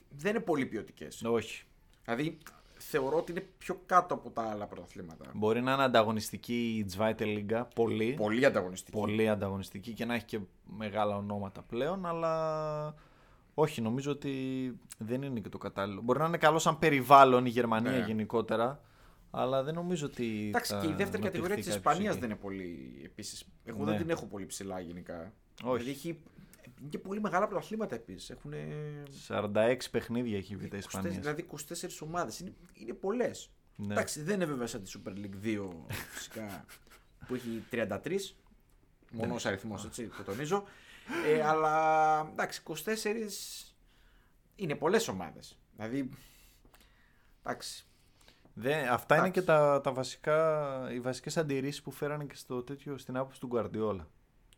δεν 0.08 0.30
είναι 0.34 0.44
πολύ 0.44 0.66
ποιοτικές. 0.66 1.22
Όχι. 1.24 1.64
Δηλαδή, 2.04 2.38
θεωρώ 2.78 3.16
ότι 3.16 3.30
είναι 3.32 3.46
πιο 3.58 3.80
κάτω 3.86 4.14
από 4.14 4.30
τα 4.30 4.42
άλλα 4.42 4.66
πρωταθλήματα. 4.66 5.24
Μπορεί 5.34 5.60
να 5.62 5.72
είναι 5.72 5.82
ανταγωνιστική 5.82 6.86
η 6.86 6.86
Zweite 6.98 7.20
Liga, 7.22 7.64
πολύ. 7.74 8.14
Πολύ 8.16 8.44
ανταγωνιστική. 8.44 8.98
πολύ 8.98 9.28
ανταγωνιστική 9.28 9.92
και 9.92 10.04
να 10.04 10.14
έχει 10.14 10.24
και 10.24 10.38
μεγάλα 10.76 11.16
ονόματα 11.16 11.62
πλέον, 11.62 12.06
αλλά 12.06 12.94
όχι, 13.54 13.80
νομίζω 13.80 14.10
ότι 14.10 14.32
δεν 14.98 15.22
είναι 15.22 15.40
και 15.40 15.48
το 15.48 15.58
κατάλληλο. 15.58 16.00
Μπορεί 16.00 16.18
να 16.18 16.26
είναι 16.26 16.36
καλό 16.38 16.58
σαν 16.58 16.78
περιβάλλον 16.78 17.46
η 17.46 17.50
Γερμανία 17.50 17.90
Ναι. 17.90 18.04
γενικότερα, 18.06 18.80
αλλά 19.30 19.62
δεν 19.62 19.74
νομίζω 19.74 20.06
ότι. 20.06 20.46
Εντάξει, 20.48 20.72
θα 20.72 20.80
και 20.80 20.86
η 20.86 20.94
δεύτερη 20.94 21.22
κατηγορία 21.22 21.56
της 21.56 21.66
αναπτυχθεί 21.66 21.76
Ισπανίας 21.90 22.14
κάποιος 22.14 22.20
δεν 22.20 22.30
εκεί. 22.30 22.32
είναι 22.32 22.64
πολύ. 22.64 23.00
Επίσης, 23.04 23.44
εγώ 23.64 23.84
Ναι. 23.84 23.90
δεν 23.90 24.00
την 24.00 24.10
έχω 24.10 24.26
πολύ 24.26 24.46
ψηλά 24.46 24.80
γενικά. 24.80 25.32
Όχι. 25.64 25.76
Δηλαδή, 25.82 25.90
έχει 25.90 26.22
είναι 26.80 26.88
και 26.88 26.98
πολύ 26.98 27.20
μεγάλα 27.20 27.46
πρωταθλήματα 27.48 27.94
επίσης. 27.94 28.30
Έχουν. 28.30 28.52
46 29.28 29.90
παιχνίδια 29.90 30.36
έχει 30.36 30.52
η 30.52 30.56
Β' 30.56 30.64
24, 30.64 30.76
Ισπανίας. 30.78 31.16
δηλαδή 31.18 31.42
24 31.42 32.02
ομάδες. 32.02 32.40
Είναι, 32.40 32.52
είναι 32.74 32.92
πολλές. 32.92 33.50
Ναι. 33.76 33.92
Εντάξει, 33.92 34.22
δεν 34.22 34.34
είναι 34.34 34.44
βέβαια 34.44 34.66
σαν 34.66 34.82
τη 34.82 34.90
Super 35.04 35.10
League 35.10 35.44
2 35.44 35.70
φυσικά 36.10 36.64
που 37.26 37.34
έχει 37.34 37.64
33. 37.70 38.34
Μόνο 39.10 39.34
ως 39.34 39.46
αριθμός, 39.46 39.84
έτσι, 39.84 40.06
το 40.16 40.22
τονίζω. 40.22 40.64
Ε, 41.26 41.42
αλλά 41.42 42.20
εντάξει, 42.32 42.62
24 42.62 42.76
είναι 44.56 44.74
πολλές 44.74 45.08
ομάδες. 45.08 45.58
Δηλαδή, 45.76 46.08
εντάξει, 47.44 47.86
Δεν, 48.60 48.88
αυτά 48.88 49.14
είναι 49.16 49.24
Εντάξει. 49.26 49.40
και 49.40 49.46
τα, 49.46 49.80
τα 49.80 49.92
βασικά, 49.92 50.88
οι 50.92 51.00
βασικές 51.00 51.36
αντιρρήσεις 51.36 51.82
που 51.82 51.90
φέρανε 51.90 52.24
και 52.24 52.34
στο 52.34 52.62
τέτοιο, 52.62 52.98
στην 52.98 53.16
άποψη 53.16 53.40
του 53.40 53.48
Guardiola. 53.54 54.04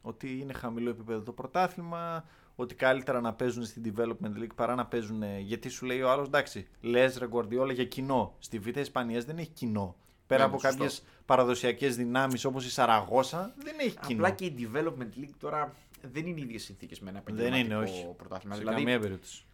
Ότι 0.03 0.39
είναι 0.41 0.53
χαμηλό 0.53 0.91
επίπεδο 0.91 1.21
το 1.21 1.33
πρωτάθλημα, 1.33 2.25
ότι 2.57 2.75
καλύτερα 2.75 3.21
να 3.21 3.33
παίζουν 3.35 3.65
στην 3.65 3.83
Development 3.97 4.39
League 4.43 4.55
παρά 4.55 4.75
να 4.75 4.87
παίζουν. 4.87 5.23
Γιατί 5.41 5.69
σου 5.69 5.87
λέει 5.87 6.03
ο 6.03 6.11
άλλος, 6.11 6.27
εντάξει, 6.27 6.67
λες 6.81 7.19
ρε 7.19 7.27
Guardiola 7.33 7.73
για 7.75 7.85
κοινό. 7.85 8.35
Στη 8.39 8.59
Β' 8.59 8.77
Ισπανίας 8.77 9.25
δεν 9.25 9.39
έχει 9.39 9.49
κοινό. 9.51 9.97
Πέρα 10.27 10.41
Ναι, 10.43 10.49
από 10.49 10.59
σωστό. 10.61 10.77
κάποιες 10.77 11.03
παραδοσιακές 11.27 11.97
δυνάμεις 11.97 12.45
όπως 12.45 12.67
η 12.67 12.71
Σαραγώσα, 12.71 13.55
δεν 13.57 13.75
έχει 13.81 13.97
κοινό. 14.07 14.23
απλά 14.23 14.35
και 14.35 14.45
η 14.45 14.55
Development 14.75 15.21
League 15.21 15.35
τώρα 15.39 15.75
δεν 16.13 16.27
είναι 16.27 16.41
οι 16.41 16.43
ίδιες 16.43 16.63
συνθήκες 16.63 17.01
με 17.01 17.11
ένα 17.11 17.23
δεν 17.25 17.35
επαγγελματικό 17.37 17.75
είναι, 17.75 17.91
όχι. 17.91 18.15
πρωτάθλημα. 18.17 18.55
Σε 18.55 18.61
Δηλαδή, 18.61 18.77
καμία 18.83 19.01
περίπτωση. 19.01 19.45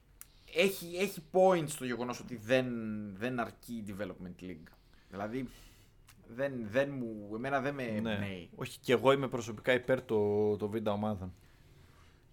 Έχει, 0.54 0.96
έχει 0.96 1.22
points 1.32 1.70
το 1.78 1.84
γεγονός 1.84 2.20
ότι 2.20 2.36
δεν, 2.36 2.66
δεν 3.16 3.40
αρκεί 3.40 3.74
η 3.74 3.84
Development 3.88 4.42
League. 4.42 4.72
Δηλαδή, 5.10 5.48
δεν, 6.28 6.52
δεν 6.70 6.90
μου, 6.90 7.34
εμένα 7.34 7.60
δεν 7.60 7.74
με 7.74 7.82
Ναι. 7.82 8.12
εμπνέει. 8.12 8.50
Όχι, 8.54 8.78
και 8.78 8.92
εγώ 8.92 9.12
είμαι 9.12 9.28
προσωπικά 9.28 9.72
υπέρ 9.72 10.02
το, 10.02 10.56
το 10.56 10.68
Β' 10.68 10.88
ομάδων. 10.88 11.34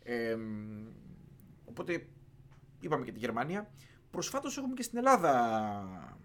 Ε, 0.03 0.37
οπότε 1.65 2.07
είπαμε 2.79 3.05
και 3.05 3.11
τη 3.11 3.19
Γερμανία. 3.19 3.71
Προσφάτως 4.11 4.57
έχουμε 4.57 4.73
και 4.73 4.83
στην 4.83 4.97
Ελλάδα 4.97 6.23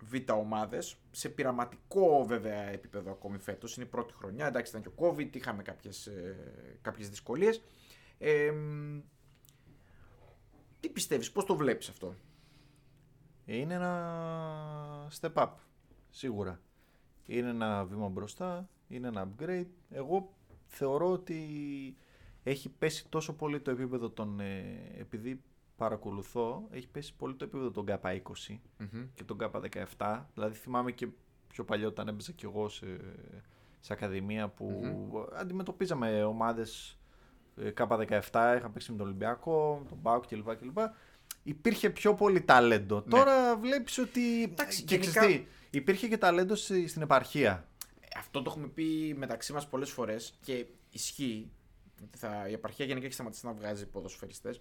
β' 0.00 0.30
ομάδες, 0.32 0.96
σε 1.10 1.28
πειραματικό 1.28 2.24
βέβαια 2.24 2.62
επίπεδο 2.62 3.10
ακόμη 3.10 3.38
φέτος. 3.38 3.76
Είναι 3.76 3.84
η 3.84 3.88
πρώτη 3.88 4.12
χρονιά, 4.14 4.46
εντάξει 4.46 4.76
ήταν 4.76 4.82
και 4.92 5.02
ο 5.02 5.14
COVID, 5.14 5.36
είχαμε 5.36 5.62
κάποιες, 5.62 6.06
ε, 6.06 6.36
κάποιες 6.82 7.08
δυσκολίες. 7.08 7.62
Ε, 8.18 8.52
τι 10.80 10.88
πιστεύεις, 10.88 11.32
πώς 11.32 11.44
το 11.44 11.56
βλέπεις 11.56 11.88
αυτό; 11.88 12.14
Είναι 13.44 13.74
ένα 13.74 15.08
step 15.20 15.32
up, 15.32 15.50
σίγουρα. 16.10 16.60
Είναι 17.26 17.48
ένα 17.48 17.84
βήμα 17.84 18.08
μπροστά, 18.08 18.68
είναι 18.88 19.08
ένα 19.08 19.28
upgrade. 19.28 19.66
Εγώ 19.90 20.34
θεωρώ 20.66 21.12
ότι 21.12 21.40
έχει 22.42 22.68
πέσει 22.68 23.08
τόσο 23.08 23.32
πολύ 23.34 23.60
το 23.60 23.70
επίπεδο 23.70 24.10
των... 24.10 24.40
ε, 24.40 24.80
επειδή 24.98 25.42
παρακολουθώ, 25.76 26.66
έχει 26.70 26.88
πέσει 26.88 27.14
πολύ 27.16 27.34
το 27.34 27.44
επίπεδο 27.44 27.70
των 27.70 27.86
ΚΑΠΑ 27.86 28.22
20 28.48 28.58
και 29.14 29.24
τον 29.24 29.38
ΚΑΠΑ 29.38 29.60
17. 29.98 30.24
Δηλαδή 30.34 30.54
θυμάμαι 30.58 30.92
και 30.92 31.08
πιο 31.48 31.64
παλιό 31.64 31.88
όταν 31.88 32.08
έπαιζα 32.08 32.32
κι 32.32 32.44
εγώ 32.44 32.68
σε, 32.68 32.86
σε 33.80 33.92
ακαδημία 33.92 34.48
που 34.48 34.80
αντιμετωπίζαμε 35.34 36.24
ομάδες 36.24 36.98
ε, 37.56 37.70
ΚΑΠΑ 37.70 37.96
17, 37.96 38.54
είχα 38.58 38.70
παίξει 38.72 38.90
με 38.92 38.96
τον 38.96 39.06
Ολυμπιακό, 39.06 39.78
με 39.82 39.88
τον 39.88 39.98
Μπάουκ 40.00 40.26
κλπ. 40.26 40.54
κλπ. 40.56 40.78
Υπήρχε 41.42 41.90
πιο 41.90 42.14
πολύ 42.14 42.40
ταλέντο. 42.42 43.02
Τώρα 43.02 43.56
βλέπεις 43.56 43.98
ότι. 43.98 44.20
Ναι. 44.20 44.42
Εντάξει, 44.42 44.82
και 44.82 44.94
γενικά- 44.96 45.20
ξέρεις 45.20 45.36
τι, 45.36 45.46
υπήρχε 45.78 46.08
και 46.08 46.18
ταλέντο 46.18 46.54
στη- 46.54 46.86
στην 46.88 47.02
επαρχία. 47.02 47.68
Αυτό 48.16 48.42
το 48.42 48.50
έχουμε 48.50 48.66
πει 48.68 49.14
μεταξύ 49.18 49.52
μας 49.52 49.68
πολλές 49.68 49.90
φορές 49.90 50.38
και 50.42 50.66
ισχύει. 50.90 51.50
ότι 52.02 52.18
Θα, 52.18 52.48
η 52.48 52.52
επαρχία 52.52 52.84
γενικά 52.84 53.04
έχει 53.06 53.14
σταματήσει 53.14 53.46
να 53.46 53.52
βγάζει 53.52 53.86
ποδοσφαιριστές. 53.86 54.60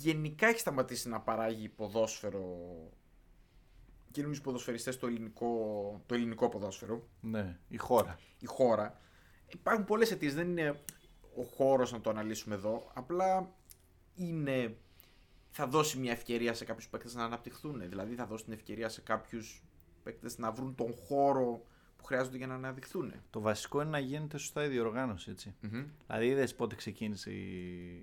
Γενικά 0.00 0.46
έχει 0.46 0.58
σταματήσει 0.58 1.08
να 1.08 1.20
παράγει 1.20 1.68
ποδόσφαιρο 1.68 2.56
καινούριους 4.10 4.40
ποδοσφαιριστές 4.40 4.94
στο 4.94 5.06
ελληνικό, 5.06 5.50
το 6.06 6.14
ελληνικό 6.14 6.48
ποδόσφαιρο. 6.48 7.08
Ναι, 7.20 7.58
η 7.68 7.76
χώρα. 7.76 8.18
η 8.38 8.46
χώρα. 8.46 9.00
Υπάρχουν 9.52 9.84
πολλές 9.84 10.10
αιτίες, 10.10 10.34
δεν 10.34 10.48
είναι 10.50 10.80
ο 11.36 11.42
χώρος 11.42 11.92
να 11.92 12.00
το 12.00 12.10
αναλύσουμε 12.10 12.54
εδώ. 12.54 12.90
Απλά 12.94 13.54
είναι... 14.14 14.76
Θα 15.50 15.66
δώσει 15.66 15.98
μια 15.98 16.12
ευκαιρία 16.12 16.54
σε 16.54 16.64
κάποιους 16.64 16.88
παίκτες 16.88 17.14
να 17.14 17.24
αναπτυχθούν. 17.24 17.88
Δηλαδή 17.88 18.14
θα 18.14 18.26
δώσει 18.26 18.44
την 18.44 18.52
ευκαιρία 18.52 18.88
σε 18.88 19.00
κάποιους 19.00 19.62
παίκτες 20.02 20.38
να 20.38 20.52
βρουν 20.52 20.74
τον 20.74 20.94
χώρο 21.06 21.62
που 21.96 22.04
χρειάζονται 22.04 22.36
για 22.36 22.46
να 22.46 22.54
αναδειχθούν. 22.54 23.12
Το 23.30 23.40
βασικό 23.40 23.80
είναι 23.80 23.90
να 23.90 23.98
γίνεται 23.98 24.38
σωστά 24.38 24.64
η 24.64 24.68
διοργάνωση, 24.68 25.30
έτσι. 25.30 25.54
Δηλαδή 26.06 26.26
είδες 26.26 26.54
πότε 26.54 26.74
ξεκίνησε 26.74 27.30
η 27.30 28.02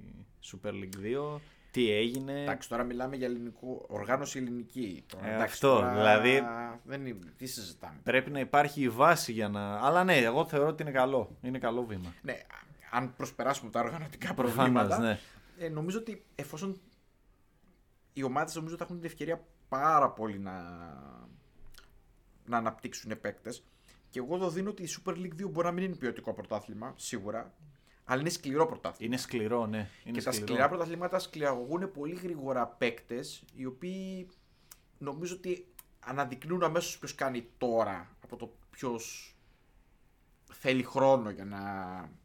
Super 0.51 0.69
League 0.71 1.35
2, 1.35 1.39
τι 1.71 1.91
έγινε. 1.91 2.41
Εντάξει, 2.41 2.69
τώρα 2.69 2.83
μιλάμε 2.83 3.15
για 3.15 3.25
ελληνικό, 3.27 3.85
οργάνωση 3.89 4.37
ελληνική. 4.37 5.03
Τώρα, 5.07 5.27
Ε, 5.27 5.33
εντάξει, 5.35 5.53
αυτό, 5.53 5.67
τώρα 5.73 5.93
δηλαδή- 5.93 6.41
Δεν 6.83 7.05
είναι, 7.05 7.19
τι 7.37 7.45
συζητάμε. 7.45 7.99
Πρέπει 8.03 8.31
να 8.31 8.39
υπάρχει 8.39 8.81
η 8.81 8.89
βάση 8.89 9.31
για 9.31 9.47
να. 9.49 9.79
Αλλά 9.79 10.03
ναι, 10.03 10.17
εγώ 10.17 10.45
θεωρώ 10.45 10.67
ότι 10.67 10.81
είναι 10.81 10.91
καλό. 10.91 11.37
Είναι 11.41 11.57
καλό 11.59 11.85
βήμα. 11.85 12.13
Ναι, 12.21 12.41
αν 12.93 13.15
προσπεράσουμε 13.15 13.71
τα 13.71 13.79
οργανωτικά 13.79 14.33
Προφανώς, 14.33 14.55
προβλήματα, 14.55 14.99
ναι. 14.99 15.19
ε, 15.57 15.69
νομίζω 15.69 15.99
ότι 15.99 16.25
εφόσον 16.35 16.81
οι 18.13 18.23
ομάδες 18.23 18.55
νομίζω 18.55 18.77
θα 18.77 18.83
έχουν 18.83 18.95
την 18.95 19.05
ευκαιρία 19.05 19.45
πάρα 19.69 20.09
πολύ 20.09 20.39
να, 20.39 20.53
να 22.45 22.57
αναπτύξουν 22.57 23.21
παίκτε. 23.21 23.53
Και 24.09 24.19
εγώ 24.19 24.35
εδώ 24.35 24.49
δίνω 24.49 24.69
ότι 24.69 24.83
η 24.83 24.87
Super 24.89 25.11
League 25.11 25.43
2 25.45 25.49
μπορεί 25.49 25.67
να 25.67 25.73
μην 25.73 25.83
είναι 25.83 25.95
ποιοτικό 25.95 26.33
πρωτάθλημα, 26.33 26.93
σίγουρα, 26.97 27.53
αλλά 28.03 28.21
είναι 28.21 28.29
σκληρό 28.29 28.65
πρωτάθλημα. 28.65 29.13
Είναι 29.13 29.21
σκληρό, 29.21 29.65
ναι. 29.65 29.89
Είναι 30.03 30.17
και 30.17 30.23
τα 30.23 30.31
σκληρό. 30.31 30.47
σκληρά 30.47 30.69
πρωταθλήματα 30.69 31.19
σκληραγωγούν 31.19 31.91
πολύ 31.91 32.15
γρήγορα 32.15 32.67
παίκτες, 32.67 33.43
οι 33.55 33.65
οποίοι 33.65 34.29
νομίζω 34.97 35.35
ότι 35.35 35.67
αναδεικνύουν 35.99 36.63
αμέσως 36.63 36.97
ποιος 36.97 37.15
κάνει 37.15 37.47
τώρα 37.57 38.15
από 38.23 38.35
το 38.35 38.53
ποιος 38.69 39.32
θέλει 40.53 40.83
χρόνο 40.83 41.29
για 41.29 41.45
να 41.45 41.59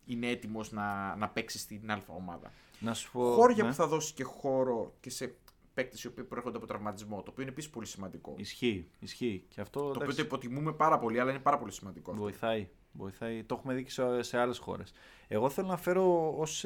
είναι 0.04 0.26
έτοιμος 0.26 0.72
να, 0.72 1.16
να 1.16 1.28
παίξει 1.28 1.58
στην 1.58 1.90
Α 1.90 2.02
ομάδα. 2.06 2.52
Να 2.80 2.94
σου 2.94 3.10
πω. 3.12 3.32
Χώρια 3.32 3.62
ναι. 3.62 3.68
που 3.68 3.74
θα 3.74 3.86
δώσει 3.86 4.14
και 4.14 4.24
χώρο 4.24 4.94
και 5.00 5.10
σε 5.10 5.34
παίκτες 5.74 6.02
οι 6.02 6.06
οποίοι 6.06 6.24
προέρχονται 6.24 6.56
από 6.56 6.66
τραυματισμό, 6.66 7.16
το 7.16 7.30
οποίο 7.30 7.42
είναι 7.42 7.50
επίσης 7.50 7.70
πολύ 7.70 7.86
σημαντικό. 7.86 8.34
Ισχύει, 8.36 8.88
ισχύει. 8.98 9.44
Και 9.48 9.60
αυτό 9.60 9.80
Το 9.80 9.86
οποίο 9.86 10.02
εντάξει, 10.02 10.16
το 10.16 10.22
υποτιμούμε 10.22 10.72
πάρα 10.72 10.98
πολύ, 10.98 11.20
αλλά 11.20 11.30
είναι 11.30 11.40
πάρα 11.40 11.58
πολύ 11.58 11.72
σημαντικό. 11.72 12.10
αυτό. 12.10 12.22
βοηθάει. 12.22 12.68
βοηθάει. 12.92 13.44
Το 13.44 13.54
έχουμε 13.58 13.74
δει 13.74 13.84
και 13.84 13.90
σε, 13.90 14.22
σε 14.22 14.38
άλλες 14.38 14.58
χώρες. 14.58 14.92
Εγώ 15.28 15.48
θέλω 15.50 15.66
να 15.66 15.76
φέρω 15.76 16.34
ως 16.38 16.64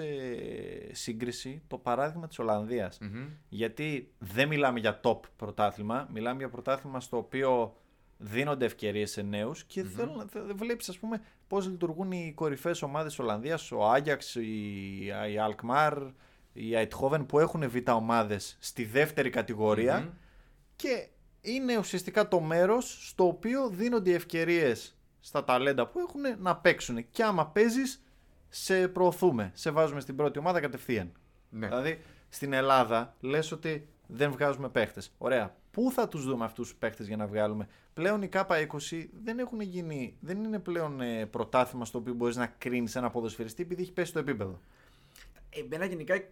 σύγκριση 0.93 1.63
το 1.67 1.79
παράδειγμα 1.79 2.27
της 2.27 2.39
Ολλανδίας. 2.39 2.99
Μμμ. 2.99 3.27
Γιατί 3.49 4.13
δεν 4.19 4.49
μιλάμε 4.49 4.81
για 4.81 5.01
top 5.05 5.21
πρωτάθλημα, 5.37 6.09
μιλάμε 6.13 6.39
για 6.39 6.49
πρωτάθλημα 6.49 7.01
στο 7.01 7.17
οποίο 7.17 7.77
δίνονται 8.23 8.65
ευκαιρίες 8.65 9.11
σε 9.11 9.23
νέους 9.23 9.65
και 9.65 9.83
θέλω 9.83 10.13
να 10.17 10.25
θε- 10.27 10.53
βλέπεις 10.57 10.89
ας 10.89 10.99
πούμε 10.99 11.21
πώς 11.49 11.67
λειτουργούν 11.67 12.13
οι 12.13 12.33
κορυφαίες 12.35 12.83
ομάδες 12.83 13.11
της 13.11 13.21
Ολλανδίας, 13.21 13.73
ο 13.73 13.85
Άγιαξ, 13.91 14.35
η, 14.35 15.07
η 15.33 15.39
Αλκμάρ, 15.39 15.99
η 16.53 16.75
Αιτχόβεν 16.77 17.27
που 17.27 17.39
έχουν 17.39 17.71
β' 17.71 17.89
ομάδες 17.91 18.57
στη 18.61 18.85
δεύτερη 18.85 19.31
κατηγορία 19.31 19.99
Μμμ. 19.99 20.09
και 20.77 21.09
είναι 21.41 21.79
ουσιαστικά 21.79 22.29
το 22.29 22.41
μέρος 22.41 23.09
στο 23.09 23.27
οποίο 23.27 23.69
δίνονται 23.69 24.11
οι 24.11 24.15
ευκαιρίες 24.15 24.97
στα 25.21 25.45
ταλέντα 25.45 25.87
που 25.87 25.99
έχουν 25.99 26.21
να 26.39 26.57
παίξουν 26.57 27.11
και 27.11 27.23
άμα 27.23 27.47
παίζεις 27.47 28.03
σε 28.49 28.89
προωθούμε, 28.89 29.51
σε 29.55 29.71
βάζουμε 29.71 30.01
στην 30.01 30.17
πρώτη 30.17 30.39
ομάδα 30.39 30.61
κατευθείαν. 30.61 31.13
Ναι. 31.51 31.67
Δηλαδή 31.67 32.01
στην 32.29 32.53
Ελλάδα 32.53 33.17
λες 33.21 33.53
ότι 33.53 33.89
δεν 34.07 34.31
βγάζουμε 34.31 34.69
παίχτες. 34.69 35.13
Ωραία. 35.19 35.57
Πού 35.73 35.91
θα 35.93 36.09
τους 36.09 36.25
δούμε 36.25 36.45
αυτούς 36.45 36.69
τους 36.69 36.77
παίχτες 36.79 37.07
για 37.07 37.17
να 37.17 37.27
βγάλουμε; 37.27 37.69
Πλέον 37.95 38.23
οι 38.23 38.29
K20 38.33 39.05
δεν 39.25 39.39
έχουν 39.39 39.61
γίνει, 39.61 40.17
δεν 40.21 40.45
είναι 40.45 40.59
πλέον 40.59 41.01
ε, 41.01 41.27
πρωτάθλημα 41.27 41.85
στο 41.85 41.99
οποίο 41.99 42.15
μπορείς 42.15 42.37
να 42.37 42.47
κρίνεις 42.47 42.97
ένα 42.97 43.11
ποδοσφαιριστή 43.11 43.63
επειδή 43.63 43.83
έχει 43.83 43.93
πέσει 43.93 44.13
το 44.13 44.19
επίπεδο. 44.19 44.61
Εμένα 45.51 45.85
γενικά 45.85 46.15
η 46.15 46.25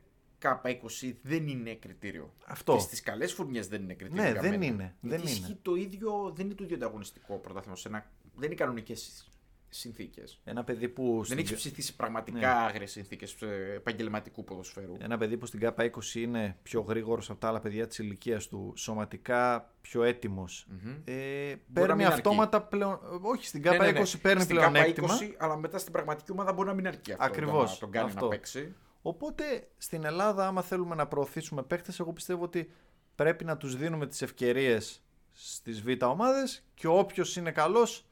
K20 0.43 1.13
δεν 1.23 1.49
είναι 1.49 1.75
κριτήριο. 1.75 2.33
Αυτό. 2.47 2.73
Και 2.75 2.81
στις 2.81 3.01
καλές 3.01 3.33
φουρνιές 3.33 3.69
δεν 3.69 3.83
είναι 3.83 3.95
κριτήριο. 3.95 4.23
Ναι, 4.23 4.31
για 4.31 4.41
δεν 4.41 4.51
μένα. 4.51 4.65
είναι, 4.65 4.95
δεν 5.01 5.11
Γιατί 5.11 5.23
είναι. 5.23 5.31
ισχύει 5.31 5.59
το 5.63 5.75
ίδιο, 5.75 6.33
δεν 6.35 6.45
είναι 6.47 6.55
το 6.55 6.65
ίδιο 6.65 6.77
ανταγωνιστικό 6.77 7.35
πρωτάθλημα. 7.37 7.77
Σε 7.77 7.89
ένα, 7.89 8.07
δεν 8.37 8.47
είναι 8.47 8.55
κανονικές 8.55 9.30
συνθήκες. 9.71 10.41
Ένα 10.45 10.65
παιδί 10.65 10.89
που... 10.89 11.13
Δεν 11.15 11.25
στην- 11.25 11.39
έχεις 11.39 11.53
ψηθεί 11.55 11.93
πραγματικά 11.93 12.39
Ναι. 12.39 12.47
άγριες 12.47 12.91
συνθήκες 12.91 13.37
επαγγελματικού 13.77 14.45
ποδοσφαίρου. 14.45 14.97
Ένα 15.01 15.19
παιδί 15.19 15.37
που 15.37 15.47
στην 15.47 15.61
ΚΑΠΑ 15.61 15.85
20 15.85 16.15
είναι 16.21 16.57
πιο 16.63 16.81
γρήγορος 16.81 17.31
από 17.31 17.41
τα 17.41 17.49
άλλα 17.49 17.61
παιδιά 17.61 17.87
της 17.87 17.99
ηλικίας 17.99 18.49
του, 18.49 18.73
σωματικά 18.77 19.73
πιο 19.81 20.03
έτοιμος. 20.03 20.67
Μμμ. 20.69 20.91
Ε, 21.05 21.49
να 21.51 21.57
παίρνει 21.73 21.95
μην 21.95 22.07
αρκεί. 22.07 22.15
αυτόματα 22.17 22.63
πλέον. 22.63 22.99
Όχι, 23.23 23.47
στην 23.47 23.61
Ναι, 23.61 23.71
ΚΑΠΑ 23.71 23.85
ναι, 23.85 23.91
ναι. 23.93 24.01
20 24.01 24.19
παίρνει 24.23 24.43
Στην 24.43 24.57
πλέον 24.57 24.73
K20, 24.73 24.77
έκτημα. 24.77 25.19
αλλά 25.39 25.57
μετά 25.57 25.79
στην 25.79 25.93
πραγματική 25.93 26.33
ομάδα 26.33 26.53
μπορεί 26.53 26.69
να 26.69 26.75
μην 26.75 26.87
αρκεί 26.87 27.13
αυτό. 27.13 27.25
Ακριβώς, 27.25 27.65
για 27.65 27.73
Να 27.73 27.79
τον 27.79 27.91
κάνει 27.91 28.09
αυτό. 28.09 28.25
να 28.25 28.31
παίξει. 28.31 28.75
Οπότε 29.03 29.69
στην 29.79 30.05
Ελλάδα, 30.05 30.47
άμα 30.47 30.63
θέλουμε 30.63 30.95
να 30.95 31.07
προωθήσουμε 31.07 31.63
παίχτες, 31.63 32.01
εγώ 32.01 32.13
πιστεύω 32.13 32.45
ότι 32.45 32.71
πρέπει 33.15 33.45
να 33.45 33.57
τους 33.57 33.77
δίνουμε 33.77 34.07
τις 34.07 34.23
ευκαιρίες 34.23 35.03
στις 35.33 35.83
β' 35.83 36.03
ομάδες 36.05 36.65
και 36.75 36.87
όποιος 36.87 37.37
είναι 37.37 37.51
καλός 37.51 38.05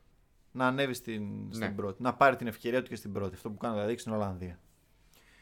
να 0.52 0.66
ανέβει 0.66 0.94
στην, 0.94 1.46
στην 1.50 1.66
Ναι. 1.68 1.74
πρώτη. 1.74 2.02
Να 2.02 2.14
πάρει 2.14 2.36
την 2.36 2.46
ευκαιρία 2.46 2.82
του 2.82 2.88
και 2.88 2.96
στην 2.96 3.12
πρώτη. 3.12 3.34
Αυτό 3.34 3.50
που 3.50 3.56
κάνω 3.56 3.74
δηλαδή 3.74 3.94
και 3.94 4.00
στην 4.00 4.12
Ολλανδία. 4.12 4.58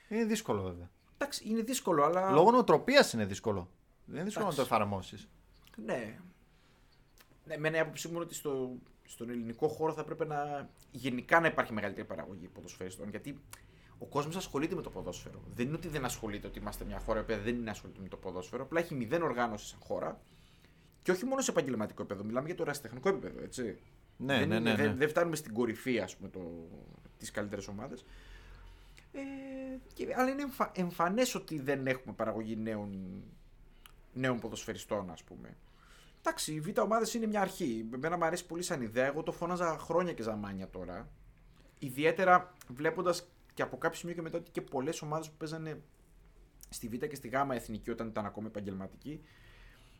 Είναι 0.09 0.25
δύσκολο 0.25 0.62
βέβαια. 0.62 0.90
Εντάξει, 1.19 1.49
είναι 1.49 1.62
δύσκολο, 1.62 2.05
αλλά. 2.05 2.31
Λόγω 2.31 2.51
νοοτροπίας 2.51 3.12
είναι 3.12 3.25
δύσκολο. 3.25 3.69
Δεν 4.05 4.14
είναι 4.14 4.25
δύσκολο 4.25 4.47
να 4.47 4.55
το 4.55 4.61
Εντάξει. 4.61 4.75
εφαρμόσεις. 4.75 5.29
Ναι. 5.85 6.19
Ναι, 7.45 7.55
εμένα 7.55 7.77
η 7.77 7.81
άποψή 7.81 8.07
μου 8.09 8.14
είναι 8.14 8.23
ότι 8.25 8.35
στο, 8.35 8.77
στον 9.05 9.31
ελληνικό 9.31 9.69
χώρο 9.69 9.92
θα 9.92 10.05
πρέπει 10.05 10.25
να 10.27 10.69
γενικά 10.90 11.40
να 11.40 11.47
υπάρχει 11.47 11.73
μεγαλύτερη 11.73 12.07
παραγωγή 12.07 12.47
ποδοσφαιριστών. 12.49 13.09
Γιατί 13.11 13.40
ο 13.99 14.07
κόσμος 14.07 14.37
ασχολείται 14.37 14.75
με 14.75 14.83
το 14.83 14.90
ποδόσφαιρο. 14.90 15.40
Δεν 15.55 15.66
είναι 15.66 15.77
ότι 15.77 15.88
δεν 15.88 16.05
ασχολείται, 16.05 16.47
ότι 16.47 16.59
είμαστε 16.59 16.85
μια 16.85 16.99
χώρα 16.99 17.21
που 17.25 17.33
δεν 17.45 17.55
είναι 17.55 17.71
ασχολείται 17.71 18.01
με 18.03 18.09
το 18.09 18.16
ποδόσφαιρο. 18.16 18.62
Απλά 18.62 18.81
έχει 18.81 18.95
μηδέν 18.95 19.23
οργάνωση 19.23 19.66
σαν 19.66 19.79
χώρα. 19.83 20.21
Και 21.03 21.11
όχι 21.11 21.25
μόνο 21.25 21.40
σε 21.40 21.51
επαγγελματικό 21.51 22.03
επίπεδο, 22.03 22.25
μιλάμε 22.25 22.47
για 22.47 22.57
το 22.57 22.62
ερασιτεχνικό 22.62 23.09
επίπεδο, 23.09 23.42
έτσι. 23.42 23.79
Ναι, 24.16 24.38
δεν, 24.38 24.48
ναι, 24.48 24.55
είναι- 24.55 24.70
ναι, 24.70 24.76
δεν- 24.76 24.87
ναι. 24.90 24.94
δεν 24.94 25.09
φτάνουμε 25.09 25.37
στην 25.37 25.52
κορυφή, 25.52 26.00
ας 26.00 26.16
πούμε, 26.16 26.29
το, 26.29 26.68
τις 27.18 27.31
καλύτερες 27.31 27.68
ομάδες. 27.68 28.05
Ε, 29.12 29.20
και, 29.94 30.14
αλλά 30.16 30.31
είναι 30.31 30.42
εμφα, 30.42 30.70
εμφανές 30.74 31.35
ότι 31.35 31.59
δεν 31.61 31.87
έχουμε 31.87 32.14
παραγωγή 32.14 32.57
νέων, 32.57 33.22
νέων 34.12 34.38
ποδοσφαιριστών, 34.40 35.11
ας 35.11 35.22
πούμε. 35.24 35.57
Εντάξει, 36.20 36.52
οι 36.55 36.61
β' 36.61 36.79
ομάδες 36.79 37.14
είναι 37.14 37.26
μια 37.26 37.40
αρχή. 37.40 37.88
Εμένα 37.94 38.16
μου 38.16 38.24
αρέσει 38.24 38.46
πολύ 38.46 38.62
σαν 38.62 38.83
ιδέα. 38.83 39.07
Εγώ 39.07 39.22
το 39.22 39.33
φώναζα 39.33 39.79
χρόνια 39.79 40.12
και 40.12 40.22
ζαμάνια 40.22 40.68
τώρα. 40.70 41.09
Ιδιαίτερα 41.79 42.52
βλέποντας 42.68 43.29
και 43.55 43.62
από 43.62 43.79
κάποιο 43.79 43.98
σημείο 43.98 44.14
και 44.14 44.22
μετά 44.22 44.38
ότι 44.38 44.50
και 44.50 44.61
πολλές 44.61 45.02
ομάδες 45.02 45.29
που 45.31 45.37
παίζανε 45.37 45.81
στη 46.68 46.88
Β' 46.88 47.05
και 47.05 47.14
στη 47.14 47.29
Γ' 47.29 47.50
εθνική 47.52 47.90
όταν 47.90 48.09
ήταν 48.09 48.26
ακόμη 48.26 48.46
επαγγελματική, 48.46 49.20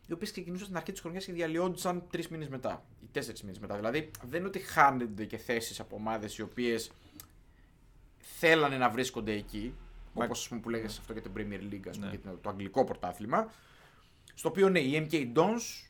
οι 0.07 0.12
οποίε 0.12 0.31
ξεκινούσαν 0.31 0.64
στην 0.64 0.77
αρχή 0.77 0.92
της 0.92 1.01
χρονιάς 1.01 1.25
και 1.25 1.33
διαλυόντουσαν 1.33 2.07
τρεις 2.11 2.29
μήνες 2.29 2.49
μετά 2.49 2.85
ή 3.03 3.07
τέσσερις 3.12 3.42
μήνες 3.42 3.59
μετά. 3.59 3.77
Δηλαδή 3.77 4.11
δεν 4.29 4.38
είναι 4.38 4.49
ότι 4.49 4.59
χάνονται 4.59 5.25
και 5.25 5.37
θέσεις 5.37 5.81
από 5.81 5.97
ομάδες 5.97 6.38
οι 6.38 6.42
οποίες 6.42 6.90
θέλανε 8.19 8.77
να 8.77 8.90
βρίσκονται 8.90 9.33
εκεί. 9.33 9.75
Μα- 10.14 10.25
Όπως 10.25 10.40
ας 10.40 10.49
πούμε 10.49 10.61
που 10.61 10.69
λέγες 10.71 10.99
αυτό 10.99 11.12
για 11.12 11.23
την 11.23 11.33
Premier 11.37 11.73
League, 11.73 11.88
ας 11.88 11.97
πούμε, 11.97 12.11
Ναι. 12.11 12.16
και 12.16 12.29
το 12.40 12.49
αγγλικό 12.51 12.85
πρωτάθλημα. 12.85 13.51
Στο 14.35 14.49
οποίο 14.49 14.69
ναι, 14.69 14.81
η 14.81 15.09
MK 15.11 15.33
Dons 15.38 15.88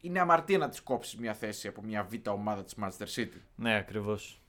είναι 0.00 0.20
αμαρτία 0.20 0.58
να 0.58 0.68
της 0.68 0.80
κόψεις 0.80 1.16
μια 1.16 1.34
θέση 1.34 1.68
από 1.68 1.82
μια 1.82 2.04
β' 2.04 2.28
ομάδα 2.28 2.64
της 2.64 2.74
Manchester 2.80 3.06
City. 3.14 3.38
Ναι, 3.56 3.76
ακριβώς. 3.76 4.40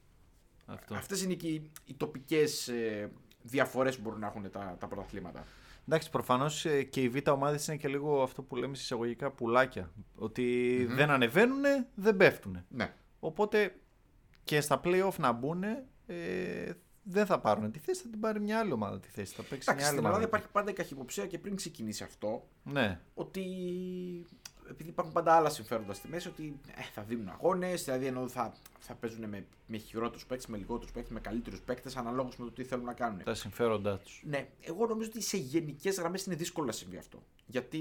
Αυτό. 0.66 0.96
Αυτές 0.96 1.24
είναι 1.24 1.34
και 1.34 1.48
οι, 1.48 1.72
οι 1.86 1.94
τοπικές 1.94 2.68
ε, 2.68 3.12
διαφορές 3.42 3.96
που 3.96 4.02
μπορούν 4.02 4.20
να 4.20 4.28
έχουν 4.28 4.52
τα, 4.52 4.76
τα 4.80 4.88
πρωταθλήματα. 4.88 5.46
Εντάξει, 5.88 6.10
προφανώς 6.10 6.66
και 6.90 7.02
οι 7.02 7.10
β' 7.10 7.30
ομάδες 7.30 7.68
είναι 7.68 7.78
και 7.78 7.88
λίγο 7.88 8.22
αυτό 8.22 8.42
που 8.42 8.56
λέμε 8.56 8.74
εισαγωγικά 8.78 9.32
πουλάκια. 9.32 9.92
Ότι 10.16 10.86
δεν 10.90 11.10
ανεβαίνουν, 11.10 11.62
δεν 11.96 12.18
πέφτουν. 12.18 12.66
Ναι. 12.70 12.94
Οπότε 13.20 13.76
και 14.44 14.62
στα 14.62 14.82
playoff 14.84 15.16
να 15.18 15.32
μπουν, 15.32 15.64
ε, 16.06 16.72
δεν 17.04 17.26
θα 17.26 17.40
πάρουν 17.40 17.72
τη 17.72 17.80
θέση, 17.80 18.02
θα 18.02 18.10
την 18.10 18.20
πάρει 18.20 18.40
μια 18.40 18.60
άλλη 18.60 18.72
ομάδα 18.72 19.00
τη 19.00 19.08
θέση. 19.10 19.34
Θα 19.34 19.42
παίξει 19.44 19.58
Εντάξει, 19.70 19.74
μια 19.76 19.86
άλλη 19.88 19.96
στην 19.96 19.98
Ελλάδα 19.98 20.16
ομάδα. 20.16 20.28
υπάρχει 20.28 20.48
πάντα 20.52 20.70
η 20.70 20.74
καχυποψία 20.74 21.26
και 21.28 21.40
πριν 21.40 21.56
ξεκινήσει 21.56 22.04
αυτό, 22.04 22.48
Ναι, 22.64 23.00
ότι 23.14 23.42
επειδή 24.70 24.90
υπάρχουν 24.90 25.14
πάντα 25.14 25.34
άλλα 25.34 25.50
συμφέροντα 25.50 25.94
στη 25.94 26.08
μέση, 26.08 26.28
ότι 26.28 26.60
ε, 26.76 26.82
θα 26.94 27.02
δίνουν 27.02 27.30
αγώνες, 27.30 27.84
δηλαδή 27.84 28.06
ενώ 28.06 28.28
θα, 28.28 28.54
θα 28.80 28.94
παίζουν 28.94 29.30
με, 29.30 29.46
με 29.68 29.78
χειρότερους 29.78 30.26
παίκτες, 30.26 30.48
με 30.48 30.58
λιγότερους 30.58 30.92
παίκτες, 30.92 31.12
με 31.12 31.20
καλύτερους 31.20 31.62
παίκτες, 31.62 31.96
αναλόγως 31.96 32.38
με 32.38 32.46
το 32.46 32.52
τι 32.52 32.64
θέλουν 32.64 32.86
να 32.86 32.94
κάνουν. 32.94 33.24
τα 33.24 33.34
συμφέροντά 33.34 33.98
τους. 33.98 34.22
Ναι, 34.26 34.50
εγώ 34.62 34.86
νομίζω 34.86 35.10
ότι 35.10 35.22
σε 35.22 35.38
γενικές 35.38 35.98
γραμμές 36.00 36.26
είναι 36.26 36.36
δύσκολο 36.36 36.66
να 36.66 36.72
συμβεί 36.72 36.98
αυτό. 36.98 37.24
Γιατί 37.46 37.80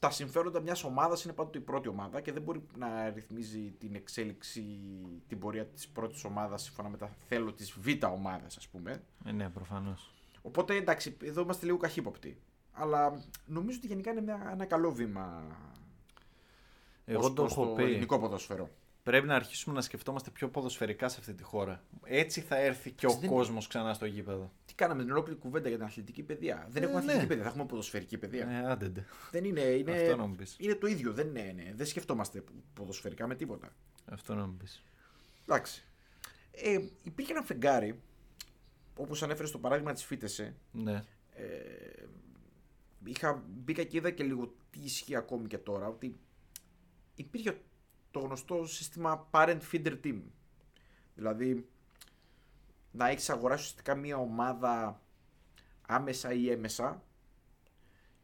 τα 0.00 0.10
συμφέροντα 0.10 0.60
μιας 0.60 0.84
ομάδας 0.84 1.24
είναι 1.24 1.32
πάντοτε 1.32 1.58
η 1.58 1.60
πρώτη 1.60 1.88
ομάδα 1.88 2.20
και 2.20 2.32
δεν 2.32 2.42
μπορεί 2.42 2.62
να 2.76 3.10
ρυθμίζει 3.10 3.74
την 3.78 3.94
εξέλιξη, 3.94 4.78
την 5.28 5.38
πορεία 5.38 5.66
της 5.66 5.88
πρώτης 5.88 6.24
ομάδας 6.24 6.62
σύμφωνα 6.62 6.88
με 6.88 6.96
τα 6.96 7.10
θέλω 7.28 7.52
της 7.52 7.72
β' 7.80 8.04
ομάδας, 8.04 8.56
ας 8.56 8.68
πούμε. 8.68 9.02
Ε, 9.24 9.32
ναι, 9.32 9.48
προφανώς. 9.48 10.12
Οπότε 10.42 10.74
εντάξει, 10.74 11.16
εδώ 11.22 11.42
είμαστε 11.42 11.66
λίγο 11.66 11.78
καχύποπτοι. 11.78 12.36
Αλλά 12.80 13.24
νομίζω 13.46 13.76
ότι 13.78 13.86
γενικά 13.86 14.10
είναι 14.10 14.20
μια, 14.20 14.48
ένα 14.52 14.64
καλό 14.64 14.92
βήμα. 14.92 15.42
Εγώ 17.04 17.18
ως 17.20 17.26
το 17.26 17.32
προς 17.32 17.52
έχω 17.52 17.66
το 17.66 17.72
πει. 17.72 17.82
ελληνικό 17.82 18.18
ποδόσφαιρο. 18.18 18.70
Πρέπει 19.02 19.26
να 19.26 19.34
αρχίσουμε 19.34 19.74
να 19.74 19.80
σκεφτόμαστε 19.80 20.30
πιο 20.30 20.48
ποδοσφαιρικά 20.48 21.08
σε 21.08 21.16
αυτή 21.20 21.32
τη 21.34 21.42
χώρα. 21.42 21.82
Έτσι 22.04 22.40
θα 22.40 22.56
έρθει 22.56 22.90
και 22.90 23.06
ο 23.06 23.12
Δεν- 23.12 23.30
κόσμος 23.30 23.66
ξανά 23.66 23.94
στο 23.94 24.06
γήπεδο. 24.06 24.52
Τι 24.66 24.74
κάναμε 24.74 25.02
την 25.02 25.12
ολόκληρη 25.12 25.38
κουβέντα 25.38 25.68
για 25.68 25.76
την 25.78 25.86
αθλητική 25.86 26.22
παιδεία. 26.22 26.66
Δεν 26.70 26.82
Ε, 26.82 26.86
έχουμε 26.86 26.98
ναι. 27.00 27.04
αθλητική 27.06 27.26
παιδεία, 27.28 27.42
θα 27.42 27.48
έχουμε 27.48 27.64
ποδοσφαιρική 27.66 28.18
παιδεία. 28.18 28.48
Ε, 28.48 28.70
άντε. 28.70 28.88
ντε. 28.88 29.04
Δεν 29.30 29.44
είναι, 29.44 29.60
είναι, 29.60 29.92
Αυτό 29.92 30.16
να 30.16 30.26
μου 30.26 30.34
πεις. 30.34 30.56
είναι 30.58 30.74
το 30.74 30.86
ίδιο. 30.86 31.12
Δεν, 31.12 31.26
είναι, 31.28 31.52
ναι, 31.56 31.72
δεν 31.74 31.86
σκεφτόμαστε 31.86 32.44
ποδοσφαιρικά 32.74 33.26
με 33.26 33.34
τίποτα. 33.34 33.68
Αυτό 34.10 34.34
να 34.34 34.46
μου 34.46 34.56
πεις. 34.56 34.82
Εντάξει. 35.46 35.84
Ε, 36.50 36.78
υπήρχε 37.02 37.32
ένα 37.32 37.42
φεγγάρι, 37.42 38.00
όπως 38.96 39.22
ανέφερες 39.22 39.48
στο 39.48 39.58
παράδειγμα 39.58 39.92
της 39.92 40.04
Φίτεσε. 40.04 40.54
Ναι. 40.72 41.04
Ε, 41.34 41.97
είχα, 43.08 43.44
μπήκα 43.46 43.84
και 43.84 43.96
είδα 43.96 44.10
και 44.10 44.22
λίγο 44.22 44.54
τι 44.70 44.78
ισχύει 44.78 45.14
ακόμη 45.14 45.46
και 45.46 45.58
τώρα. 45.58 45.86
Ότι 45.86 46.20
υπήρχε 47.14 47.60
το 48.10 48.20
γνωστό 48.20 48.66
σύστημα 48.66 49.28
parent 49.30 49.60
feeder 49.72 50.00
team. 50.04 50.22
Δηλαδή, 51.14 51.68
να 52.90 53.08
έχεις 53.08 53.30
αγοράσει 53.30 53.62
ουσιαστικά 53.62 53.94
μια 53.94 54.16
ομάδα 54.16 55.02
άμεσα 55.86 56.32
ή 56.32 56.50
έμεσα, 56.50 57.02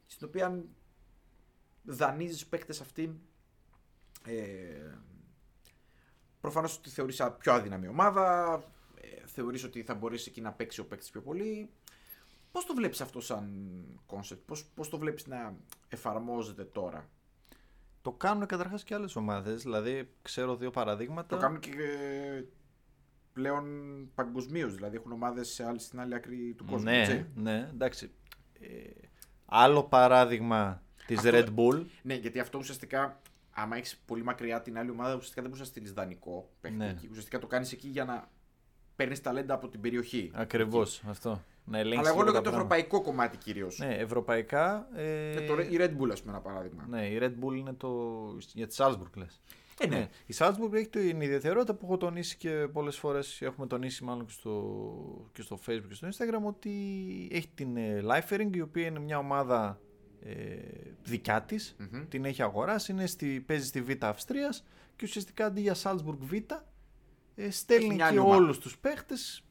στην 0.07 0.27
οποία 0.27 0.65
δανείζεις 1.83 2.47
παίκτες 2.47 2.81
αυτήν. 2.81 3.17
Ε, 4.27 4.99
Προφανώς 6.45 6.77
ότι 6.77 6.91
θεωρείς 6.91 7.23
πιο 7.39 7.53
αδύναμη 7.53 7.89
ομάδα, 7.89 8.55
ε, 9.01 9.27
θεωρείς 9.27 9.65
ότι 9.65 9.83
θα 9.83 9.95
μπορέσει 9.95 10.29
εκεί 10.31 10.41
να 10.41 10.53
παίξει 10.53 10.81
ο 10.81 10.87
παίκτης 10.87 11.11
πιο 11.11 11.21
πολύ. 11.21 11.71
Πώς 12.55 12.67
το 12.67 12.75
βλέπεις 12.75 13.01
αυτό 13.01 13.21
σαν 13.21 13.51
concept, 14.07 14.53
πώς 14.75 14.89
το 14.89 14.99
βλέπεις 14.99 15.27
να 15.27 15.57
εφαρμόζεται 15.89 16.65
τώρα; 16.65 17.09
Το 18.03 18.13
κάνουν 18.13 18.47
καταρχάς 18.47 18.85
και 18.85 18.95
άλλες 18.95 19.17
ομάδες. 19.17 19.63
Δηλαδή, 19.63 20.11
ξέρω 20.23 20.57
δύο 20.57 20.71
παραδείγματα. 20.71 21.37
Το 21.37 21.43
κάνουν 21.43 21.59
και 21.61 21.71
πλέον 23.33 23.65
παγκοσμίως. 24.15 24.75
Δηλαδή, 24.75 24.97
έχουν 24.97 25.13
ομάδες 25.13 25.63
στην 25.77 26.01
άλλη 26.01 26.15
άκρη 26.15 26.55
του 26.57 26.65
κόσμου. 26.65 26.85
Ναι, 26.85 27.01
έτσι. 27.01 27.27
ναι, 27.35 27.69
εντάξει. 27.73 28.11
Ε, 28.61 28.69
άλλο 29.47 29.85
παράδειγμα 29.85 30.83
της 31.07 31.21
Red 31.23 31.49
Bull. 31.57 31.85
Ναι, 32.03 32.15
γιατί 32.15 32.41
αυτό 32.41 32.59
ουσιαστικά, 32.59 33.21
άμα 33.51 33.77
έχεις 33.77 33.97
πολύ 34.07 34.23
μακριά 34.23 34.63
την 34.63 34.79
άλλη 34.79 34.91
ομάδα, 34.91 35.13
ουσιαστικά 35.15 35.41
δεν 35.41 35.51
μπορείς 35.51 35.65
να 35.67 35.71
στείλεις 35.73 35.93
δανεικό 35.93 36.51
παίχτη 36.61 36.77
Ναι. 36.79 36.89
εκεί. 36.89 37.09
Ουσιαστικά 37.11 37.39
το 37.39 37.47
κάνεις 37.47 37.73
εκεί 37.73 37.89
για 37.89 38.05
να 38.05 38.31
παίρνεις 38.97 39.21
ταλέντα 39.21 39.55
από 39.55 39.69
την 39.69 39.81
περιοχή. 39.81 40.31
Ακριβώς 40.35 41.03
αυτό. 41.09 41.43
Να 41.67 41.79
ελέγξεις 41.79 41.99
Αλλά 42.01 42.09
εγώ 42.09 42.19
λίγο 42.19 42.33
λέω 42.33 42.33
τα 42.33 42.41
για 42.41 42.51
το 42.51 42.57
πράγματα. 42.57 42.75
ευρωπαϊκό 42.75 43.11
κομμάτι 43.11 43.37
κυρίως. 43.37 43.79
Ναι, 43.79 43.95
ευρωπαϊκά. 43.95 44.89
Ε, 44.95 45.31
Ε, 45.31 45.47
το, 45.47 45.59
η 45.59 45.77
Red 45.79 45.91
Bull, 46.01 46.11
ας 46.13 46.21
πούμε, 46.21 46.33
ένα 46.33 46.41
παράδειγμα. 46.41 46.87
Ναι, 46.89 47.07
η 47.07 47.19
Red 47.23 47.33
Bull 47.45 47.57
είναι 47.57 47.73
το. 47.73 47.91
για 48.53 48.67
τη 48.67 48.75
Salzburg 48.79 49.11
λες. 49.15 49.41
Ε, 49.79 49.87
ναι. 49.87 49.97
Ναι. 49.97 50.09
Η 50.27 50.35
Salzburg 50.39 50.73
έχει 50.73 50.89
την 50.89 51.21
ιδιαιτερότητα 51.21 51.75
που 51.75 51.87
έχω 51.87 51.97
τονίσει 51.97 52.37
και 52.37 52.51
πολλές 52.73 52.99
φορές. 52.99 53.43
Έχουμε 53.43 53.67
τονίσει 53.67 54.05
μάλλον 54.05 54.27
και 54.27 54.33
στο, 54.33 55.31
και 55.33 55.43
στο 55.43 55.59
Facebook 55.67 55.87
και 55.89 55.95
στο 55.95 56.09
Instagram 56.09 56.43
ότι 56.47 56.71
έχει 57.33 57.49
την 57.55 57.77
ε, 57.77 58.03
Lifering 58.05 58.49
η 58.57 58.61
οποία 58.61 58.87
είναι 58.87 58.99
μια 58.99 59.19
ομάδα 59.19 59.81
ε, 60.23 60.33
δικιά 61.03 61.43
της. 61.43 61.77
Μμμ. 61.79 62.05
Την 62.09 62.25
έχει 62.25 62.43
αγοράσει. 62.43 62.93
Είναι 62.93 63.07
στη, 63.07 63.41
παίζει 63.41 63.67
στη 63.67 63.83
Β' 63.83 64.05
Αυστρίας 64.05 64.65
και 64.97 65.05
ουσιαστικά 65.05 65.47
αντί 65.47 65.61
για 65.61 65.77
Salzburg 65.83 66.17
Β. 66.19 66.33
Ε, 67.37 67.51
στέλνει 67.51 67.87
μια 67.87 67.97
και 67.97 68.03
άλλη 68.03 68.19
ομάδα. 68.19 68.37
όλους 68.37 68.59
τους 68.59 68.79
παίχτες 68.79 69.44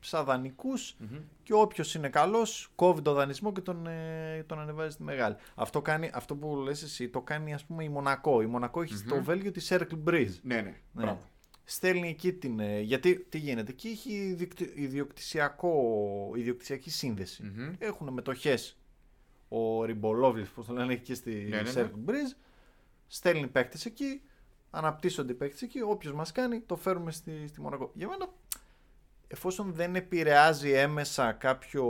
σαν 0.00 0.24
δανεικούς 0.24 0.94
Μμμ. 0.98 1.18
και 1.42 1.52
όποιος 1.54 1.94
είναι 1.94 2.08
καλός, 2.08 2.70
κόβει 2.74 3.02
τον 3.02 3.14
δανεισμό 3.14 3.52
και 3.52 3.60
τον, 3.60 3.86
ε, 3.86 4.44
τον 4.46 4.60
ανεβάζει 4.60 4.90
στη 4.92 5.02
μεγάλη. 5.02 5.36
Αυτό, 5.54 5.82
κάνει, 5.82 6.10
αυτό 6.14 6.36
που 6.36 6.56
λες 6.56 6.82
εσύ 6.82 7.08
το 7.08 7.20
κάνει 7.20 7.54
ας 7.54 7.64
πούμε 7.64 7.84
η 7.84 7.88
Μονακό. 7.88 8.42
Η 8.42 8.46
Μονακό 8.46 8.82
έχει 8.82 8.96
στο 8.96 9.22
Βέλγιο 9.22 9.50
της 9.50 9.72
Circle 9.72 9.98
Breeze. 10.08 10.34
Ναι, 10.42 10.54
ναι. 10.54 10.60
Ναι. 10.62 10.74
Μπράβο. 10.92 11.20
Στέλνει 11.64 12.08
εκεί 12.08 12.32
την. 12.32 12.60
ε, 12.60 12.80
γιατί 12.80 13.18
τι 13.28 13.38
γίνεται, 13.38 13.70
εκεί 13.72 13.88
έχει 13.88 14.12
ιδιοκτι- 14.12 14.72
ιδιοκτησιακό, 14.76 15.72
ιδιοκτησιακή 16.36 16.90
σύνδεση. 16.90 17.42
Μμμ. 17.42 17.72
Έχουν 17.78 18.08
μετοχές. 18.12 18.76
Ο 19.48 19.84
Ριμπολόβλης, 19.84 20.48
πώς 20.48 20.66
το 20.66 20.72
λένε, 20.72 20.92
έχει 20.92 21.02
και 21.02 21.14
στη 21.14 21.30
Ναι, 21.50 21.60
ναι, 21.62 21.70
ναι. 21.72 21.90
Circle 21.90 22.10
Breeze. 22.10 22.36
Στέλνει 23.06 23.46
παίκτες 23.46 23.84
εκεί, 23.84 24.22
αναπτύσσονται 24.70 25.32
οι 25.32 25.34
παίκτες 25.34 25.62
εκεί. 25.62 25.80
Όποιος 25.80 26.12
μας 26.12 26.32
κάνει, 26.32 26.60
το 26.60 26.76
φέρουμε 26.76 27.10
στη, 27.12 27.46
στη 27.48 27.60
Μονακό. 27.60 27.90
Για 27.94 28.08
μένα, 28.08 28.28
εφόσον 29.28 29.72
δεν 29.72 29.96
επηρεάζει 29.96 30.70
έμεσα 30.72 31.32
κάποιο. 31.32 31.84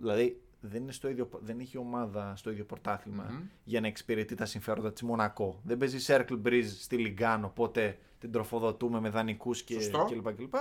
Δηλαδή, 0.00 0.40
δεν, 0.60 0.82
είναι 0.82 0.92
στο 0.92 1.08
ίδιο, 1.08 1.28
δεν 1.40 1.60
έχει 1.60 1.78
ομάδα 1.78 2.36
στο 2.36 2.50
ίδιο 2.50 2.64
πρωτάθλημα 2.64 3.26
Μμμ. 3.30 3.40
για 3.64 3.80
να 3.80 3.86
εξυπηρετεί 3.86 4.34
τα 4.34 4.46
συμφέροντα 4.46 4.92
της 4.92 5.02
Μονακό. 5.02 5.60
Δεν 5.64 5.78
παίζει 5.78 5.98
Circle 6.06 6.42
Breeze 6.46 6.68
στη 6.80 6.96
Λιγκάνο, 6.96 7.46
οπότε 7.46 7.98
την 8.18 8.32
τροφοδοτούμε 8.32 9.00
με 9.00 9.08
δανεικούς 9.08 9.62
και, 9.62 9.74
Σωστό. 9.74 10.04
κλπ, 10.04 10.32
κλπ. 10.36 10.54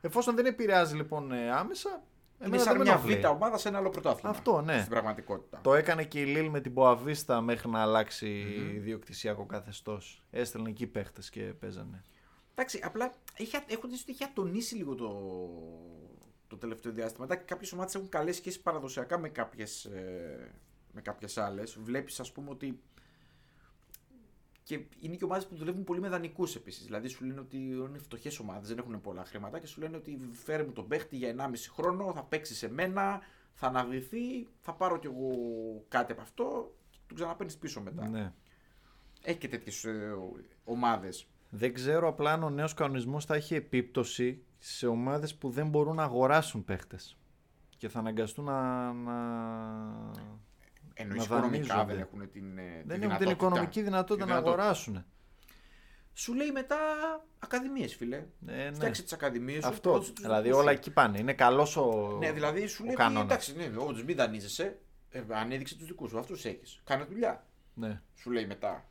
Εφόσον 0.00 0.34
δεν 0.34 0.46
επηρεάζει 0.46 0.96
λοιπόν 0.96 1.32
ε, 1.32 1.50
άμεσα. 1.50 2.02
Είναι 2.38 2.46
εμένα 2.46 2.62
σαν 2.62 2.72
δεν 2.72 2.82
με 2.82 2.88
μια 2.88 2.92
ενοχλεί. 2.92 3.20
β' 3.20 3.30
ομάδα 3.30 3.58
σε 3.58 3.68
ένα 3.68 3.78
άλλο 3.78 3.90
πρωτάθλημα. 3.90 4.30
Αυτό, 4.30 4.60
ναι. 4.60 4.76
Στην 4.78 4.90
πραγματικότητα. 4.90 5.60
Το 5.62 5.74
έκανε 5.74 6.04
και 6.04 6.20
η 6.20 6.24
Λίλ 6.24 6.48
με 6.48 6.60
την 6.60 6.72
Μποαβίστα 6.72 7.40
μέχρι 7.40 7.68
να 7.68 7.80
αλλάξει 7.80 8.44
Μμμ. 8.58 8.76
ιδιοκτησιακό 8.76 9.46
καθεστώς. 9.46 10.22
Έστελνε 10.30 10.68
εκεί 10.68 10.86
παίχτες 10.86 11.30
και 11.30 11.40
παίζανε. 11.40 12.02
Εντάξει, 12.58 12.80
απλά 12.82 13.14
είχε, 13.36 13.64
έχω 13.66 13.88
δει 13.88 13.94
ότι 13.94 14.10
είχε 14.10 14.24
ατονίσει 14.24 14.74
λίγο 14.74 14.94
το, 14.94 15.10
το 16.46 16.56
τελευταίο 16.56 16.92
διάστημα. 16.92 17.24
Εντάξει, 17.24 17.44
κάποιες 17.44 17.72
ομάδες 17.72 17.94
έχουν 17.94 18.08
καλές 18.08 18.36
σχέσεις 18.36 18.60
παραδοσιακά 18.60 19.18
με 19.18 19.28
κάποιες, 19.28 19.84
ε, 19.84 20.52
με 20.92 21.00
κάποιες 21.00 21.36
άλλες. 21.36 21.78
Βλέπεις 21.78 22.20
ας 22.20 22.32
πούμε 22.32 22.50
ότι 22.50 22.80
και 24.62 24.80
είναι 25.00 25.16
και 25.16 25.24
ομάδες 25.24 25.46
που 25.46 25.54
δουλεύουν 25.54 25.84
πολύ 25.84 26.00
με 26.00 26.08
δανεικούς 26.08 26.54
επίσης. 26.54 26.84
Δηλαδή 26.84 27.08
σου 27.08 27.24
λένε 27.24 27.40
ότι 27.40 27.56
είναι 27.56 27.98
φτωχές 27.98 28.38
ομάδες, 28.38 28.68
δεν 28.68 28.78
έχουν 28.78 29.00
πολλά 29.00 29.24
χρήματα 29.24 29.58
και 29.58 29.66
σου 29.66 29.80
λένε 29.80 29.96
ότι 29.96 30.20
φέρε 30.32 30.64
μου 30.64 30.72
τον 30.72 30.88
παίχτη 30.88 31.16
για 31.16 31.28
1,5 31.28 31.70
χρόνο, 31.72 32.12
θα 32.12 32.22
παίξει 32.24 32.54
σε 32.54 32.68
μένα, 32.68 33.20
θα 33.52 33.66
αναδυθεί, 33.66 34.48
θα 34.60 34.74
πάρω 34.74 34.98
κι 34.98 35.06
εγώ 35.06 35.30
κάτι 35.88 36.12
από 36.12 36.20
αυτό 36.20 36.76
και 36.90 36.98
του 37.06 37.14
ξαναπαίρνεις 37.14 37.56
πίσω 37.56 37.80
μετά. 37.80 38.08
Ναι. 38.08 38.32
Έχει 39.22 39.38
και 39.38 39.48
τέτοιες 39.48 39.86
ομάδες. 40.64 41.26
Δεν 41.58 41.74
ξέρω 41.74 42.08
απλά 42.08 42.32
αν 42.32 42.42
ο 42.42 42.50
νέος 42.50 42.74
κανονισμός 42.74 43.24
θα 43.24 43.34
έχει 43.34 43.54
επίπτωση 43.54 44.42
σε 44.58 44.86
ομάδες 44.86 45.34
που 45.34 45.50
δεν 45.50 45.68
μπορούν 45.68 45.94
να 45.96 46.02
αγοράσουν 46.02 46.64
παίχτες. 46.64 47.16
Και 47.76 47.88
θα 47.88 47.98
αναγκαστούν 47.98 48.44
να. 48.44 48.92
να... 48.92 49.12
Εννοείς 50.94 51.18
Να 51.28 51.36
οικονομικά 51.36 51.74
δανείζονται. 51.76 51.92
δεν 51.94 51.98
έχουν 52.00 52.30
την. 52.30 52.58
ε, 52.58 52.62
τη 52.62 52.68
δεν 52.68 52.72
έχουν 52.78 52.88
την 52.88 53.00
δυνατότητα. 53.00 53.30
οικονομική 53.30 53.82
δυνατότητα 53.82 54.14
Τη 54.24 54.30
να 54.30 54.36
δυνατότητα. 54.36 54.62
αγοράσουν. 54.62 55.04
Σου 56.14 56.34
λέει 56.34 56.50
μετά 56.50 56.76
ακαδημίες, 57.38 57.94
φίλε. 57.94 58.16
Ε, 58.16 58.24
ναι. 58.68 58.72
Φτιάξε 58.72 59.02
τις 59.02 59.12
ακαδημίες 59.12 59.62
σου. 59.62 59.68
Αυτό. 59.68 59.90
πρόδωσε 59.90 60.12
τους 60.12 60.22
Δηλαδή 60.22 60.42
δικούς 60.48 60.60
όλα 60.62 60.70
σου. 60.70 60.76
εκεί 60.76 60.90
πάνε. 60.90 61.18
Είναι 61.18 61.32
καλός 61.32 61.76
ο. 61.76 62.16
Ναι, 62.20 62.32
δηλαδή 62.32 62.66
σου 62.66 62.78
ο 62.80 62.84
λέει 62.84 62.94
ότι 62.94 63.02
κανόνας. 63.02 63.24
εντάξει, 63.24 63.56
ναι, 63.56 63.76
όντως 63.76 64.04
μην 64.04 64.16
δανείζεσαι. 64.16 64.78
Ε, 65.10 65.22
ανέδειξε 65.28 65.76
τους 65.76 65.86
δικούς 65.86 66.10
σου. 66.10 66.18
Αυτούς 66.18 66.44
έχεις. 66.44 66.80
Κάνε 66.84 67.04
δουλειά. 67.04 67.46
Ναι. 67.74 68.00
Σου 68.14 68.30
λέει 68.30 68.46
μετά. 68.46 68.84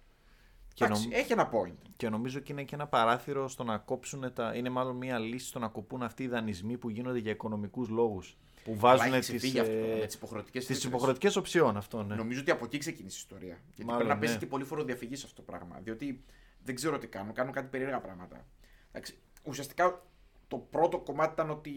Και, 0.76 0.84
Εντάξει, 0.84 1.02
νομ- 1.04 1.14
έχει 1.16 1.32
ένα 1.32 1.50
point. 1.54 1.74
και 1.96 2.10
νομίζω 2.10 2.40
και 2.40 2.52
είναι 2.52 2.64
και 2.64 2.76
ένα 2.76 2.88
παράθυρο 2.88 3.48
στο 3.48 3.64
να 3.64 3.78
κόψουν 3.78 4.34
τα. 4.34 4.56
Είναι 4.56 4.70
μάλλον 4.70 4.96
μια 4.96 5.20
λύση 5.20 5.48
στο 5.48 5.60
να 5.60 5.68
κοπούν 5.68 6.04
αυτοί 6.04 6.24
οι 6.24 6.28
δανεισμοί 6.28 6.78
που 6.78 6.90
γίνονται 6.90 7.20
για 7.20 7.32
οικονομικούς 7.32 7.90
λόγους. 7.90 8.38
Που 8.64 8.76
βάζουν 8.78 9.06
Αλλά 9.06 9.16
έχει 9.16 9.32
τις 9.32 9.40
ξεφύγει 9.40 9.60
αυτό 9.60 9.74
με 10.00 10.06
τις 10.06 10.16
υποχρεωτικές 10.16 10.66
τις 10.66 10.84
υποχρεωτικές 10.84 11.36
οψιών 11.36 11.78
αυτό. 11.78 12.04
Ναι. 12.04 12.16
Νομίζω 12.16 12.40
ότι 12.40 12.52
από 12.52 12.66
εκεί 12.66 12.78
ξεκίνησε 12.78 13.16
η 13.18 13.20
ιστορία. 13.24 13.58
Γιατί 13.68 13.86
Μάλλον, 13.86 13.96
πρέπει 13.98 14.10
να 14.10 14.16
ναι. 14.16 14.26
πέσει 14.26 14.38
και 14.38 14.46
πολύ 14.46 14.64
φοροδιαφυγή 14.64 15.16
σε 15.16 15.26
αυτό 15.26 15.36
το 15.44 15.52
πράγμα. 15.52 15.80
Διότι 15.84 16.24
δεν 16.64 16.76
ξέρω 16.76 16.98
τι 16.98 17.08
κάνουν. 17.08 17.34
Κάνουν 17.34 17.54
κάτι 17.54 17.68
περίεργα 17.68 18.00
πράγματα. 18.00 18.46
Εντάξει, 18.92 19.18
ουσιαστικά 19.44 20.06
το 20.48 20.58
πρώτο 20.58 20.98
κομμάτι 21.00 21.32
ήταν 21.34 21.50
ότι 21.50 21.72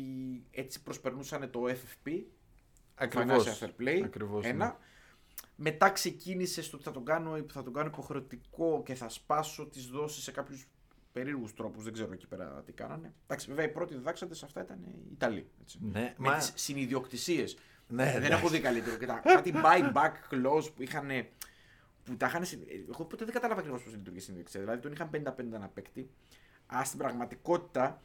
έτσι 0.51 0.83
προσπερνούσαν 0.83 1.51
το 1.51 1.61
FFP. 1.69 2.11
Ακριβώς. 2.95 3.47
Financial 3.49 3.65
Fair 3.65 3.83
Play. 3.83 4.01
Ακριβώς, 4.05 4.45
ένα. 4.45 4.67
ναι. 4.67 4.75
Μετά 5.61 5.91
ξεκίνησες 5.91 6.65
στο 6.67 6.77
ότι 6.77 6.85
θα 6.85 6.91
τον, 6.93 7.05
κάνω, 7.05 7.45
θα 7.53 7.63
τον 7.63 7.73
κάνω 7.73 7.89
υποχρεωτικό 7.89 8.83
και 8.85 8.95
θα 8.95 9.09
σπάσω 9.09 9.67
τις 9.67 9.87
δόσεις 9.87 10.23
σε 10.23 10.31
κάποιους 10.33 10.69
περίεργους 11.13 11.55
τρόπους. 11.55 11.85
Δεν 11.85 11.93
ξέρω 11.93 12.13
εκεί 12.13 12.27
πέρα 12.27 12.63
τι 12.67 12.73
κάνανε. 12.73 13.15
Εντάξει, 13.25 13.47
βέβαια 13.49 13.65
οι 13.65 13.69
πρώτοι 13.69 13.95
διδάξαντες 13.95 14.43
αυτά 14.43 14.61
ήταν 14.63 14.79
οι 14.83 15.09
Ιταλοί. 15.13 15.49
Έτσι. 15.61 15.79
Ναι, 15.83 16.15
Με 16.19 16.29
μα- 16.29 16.37
τις 16.37 16.53
συνειδιοκτησίες. 16.55 17.57
Ναι, 17.89 18.05
δεν 18.05 18.15
εντάξει. 18.17 18.33
έχω 18.33 18.49
δει 18.49 18.61
καλύτερο. 18.61 18.97
Και 18.97 19.07
τα, 19.07 19.21
κάτι 19.25 19.53
buy-back 19.55 20.35
clause 20.35 20.73
που 20.75 20.83
είχαν. 20.83 21.09
Που 22.05 22.17
τα 22.17 22.27
είχαν. 22.27 22.45
συν- 22.45 22.63
Εγώ 22.91 23.05
ποτέ 23.05 23.25
δεν 23.25 23.35
κατάλαβα 23.35 23.61
ακριβώς 23.61 23.83
πώς 23.83 23.93
λειτουργεί 23.93 24.19
η 24.19 24.23
συνειδιοκτησία. 24.23 24.61
Δηλαδή 24.61 24.81
τον 24.81 24.93
είχαν 24.93 25.11
50-50 25.11 25.57
ένα 25.57 25.69
παίκτη. 25.69 26.11
Α 26.67 26.83
στην 26.85 26.99
πραγματικότητα 26.99 28.03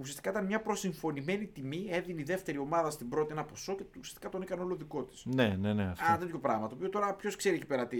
ουσιαστικά 0.00 0.30
ήταν 0.30 0.46
μια 0.46 0.60
προσυμφωνημένη 0.60 1.46
τιμή. 1.46 1.86
Έδινε 1.90 2.20
η 2.20 2.24
δεύτερη 2.24 2.58
ομάδα 2.58 2.90
στην 2.90 3.08
πρώτη 3.08 3.32
ένα 3.32 3.44
ποσό 3.44 3.74
και 3.74 3.84
ουσιαστικά 3.98 4.28
τον 4.28 4.42
έκανε 4.42 4.62
όλο 4.62 4.74
δικό 4.76 5.04
της. 5.04 5.22
Ναι, 5.24 5.56
ναι, 5.60 5.72
ναι. 5.72 5.84
Αυτό. 5.84 6.12
Α, 6.12 6.16
τέτοιο 6.18 6.38
πράγμα. 6.38 6.68
Το 6.68 6.74
οποίο 6.74 6.88
τώρα 6.88 7.14
ποιος 7.14 7.36
ξέρει 7.36 7.56
εκεί 7.56 7.66
πέρα 7.66 7.86
τι. 7.86 7.98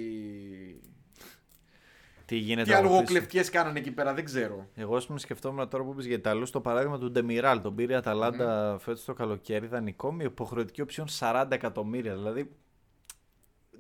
Τι 2.25 2.37
γίνεται 2.37 2.63
Τι 2.71 2.73
από 2.73 2.83
πίσω. 2.83 2.93
αλογοκλευτιέ 2.93 3.43
κάνανε 3.45 3.79
εκεί 3.79 3.91
πέρα, 3.91 4.15
δεν 4.15 4.25
ξέρω. 4.25 4.69
Εγώ 4.75 4.97
ας 4.97 5.07
πούμε 5.07 5.19
σκεφτόμουν 5.19 5.69
τώρα 5.69 5.85
που 5.85 5.91
είπες 5.91 6.07
για 6.07 6.15
Ιταλούς 6.17 6.51
το 6.51 6.61
παράδειγμα 6.61 6.99
του 6.99 7.11
Ντεμιράλ. 7.11 7.61
Τον 7.61 7.75
πήρε 7.75 7.93
η 7.93 7.97
Αταλάντα 7.97 8.77
φέτος 8.81 9.05
το 9.05 9.13
καλοκαίρι 9.13 9.67
δανεικό 9.67 10.13
με 10.13 10.25
υποχρεωτική 10.25 10.81
οψιόν 10.81 11.07
40 11.19 11.47
εκατομμύρια. 11.51 12.15
Δηλαδή. 12.15 12.51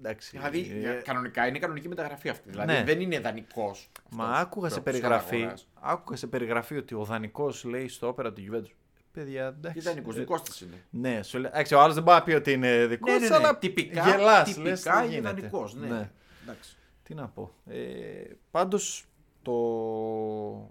Εντάξει. 0.04 0.30
Δηλαδή, 0.36 0.82
ε, 0.84 0.90
κανονικά 1.04 1.46
είναι 1.46 1.58
κανονική 1.58 1.88
μεταγραφή 1.88 2.28
αυτή. 2.28 2.50
Δηλαδή 2.50 2.72
Ναι. 2.72 2.84
δεν 2.84 3.00
είναι 3.00 3.20
δανεικός. 3.20 3.88
Μα 4.10 4.24
άκουγα 4.24 4.68
σε 4.68 4.80
περιγραφή, 4.80 5.48
άκουγα 5.80 6.16
σε 6.16 6.26
περιγραφή 6.26 6.76
ότι 6.76 6.94
ο 6.94 7.04
δανεικός 7.04 7.64
λέει 7.64 7.88
στο 7.88 8.06
όπερα 8.08 8.32
του 8.32 8.42
Juventus. 8.50 8.70
Παιδιά, 9.12 9.46
εντάξει. 9.46 9.78
Και 9.78 9.84
δανεικός, 9.84 10.16
ε, 10.16 10.18
δικός 10.18 10.42
της 10.42 10.60
είναι. 10.60 10.84
Ναι, 10.90 11.22
σου 11.22 11.38
λέει. 11.38 11.50
Εντάξει, 11.54 11.74
ο 11.74 11.80
άλλος 11.80 11.94
δεν 11.94 12.02
μπορεί 12.02 12.18
να 12.18 12.24
πει 12.24 12.32
ότι 12.32 12.52
είναι 12.52 12.86
δικός 12.86 13.10
Ναι, 13.10 13.16
του, 13.16 13.22
ναι, 13.22 13.28
ναι. 13.28 13.34
αλλά 13.36 13.58
Τυπικά, 13.58 14.08
γελάς, 14.10 14.48
τυπικά 14.48 14.68
λες, 14.68 14.82
τι 14.82 14.88
είναι 14.90 15.06
γίνεται. 15.06 15.28
δανεικός, 15.34 15.74
ναι. 15.74 16.10
Εντάξει. 16.42 16.76
Τι 17.02 17.14
να 17.14 17.28
πω. 17.28 17.52
Ε, 17.66 17.76
πάντως 18.50 19.04
το... 19.42 19.54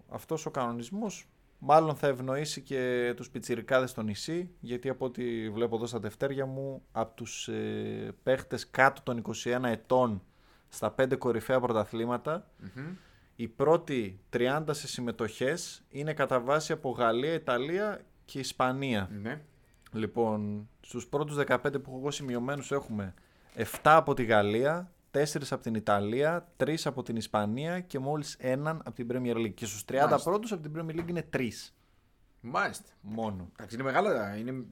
αυτός 0.10 0.46
ο 0.46 0.52
κανονισμός 0.52 1.29
μάλλον 1.60 1.96
θα 1.96 2.08
ευνοήσει 2.08 2.62
και 2.62 3.14
τους 3.16 3.30
πιτσιρικάδες 3.30 3.90
στο 3.90 4.02
νησί 4.02 4.50
γιατί 4.60 4.90
από 4.90 5.06
ό,τι 5.06 5.50
βλέπω 5.50 5.76
εδώ 5.76 5.86
στα 5.86 6.00
τευτέρια 6.00 6.46
μου 6.46 6.82
από 6.92 7.16
τους 7.16 7.48
ε, 7.48 8.16
παίχτες 8.24 8.70
κάτω 8.70 9.02
των 9.02 9.22
21 9.44 9.64
ετών 9.64 10.22
στα 10.70 10.96
5 10.98 11.18
κορυφαία 11.18 11.60
πρωταθλήματα 11.60 12.48
Μμμ. 12.58 12.96
οι 13.36 13.48
πρώτοι 13.48 14.20
30 14.34 14.64
σε 14.70 14.88
συμμετοχές 14.88 15.84
είναι 15.90 16.14
κατά 16.14 16.40
βάση 16.40 16.72
από 16.72 16.90
Γαλλία, 16.90 17.34
Ιταλία 17.34 18.02
και 18.26 18.40
Ισπανία. 18.40 19.10
Ναι. 19.22 19.42
Λοιπόν, 19.92 20.70
στους 20.82 21.08
πρώτους 21.08 21.38
15 21.48 21.58
που 21.62 21.84
έχω 21.88 21.98
εγώ 21.98 22.12
σημειωμένους 22.12 22.72
έχουμε 22.72 23.14
7 23.56 23.64
από 23.84 24.14
τη 24.14 24.24
Γαλλία, 24.24 24.92
4 25.12 25.24
από 25.50 25.62
την 25.62 25.76
Ιταλία, 25.76 26.52
3 26.58 26.76
από 26.84 27.04
την 27.04 27.16
Ισπανία 27.16 27.80
και 27.80 28.00
μόλις 28.00 28.36
έναν 28.40 28.78
από 28.86 28.92
την 28.96 29.08
Premier 29.12 29.36
League. 29.36 29.54
Και 29.54 29.66
στους 29.66 29.86
30 29.86 29.94
Μάλιστα. 29.96 30.30
πρώτους 30.30 30.52
από 30.52 30.62
την 30.62 30.72
Premier 30.76 31.00
League 31.00 31.10
είναι 31.10 31.28
3 31.34 31.74
Μάλιστα. 32.42 32.90
μόνο. 33.02 33.50
Εντάξει, 33.58 33.76
είναι 33.76 33.84
μεγάλα. 33.84 34.36
Είναι, 34.38 34.66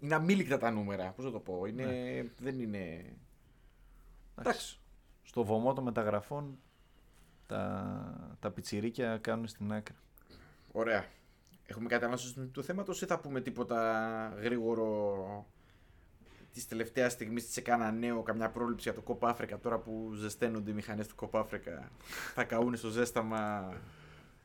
είναι 0.00 0.14
αμήλικτα 0.14 0.58
τα 0.58 0.70
νούμερα. 0.70 1.10
Πώς 1.12 1.24
να 1.24 1.30
το 1.30 1.38
πω. 1.40 1.66
Είναι, 1.66 1.86
Δεν 2.38 2.60
είναι. 2.60 3.12
Εντάξει. 4.38 4.78
Στο 5.22 5.44
βωμό 5.44 5.72
των 5.72 5.84
μεταγραφών 5.84 6.58
τα, 7.46 8.36
τα 8.40 8.50
πιτσιρίκια 8.50 9.18
κάνουν 9.18 9.46
στην 9.48 9.72
άκρη. 9.72 9.94
Ωραία. 10.72 11.04
Έχουμε 11.66 11.88
κάτι 11.88 12.02
άλλο 12.04 12.12
να 12.12 12.18
συζητήσουμε 12.18 12.50
του 12.52 12.62
θέματος 12.64 13.02
ή 13.02 13.06
θα 13.06 13.20
πούμε 13.20 13.40
τίποτα 13.40 13.80
γρήγορο; 14.40 15.46
Της 16.58 16.68
τελευταίας 16.68 17.12
στιγμής 17.12 17.46
της 17.46 17.56
έκανα 17.56 17.90
νέο, 17.92 18.22
καμιά 18.22 18.50
πρόληψη 18.50 18.82
για 18.88 18.94
το 18.98 19.00
Κόπα 19.04 19.28
Αφρικα 19.28 19.58
τώρα 19.58 19.78
που 19.78 20.10
ζεσταίνονται 20.14 20.70
οι 20.70 20.74
μηχανές 20.74 21.06
του 21.06 21.14
Κόπα 21.14 21.40
Αφρικα. 21.40 21.90
θα 22.34 22.44
καούν 22.44 22.76
στο 22.76 22.88
ζέσταμα. 22.88 23.72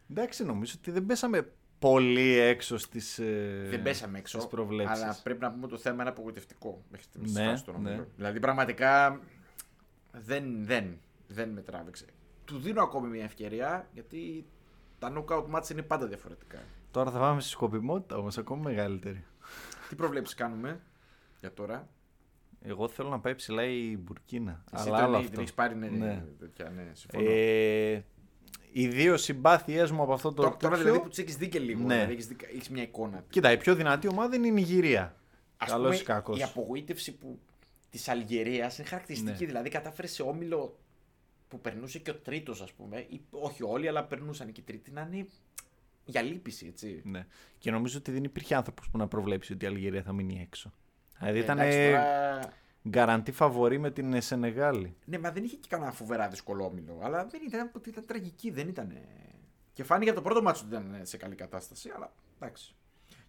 Εντάξει, 0.09 0.43
νομίζω 0.45 0.73
ότι 0.77 0.91
δεν 0.91 1.05
πέσαμε 1.05 1.51
πολύ 1.79 2.37
έξω 2.37 2.77
στις, 2.77 3.19
ε, 3.19 3.65
Δεν 3.69 3.81
πέσαμε 3.81 4.17
έξω. 4.17 4.37
στις 4.39 4.49
προβλέψεις. 4.51 5.01
Αλλά 5.03 5.17
πρέπει 5.23 5.39
να 5.41 5.51
πούμε 5.51 5.63
ότι 5.65 5.73
το 5.73 5.79
θέμα 5.79 6.01
είναι 6.01 6.09
απογοητευτικό 6.11 6.83
μέχρι 6.89 7.05
στιγμής 7.05 7.33
Ναι, 7.33 7.45
ναι, 7.45 7.55
στον 7.55 7.81
ναι. 7.81 7.89
όμιλο. 7.89 8.07
Δηλαδή 8.15 8.39
πραγματικά 8.39 9.19
δεν, 10.11 10.65
δεν, 10.65 10.97
δεν 11.27 11.49
με 11.49 11.61
τράβηξε. 11.61 12.05
Του 12.45 12.59
δίνω 12.59 12.83
ακόμη 12.83 13.07
μια 13.07 13.23
ευκαιρία 13.23 13.87
γιατί 13.93 14.45
τα 14.99 15.13
knockout 15.15 15.45
match 15.55 15.69
είναι 15.69 15.81
πάντα 15.81 16.07
διαφορετικά. 16.07 16.59
Τώρα 16.91 17.11
θα 17.11 17.19
πάμε 17.19 17.41
στη 17.41 17.49
σκοπιμότητα 17.49 18.17
όμως, 18.17 18.37
ακόμη 18.37 18.61
μεγαλύτερη. 18.61 19.23
Τι 19.89 19.95
προβλέψεις 19.95 20.35
κάνουμε 20.35 20.81
για 21.39 21.53
τώρα; 21.53 21.87
Εγώ 22.65 22.87
θέλω 22.87 23.09
να 23.09 23.19
πάει 23.19 23.35
ψηλά 23.35 23.63
η 23.63 23.97
Μπουρκίνα. 23.97 24.63
Εσύ 24.73 24.87
αλλά 24.89 24.97
τον, 24.97 25.05
άλλο 25.05 25.17
την 25.17 25.25
αυτό. 25.27 25.39
έχεις 25.41 25.53
πάρει 25.53 25.75
ναι, 25.75 25.87
ναι. 25.87 26.05
Ναι. 26.05 26.23
τέτοια, 26.39 26.69
ναι, 26.69 26.91
συμφωνώ. 26.93 27.29
Ε, 27.29 28.03
οι 28.71 28.87
δύο 28.87 29.17
συμπάθειές 29.17 29.91
μου 29.91 30.01
από 30.01 30.13
αυτό 30.13 30.29
το 30.29 30.35
τώρα, 30.41 30.49
τώρα 30.49 30.59
τέτοιο- 30.75 30.77
δηλαδή 30.77 30.99
που 31.03 31.09
τους 31.09 31.17
έχεις 31.17 31.35
δει 31.37 31.47
και 31.49 31.59
λίγο, 31.59 31.79
Ναι. 31.83 31.93
δηλαδή 31.93 32.11
έχεις, 32.13 32.27
δει- 32.27 32.43
έχεις 32.53 32.69
μια 32.69 32.83
εικόνα. 32.83 33.23
Κοίτα, 33.29 33.51
η 33.51 33.57
πιο 33.57 33.75
δυνατή 33.75 34.07
ομάδα 34.07 34.35
είναι 34.35 34.47
η 34.47 34.51
Νιγηρία. 34.51 35.15
Ας 35.57 35.69
Καλός 35.69 35.85
πούμε, 35.89 35.95
ή 35.95 36.03
κακός. 36.03 36.39
η 36.39 36.43
απογοήτευση 36.43 37.15
που, 37.17 37.39
της 37.89 38.07
Αλγερίας 38.07 38.77
είναι 38.77 38.87
χαρακτηριστική. 38.87 39.39
Ναι. 39.41 39.45
Δηλαδή 39.47 39.69
κατάφερε 39.69 40.07
σε 40.07 40.21
όμιλο 40.21 40.77
που 41.47 41.59
περνούσε 41.61 41.99
και 41.99 42.09
ο 42.11 42.15
τρίτος 42.15 42.61
ας 42.61 42.71
πούμε. 42.73 43.05
Ή, 43.09 43.21
όχι 43.29 43.63
όλοι, 43.63 43.87
αλλά 43.87 44.03
περνούσαν 44.03 44.51
και 44.51 44.59
οι 44.59 44.63
τρίτοι 44.63 44.91
να 44.91 45.09
είναι 45.11 45.27
για 46.05 46.21
λύπηση, 46.21 46.65
έτσι. 46.67 47.01
Ναι. 47.03 47.25
Και 47.57 47.71
νομίζω 47.71 47.97
ότι 47.97 48.11
δεν 48.11 48.23
υπήρχε 48.23 48.55
άνθρωπος 48.55 48.89
που 48.89 48.97
να 48.97 49.07
προβλέψει 49.07 49.53
ότι 49.53 49.65
η 49.65 49.67
Αλγερία 49.67 50.01
θα 50.03 50.13
μείνει 50.13 50.39
έξω. 50.41 50.73
Δηλαδή 51.19 51.39
ήταν 51.39 51.59
Εντάξει, 51.59 51.77
τώρα- 51.89 52.53
γκαραντή 52.89 53.31
φαβορή 53.31 53.77
με 53.77 53.91
την 53.91 54.21
Σενεγάλη. 54.21 54.95
Ναι, 55.05 55.19
μα 55.19 55.31
δεν 55.31 55.43
είχε 55.43 55.55
και 55.55 55.67
κανένα 55.69 55.91
φοβερά 55.91 56.27
δύσκολο 56.27 56.65
όμιλο. 56.65 56.99
Αλλά 57.03 57.25
δεν 57.25 57.41
ήταν, 57.47 57.71
ήταν 57.87 58.05
τραγική, 58.05 58.51
δεν 58.51 58.67
ήταν. 58.67 58.97
Και 59.73 59.83
φάνηκε 59.83 60.09
από 60.09 60.19
το 60.19 60.25
πρώτο 60.25 60.41
μάτσο 60.41 60.63
ότι 60.65 60.75
ήταν 60.75 60.99
σε 61.03 61.17
καλή 61.17 61.35
κατάσταση, 61.35 61.91
αλλά 61.95 62.13
εντάξει. 62.39 62.75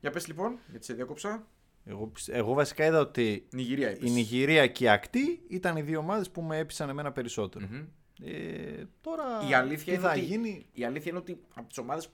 Για 0.01 0.11
πες 0.11 0.27
λοιπόν, 0.27 0.59
γιατί 0.71 0.85
σε 0.85 0.93
διάκοψα. 0.95 1.47
Εγώ, 1.85 2.07
πιστε- 2.07 2.37
εγώ 2.37 2.53
βασικά 2.53 2.85
είδα 2.87 3.01
ότι 3.01 3.47
Νιγηρία 3.51 3.91
είπες. 3.91 4.09
η 4.11 4.13
Νιγηρία 4.13 4.67
και 4.67 4.85
η 4.85 4.89
Ακτή 4.89 5.43
ήταν 5.49 5.77
οι 5.77 5.83
δύο 5.83 5.99
ομάδες 5.99 6.31
που 6.31 6.43
με 6.43 6.59
έπεισαν 6.59 6.89
εμένα 6.89 7.13
περισσότερο. 7.13 7.67
Μμμ. 7.71 7.85
Ε, 8.25 8.85
τώρα 9.01 9.25
Η 9.51 9.55
αλήθεια, 9.55 9.85
τι 9.85 9.91
είναι 9.99 10.01
θα 10.01 10.11
ότι, 10.11 10.21
γίνει; 10.21 10.67
η 10.73 10.85
αλήθεια 10.85 11.11
είναι 11.11 11.21
ότι 11.21 11.41
από 11.55 11.69
τις 11.69 11.79
ομάδες 11.79 12.09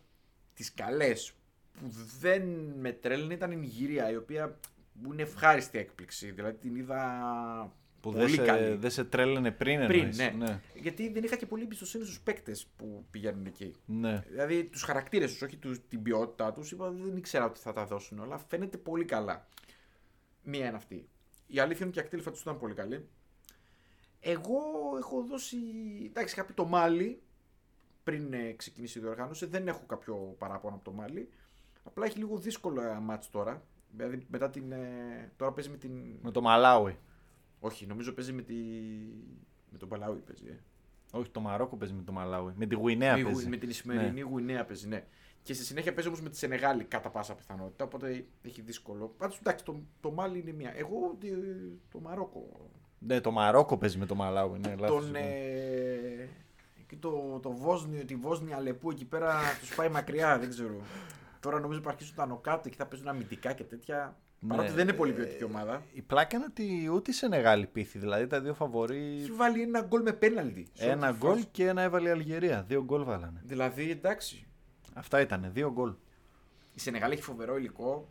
τις 0.55 0.75
καλές 0.75 1.33
που 1.81 1.87
δεν 2.21 2.43
με 2.79 2.93
τρέλνει 2.93 3.35
ήταν 3.35 3.51
η 3.51 3.57
Νιγηρία, 3.57 4.11
η 4.11 4.17
οποία 4.17 4.59
που 5.03 5.13
είναι 5.13 5.23
ευχάριστη 5.23 5.79
έκπληξη. 5.79 6.31
Δηλαδή 6.31 6.57
την 6.59 6.77
είδα 6.77 7.73
Που 8.01 8.11
δεν 8.13 8.21
πολύ 8.23 8.35
σε, 8.35 8.43
καλή. 8.45 8.75
δεν 8.77 8.91
σε 8.91 9.05
τρέλαινε 9.05 9.51
πριν, 9.51 9.87
Πριν, 9.87 9.99
εννοείς. 10.01 10.17
ναι. 10.19 10.31
ναι. 10.31 10.61
Γιατί 10.75 11.09
δεν 11.13 11.25
είχα 11.25 11.37
και 11.37 11.47
πολύ 11.47 11.63
εμπιστοσύνη 11.63 12.05
στους 12.05 12.21
παίκτες 12.21 12.67
που 12.77 13.07
πηγαίνουν 13.11 13.47
εκεί. 13.47 13.75
ναι. 13.87 14.23
Δηλαδή 14.29 14.65
τους 14.65 14.83
χαρακτήρες 14.83 15.33
τους, 15.33 15.43
όχι 15.43 15.57
τους, 15.57 15.87
την 15.89 16.03
ποιότητά 16.03 16.53
τους, 16.53 16.71
είπα 16.73 16.91
δεν 16.91 17.17
ήξερα 17.17 17.45
ότι 17.45 17.61
θα 17.61 17.73
τα 17.73 17.87
δώσουν 17.87 18.19
όλα. 18.19 18.39
Φαίνεται 18.39 18.77
πολύ 18.77 19.05
καλά. 19.05 19.47
Μία 20.43 20.67
είναι 20.67 20.77
αυτή. 20.77 21.09
Η 21.47 21.59
αλήθεια 21.59 21.79
είναι 21.81 21.89
ότι 21.89 21.99
η 21.99 22.01
ακτήλη 22.03 22.23
φέτος 22.23 22.41
ήταν 22.41 22.59
πολύ 22.59 22.75
καλή. 22.75 23.09
Εγώ 24.21 24.59
έχω 24.99 25.23
δώσει. 25.23 25.57
Εντάξει, 26.07 26.35
είχα 26.35 26.45
πει 26.47 26.53
το 26.53 26.65
Μάλι 26.65 27.23
πριν 28.03 28.33
ε, 28.33 28.53
ξεκινήσει 28.53 28.99
η 28.99 29.03
διοργάνωση. 29.03 29.47
Δεν 29.47 29.69
έχω 29.69 29.85
κάποιο 29.87 30.35
παράπονο 30.39 30.75
από 30.75 30.85
το 30.85 30.93
Μάλι. 30.93 31.29
Απλά 31.83 32.07
έχει 32.07 32.19
λίγο 32.19 32.37
δύσκολο 32.39 32.83
μάτς 32.83 33.31
τώρα. 33.31 33.63
Δηλαδή 33.93 34.27
μετά 34.29 34.51
την. 34.51 34.73
ε, 34.73 35.33
τώρα 35.37 35.53
παίζει 35.53 35.71
με 35.71 35.77
την. 35.77 35.93
Με 36.23 36.31
το 36.31 36.41
Μαλάουι. 36.41 36.97
Όχι, 37.61 37.87
νομίζω 37.87 38.13
παίζει 38.13 38.33
με 38.33 38.43
τη. 38.43 38.55
Με 39.71 39.79
τον 39.79 39.89
Παλάουι 39.89 40.19
παίζει. 40.19 40.45
Ε. 40.47 40.59
Όχι, 41.13 41.31
το 41.31 41.41
Μαρόκο 41.41 41.77
παίζει 41.77 41.95
με 41.95 42.03
το 42.03 42.13
Μαλάουι. 42.13 42.53
Με 42.57 42.67
τη 42.67 42.75
Γουινέα 42.75 43.17
με, 43.17 43.23
παίζει. 43.23 43.49
με 43.49 43.57
την 43.57 43.69
Ισημερινή 43.69 44.21
Γουινέα 44.21 44.65
παίζει, 44.65 44.89
ναι. 44.89 45.05
Και 45.43 45.55
στη 45.55 45.65
συνέχεια 45.65 45.93
παίζει 45.95 46.09
όμως 46.09 46.21
με 46.21 46.29
τη 46.29 46.37
Σενεγάλη 46.37 46.85
κατά 46.85 47.11
πάσα 47.11 47.35
πιθανότητα. 47.35 47.85
Οπότε 47.85 48.25
έχει 48.43 48.61
δύσκολο. 48.61 49.15
Πάντως 49.19 49.39
εντάξει, 49.39 49.65
το, 49.65 49.83
το 50.01 50.11
Μάλι 50.11 50.39
είναι 50.39 50.53
μία. 50.53 50.73
Εγώ 50.77 51.19
ε, 51.25 51.29
το 51.91 52.01
Μαρόκο. 52.01 52.71
Ναι, 52.99 53.21
το 53.21 53.31
Μαρόκο 53.31 53.79
παίζει 53.79 53.99
με 53.99 54.07
το 54.07 54.15
Μαλάουι. 54.15 54.59
Ναι, 54.59 54.75
λάθος 54.79 55.01
Τον. 55.01 55.09
είπα. 55.09 55.19
Ε, 55.19 56.29
εκεί 56.81 56.97
το, 56.97 57.39
το 57.43 57.51
Βόσνιο, 57.51 58.05
τη 58.05 58.15
Βόσνια 58.15 58.57
Αλεπού 58.57 58.91
εκεί 58.91 59.05
πέρα 59.05 59.41
τους 59.61 59.75
πάει 59.75 59.89
μακριά, 59.89 60.39
δεν 60.39 60.49
ξέρω. 60.49 60.81
Τώρα 61.41 61.61
νομίζω 61.61 61.81
θα 61.81 61.89
αρχίσουν 61.91 62.15
τα 62.15 62.27
νοκάτ 62.27 62.69
και 62.69 62.77
θα 62.77 62.87
παίζουν 62.87 63.09
αμυντικά 63.09 63.53
και 63.53 63.65
τέτοια. 63.65 64.17
Παρότι 64.49 64.69
Ναι. 64.69 64.75
δεν 64.75 64.89
είναι 64.89 64.97
πολύ 64.97 65.13
ποιοτική 65.13 65.45
ομάδα. 65.45 65.83
Η 65.93 66.03
πλάκα 66.03 66.37
είναι 66.37 66.47
ότι 66.49 66.89
ούτε 66.93 67.13
σε 67.13 67.29
μεγάλη 67.29 67.67
πίθη. 67.67 67.99
Δηλαδή 67.99 68.27
τα 68.27 68.41
δύο 68.41 68.55
φαβορεί. 68.55 69.17
Έχει 69.21 69.31
βάλει 69.33 69.63
ένα 69.63 69.81
γκολ 69.81 70.03
με 70.03 70.13
πέναλτι. 70.13 70.69
σε 70.73 70.83
όλη 70.85 70.93
Ένα 70.93 71.11
τη 71.13 71.17
γκολ 71.19 71.33
φάση. 71.35 71.47
και 71.51 71.67
ένα 71.67 71.83
έβαλε 71.83 72.09
η 72.09 72.13
Αλγερία. 72.13 72.63
Δύο 72.63 72.85
γκολ 72.85 73.05
βάλανε. 73.05 73.41
Δηλαδή 73.45 73.91
εντάξει. 73.91 74.47
Αυτά 74.95 75.21
ήταν. 75.21 75.51
Δύο 75.53 75.73
γκολ. 75.73 75.95
Η 76.75 76.81
Σενεγάλη 76.81 77.13
έχει 77.13 77.23
φοβερό 77.23 77.57
υλικό, 77.57 78.09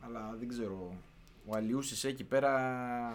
αλλά 0.00 0.34
δεν 0.38 0.48
ξέρω. 0.48 0.94
Ο 1.46 1.56
Αλιούση 1.56 2.08
εκεί 2.08 2.24
πέρα. 2.24 3.12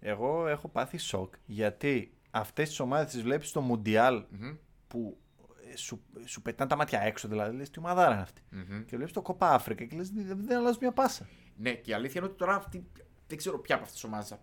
Εγώ 0.00 0.46
έχω 0.48 0.68
πάθει 0.68 0.96
σοκ 0.98 1.34
γιατί 1.46 2.12
αυτές 2.30 2.68
τις 2.68 2.80
ομάδες 2.80 3.12
τις 3.12 3.22
βλέπεις 3.22 3.48
στο 3.48 3.60
Μουντιάλ 3.60 4.22
Μμμ. 4.30 4.54
που 4.88 5.16
ε, 5.18 5.27
σου, 5.76 6.02
σου 6.24 6.42
πετάνε 6.42 6.70
τα 6.70 6.76
μάτια 6.76 7.00
έξω. 7.00 7.28
Δηλαδή 7.28 7.56
λες 7.56 7.70
τι 7.70 7.78
ομαδάρα 7.78 8.12
είναι 8.12 8.22
αυτή. 8.22 8.42
Μμμ. 8.50 8.84
Και 8.84 8.96
βλέπεις 8.96 9.12
το 9.12 9.22
Κοπά 9.22 9.50
Αφρικα 9.50 9.84
και 9.84 9.96
λες 9.96 10.10
δεν, 10.10 10.38
δεν 10.44 10.58
αλλάζεις 10.58 10.78
μια 10.78 10.92
πάσα. 10.92 11.28
Ναι, 11.56 11.72
και 11.72 11.90
η 11.90 11.94
αλήθεια 11.94 12.20
είναι 12.20 12.28
ότι 12.30 12.38
τώρα 12.38 12.54
αυτοί, 12.54 12.86
δεν 13.26 13.36
ξέρω 13.36 13.58
ποια 13.58 13.74
από 13.74 13.84
αυτές 13.84 14.00
τις 14.00 14.10
ομάδες 14.10 14.38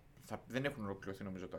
δεν 0.46 0.64
έχουν 0.64 0.84
ολοκληρωθεί 0.84 1.24
νομίζω. 1.24 1.46
Τα, 1.48 1.58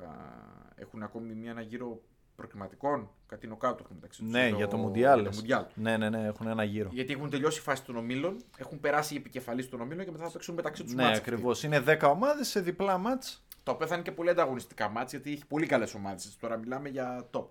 έχουν 0.76 1.04
ακόμη 1.04 1.34
μια 1.34 1.52
ένα 1.52 1.62
γύρο 1.62 2.02
προκριματικών. 2.36 3.10
Κάτι 3.28 3.48
νοκάτω 3.48 3.78
έχουν 3.84 3.96
μεταξύ 3.96 4.22
τους 4.22 4.32
Ναι, 4.32 4.48
για 4.50 4.68
το 4.68 4.78
Μουντιάλ. 4.78 5.14
για 5.14 5.24
το 5.24 5.30
λες. 5.30 5.36
Μουντιάλ. 5.40 5.66
Ναι, 5.74 5.98
ναι, 5.98 6.10
ναι, 6.10 6.26
έχουν 6.26 6.48
ένα 6.48 6.64
γύρο. 6.64 6.90
Γιατί 6.94 7.14
έχουν 7.14 7.30
τελειώσει 7.30 7.60
η 7.60 7.62
φάση 7.62 7.84
των 7.84 7.96
ομίλων, 7.96 8.38
έχουν 8.58 8.80
περάσει 8.80 9.14
οι 9.14 9.18
επικεφαλεί 9.18 9.66
των 9.66 9.82
ομίλων 9.82 10.06
και 10.06 10.12
μετά 10.12 10.24
θα 10.24 10.32
παίξουν 10.32 10.56
μεταξύ 10.56 10.84
τους 10.84 10.94
Ναι, 10.94 11.16
ακριβώς. 11.16 11.64
Είναι 11.64 11.84
10 11.88 12.00
ομάδες 12.02 12.48
σε 12.48 12.60
διπλά 12.62 12.98
μάτς. 12.98 13.46
Το 13.64 13.72
οποίο 13.72 13.88
θα 13.88 13.94
είναι 13.94 14.04
και 14.04 14.12
πολύ 14.12 14.30
ανταγωνιστικά 14.30 14.90
μάτς 14.90 15.12
γιατί 15.12 15.32
έχει 15.32 15.46
πολύ 15.46 15.66
καλές 15.66 15.94
ομάδες. 15.94 16.38
Τώρα 16.40 16.58
μιλάμε 16.58 16.90
για 16.90 17.30
top. 17.32 17.46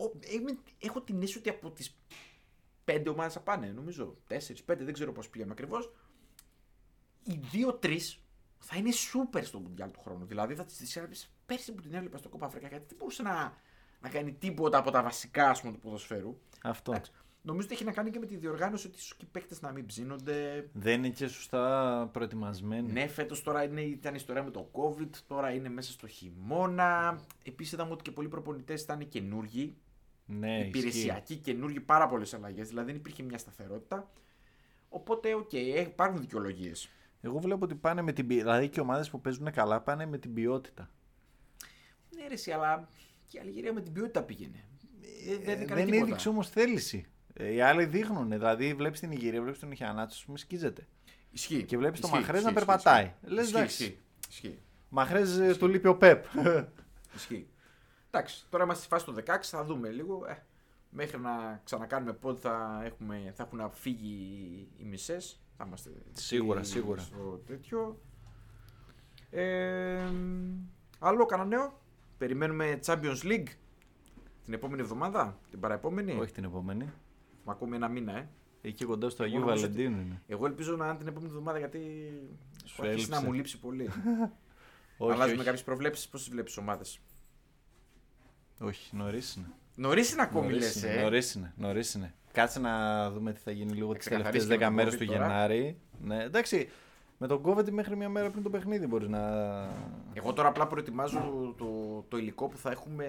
Ο, 0.00 0.10
είμαι- 0.34 0.58
έχω 0.78 1.00
την 1.00 1.16
αίσθηση 1.16 1.38
ότι 1.38 1.48
από 1.48 1.70
τις 1.70 1.96
πέντε 2.84 3.08
ομάδες 3.10 3.32
θα 3.32 3.40
πάνε, 3.40 3.66
νομίζω. 3.66 4.16
Τέσσερις, 4.26 4.62
πέντε, 4.62 4.84
δεν 4.84 4.92
ξέρω 4.92 5.12
πώς 5.12 5.28
πήγαμε 5.28 5.52
ακριβώς. 5.52 5.92
Οι 7.22 7.40
δύο-τρει 7.50 8.00
θα 8.58 8.76
είναι 8.76 8.92
σούπερ 8.92 9.44
στο 9.44 9.58
Μουντιάλ 9.58 9.90
του 9.90 10.00
χρόνου. 10.00 10.24
Δηλαδή 10.24 10.54
θα 10.54 10.64
τις 10.64 10.96
έβλεπε 10.96 11.16
πέρσι 11.46 11.72
που 11.72 11.82
την 11.82 11.94
έβλεπα 11.94 12.18
στο 12.18 12.28
Κόπα 12.28 12.46
Αφρικα 12.46 12.68
γιατί 12.68 12.84
δεν 12.88 12.96
μπορούσε 12.96 13.22
να, 13.22 13.54
να 14.00 14.08
κάνει 14.08 14.32
τίποτα 14.32 14.78
από 14.78 14.90
τα 14.90 15.02
βασικά 15.02 15.50
ας 15.50 15.60
πούμε, 15.60 15.72
του 15.72 15.78
ποδοσφαίρου. 15.78 16.38
Αυτό. 16.62 16.92
Εντάξει. 16.92 17.12
Νομίζω 17.42 17.66
ότι 17.66 17.74
έχει 17.74 17.84
να 17.84 17.92
κάνει 17.92 18.10
και 18.10 18.18
με 18.18 18.26
τη 18.26 18.36
διοργάνωση 18.36 18.86
ότι 18.86 18.98
ίσω 18.98 19.14
και 19.18 19.24
οι 19.24 19.28
παίκτες 19.32 19.60
να 19.60 19.72
μην 19.72 19.86
ψήνονται. 19.86 20.68
Δεν 20.72 20.98
είναι 21.04 21.08
και 21.14 21.28
σωστά 21.28 22.08
προετοιμασμένοι. 22.12 22.92
Ναι, 22.92 23.06
φέτος 23.06 23.42
τώρα 23.42 23.62
είναι, 23.64 23.80
ήταν 23.80 24.14
ιστορία 24.14 24.42
με 24.42 24.50
το 24.50 24.70
COVID, 24.72 25.10
τώρα 25.26 25.50
είναι 25.50 25.68
μέσα 25.68 25.92
στο 25.92 26.06
χειμώνα. 26.06 27.20
Επίσης 27.44 27.72
είδαμε 27.72 27.92
ότι 27.92 28.02
και 28.02 28.10
πολλοί 28.10 28.28
προπονητές 28.28 28.82
ήταν 28.82 29.08
καινούργοι, 29.08 29.76
Ναι, 30.38 30.56
ισχύει. 30.58 30.68
υπηρεσιακοί, 30.68 31.36
καινούργοι, 31.36 31.80
πάρα 31.80 32.06
πολλές 32.06 32.34
αλλαγές. 32.34 32.68
Δηλαδή 32.68 32.86
δεν 32.86 32.96
υπήρχε 32.96 33.22
μια 33.22 33.38
σταθερότητα. 33.38 34.10
Οπότε, 34.88 35.34
ok, 35.34 35.48
okay, 35.52 35.84
υπάρχουν 35.86 36.20
δικαιολογίες. 36.20 36.88
Εγώ 37.20 37.38
βλέπω 37.38 37.64
ότι 37.64 37.74
πάνε 37.74 38.02
με 38.02 38.12
την 38.12 38.26
ποιότητα. 38.26 38.50
Δηλαδή 38.50 38.68
και 38.68 38.80
οι 38.80 38.82
ομάδες 38.82 39.10
που 39.10 39.20
παίζουν 39.20 39.50
καλά 39.52 39.80
πάνε 39.80 40.06
με 40.06 40.18
την 40.18 40.34
ποιότητα. 40.34 40.90
Ναι, 42.16 42.26
ρε, 42.28 42.34
εσύ, 42.34 42.50
αλλά 42.50 42.88
και 43.26 43.36
η 43.36 43.40
Αλγερία 43.40 43.72
με 43.72 43.80
την 43.80 43.92
ποιότητα 43.92 44.22
πήγαινε. 44.22 44.64
Ε, 45.28 45.36
δεν 45.36 45.58
Ε, 45.58 45.62
έκανε 45.62 45.74
δεν 45.74 45.84
τίποτα. 45.84 46.02
έδειξε 46.06 46.28
όμως 46.28 46.48
θέληση. 46.50 47.06
Ε, 47.34 47.52
οι 47.52 47.60
άλλοι 47.60 47.84
δείχνουν. 47.84 48.30
Δηλαδή 48.30 48.74
βλέπεις 48.74 49.00
την 49.00 49.10
Νιγηρία, 49.12 49.42
βλέπεις 49.42 49.58
τον 49.60 49.70
Ιχεανάτσο, 49.70 50.16
ας 50.18 50.24
πούμε, 50.24 50.38
σκίζεται. 50.38 50.86
Ισχύει. 51.30 51.64
Και 51.64 51.76
βλέπεις 51.76 52.00
το 52.00 52.06
Ισχύει, 52.06 52.20
Μαχρέζ 52.20 52.40
ισχύει, 52.40 52.54
να 52.54 52.60
ισχύει, 52.60 52.66
περπατάει. 52.66 53.04
ισχύει. 53.04 53.34
Λες, 53.34 53.44
Ισχύει, 53.44 53.56
εντάξει. 53.56 53.82
ισχύει, 53.82 53.98
ισχύει. 54.30 54.58
Μαχρέζ 54.88 55.56
του 55.58 55.68
λείπει 55.68 55.88
ο 55.88 55.96
Πεπ. 55.96 56.24
Ισχύει. 57.14 57.48
Εντάξει, 58.10 58.46
τώρα 58.48 58.64
είμαστε 58.64 58.82
στη 58.84 58.92
φάση 58.92 59.04
του 59.04 59.14
16, 59.26 59.38
θα 59.42 59.64
δούμε 59.64 59.88
λίγο. 59.88 60.24
Ε, 60.28 60.44
Μέχρι 60.92 61.18
να 61.20 61.60
ξανακάνουμε 61.64 62.12
πότε 62.12 62.40
θα, 62.40 62.82
έχουμε, 62.84 63.32
θα 63.36 63.42
έχουν 63.42 63.70
φύγει 63.72 64.16
οι 64.76 64.84
μισές. 64.84 65.40
Θα 65.56 65.64
είμαστε 65.66 65.90
Σίγουρα, 66.12 66.58
εκεί 66.58 66.68
σίγουρα. 66.68 67.00
Στο 67.00 67.42
τέτοιο. 67.46 68.00
Ε, 69.30 70.00
άλλο, 70.98 71.26
κανένα 71.26 71.48
νέο; 71.48 71.80
Περιμένουμε 72.18 72.78
Champions 72.86 73.22
League 73.22 73.46
την 74.44 74.52
επόμενη 74.52 74.80
εβδομάδα, 74.82 75.38
την 75.50 75.60
παραεπόμενη; 75.60 76.12
Όχι 76.12 76.32
την 76.32 76.44
επόμενη. 76.44 76.82
Έχουμε 76.82 77.54
ακόμη 77.54 77.76
ένα 77.76 77.88
μήνα, 77.88 78.16
ε. 78.16 78.28
Εκεί 78.62 78.84
κοντά 78.84 79.10
στο 79.10 79.22
Εγώ 79.24 79.32
Αγίου 79.34 79.46
νομίζω 79.46 79.64
ότι- 79.66 79.74
Βαλεντίνου 79.76 80.00
είναι. 80.02 80.22
Εγώ 80.26 80.46
ελπίζω 80.46 80.76
να 80.76 80.86
είναι 80.88 80.96
την 80.98 81.06
επόμενη 81.06 81.30
εβδομάδα 81.30 81.58
γιατί 81.58 81.78
Σου 82.64 82.74
σου 82.74 82.82
αρχίσει 82.82 83.08
να 83.08 83.16
έλειψε. 83.16 83.26
μου 83.26 83.32
λείψει 83.32 83.58
πολύ. 83.60 83.88
Όχι, 85.02 85.12
Αλλάζουμε 85.12 85.36
όχι. 85.36 85.44
κάποιες 85.44 85.64
προβλέψεις. 85.64 86.08
Πώς 86.08 86.20
τις 86.22 86.30
βλέπεις 86.30 86.56
ομάδες; 86.56 87.00
Όχι 88.60 88.96
νωρίς 88.96 89.34
είναι. 89.34 89.46
Νωρίς 89.76 90.12
είναι 90.12 90.22
ακόμη 90.22 90.46
Νωρίς 90.46 90.60
λες. 90.64 90.82
είναι, 90.82 90.92
Ε. 90.92 91.02
νωρίς 91.02 91.34
είναι, 91.34 91.52
νωρίς 91.56 91.94
είναι. 91.94 92.14
Κάτσε 92.32 92.60
να 92.60 93.10
δούμε 93.10 93.32
τι 93.32 93.40
θα 93.40 93.50
γίνει 93.50 93.72
λίγο 93.72 93.92
τις 93.94 94.06
τελευταίες 94.08 94.44
ξεκαθαρίσει 94.44 94.58
και 94.58 94.64
10 94.66 94.68
με 94.68 94.74
μέρες 94.74 94.96
τον 94.96 95.06
του 95.06 95.12
COVID 95.12 95.16
τώρα. 95.16 95.26
Γενάρη. 95.28 95.78
Ναι, 96.00 96.22
εντάξει, 96.22 96.68
με 97.18 97.26
τον 97.26 97.42
COVID 97.44 97.70
μέχρι 97.70 97.96
μια 97.96 98.08
μέρα 98.08 98.30
πριν 98.30 98.42
το 98.42 98.50
παιχνίδι 98.50 98.86
μπορείς 98.86 99.08
να... 99.08 99.20
Εγώ 100.12 100.32
τώρα 100.32 100.48
απλά 100.48 100.66
προετοιμάζω 100.66 101.54
το, 101.58 102.00
το 102.08 102.16
υλικό 102.16 102.48
που 102.48 102.56
θα 102.56 102.70
έχουμε. 102.70 103.06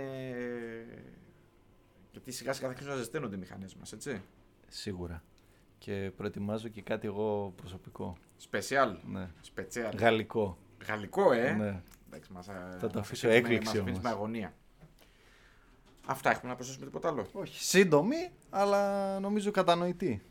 Γιατί 2.11 2.31
σιγά 2.31 2.53
σιγά 2.53 2.65
θα 2.67 2.71
αρχίσουν 2.73 2.91
να 2.91 2.97
ζεσταίνονται 2.97 3.35
οι 3.35 3.39
μηχανές 3.39 3.75
μας, 3.75 3.91
έτσι. 3.93 4.21
Σίγουρα. 4.67 5.23
Και 5.77 6.11
προετοιμάζω 6.17 6.67
και 6.67 6.81
κάτι 6.81 7.07
εγώ 7.07 7.53
προσωπικό. 7.55 8.17
Σπεσιάλ. 8.37 8.95
Ναι. 9.11 9.27
Σπετσιάλ. 9.41 9.95
Γαλλικό. 9.97 10.57
Γαλλικό, 10.87 11.31
ε. 11.31 11.51
Ναι. 11.53 11.81
Εντάξει, 12.07 12.31
μας, 12.31 12.45
Θα 12.45 12.77
το 12.87 12.87
μας 12.93 12.95
αφήσω 12.95 13.27
αφήνεις 13.27 13.31
με- 13.31 13.35
έκπληξη 13.35 13.65
μας 13.65 13.75
αφήνεις 13.75 13.89
όμως. 13.99 14.01
με 14.03 14.09
αγωνία. 14.09 14.53
Αυτά 16.11 16.29
έχουμε 16.29 16.49
να 16.49 16.55
προσθέσουμε 16.55 16.85
τίποτα 16.85 17.07
άλλο. 17.07 17.27
Όχι 17.33 17.63
σύντομη, 17.63 18.31
αλλά 18.49 19.19
νομίζω 19.19 19.51
κατανοητή. 19.51 20.21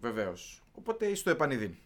Βεβαίως. 0.00 0.62
Οπότε 0.72 1.14
στο 1.14 1.30
επανειδή. 1.30 1.78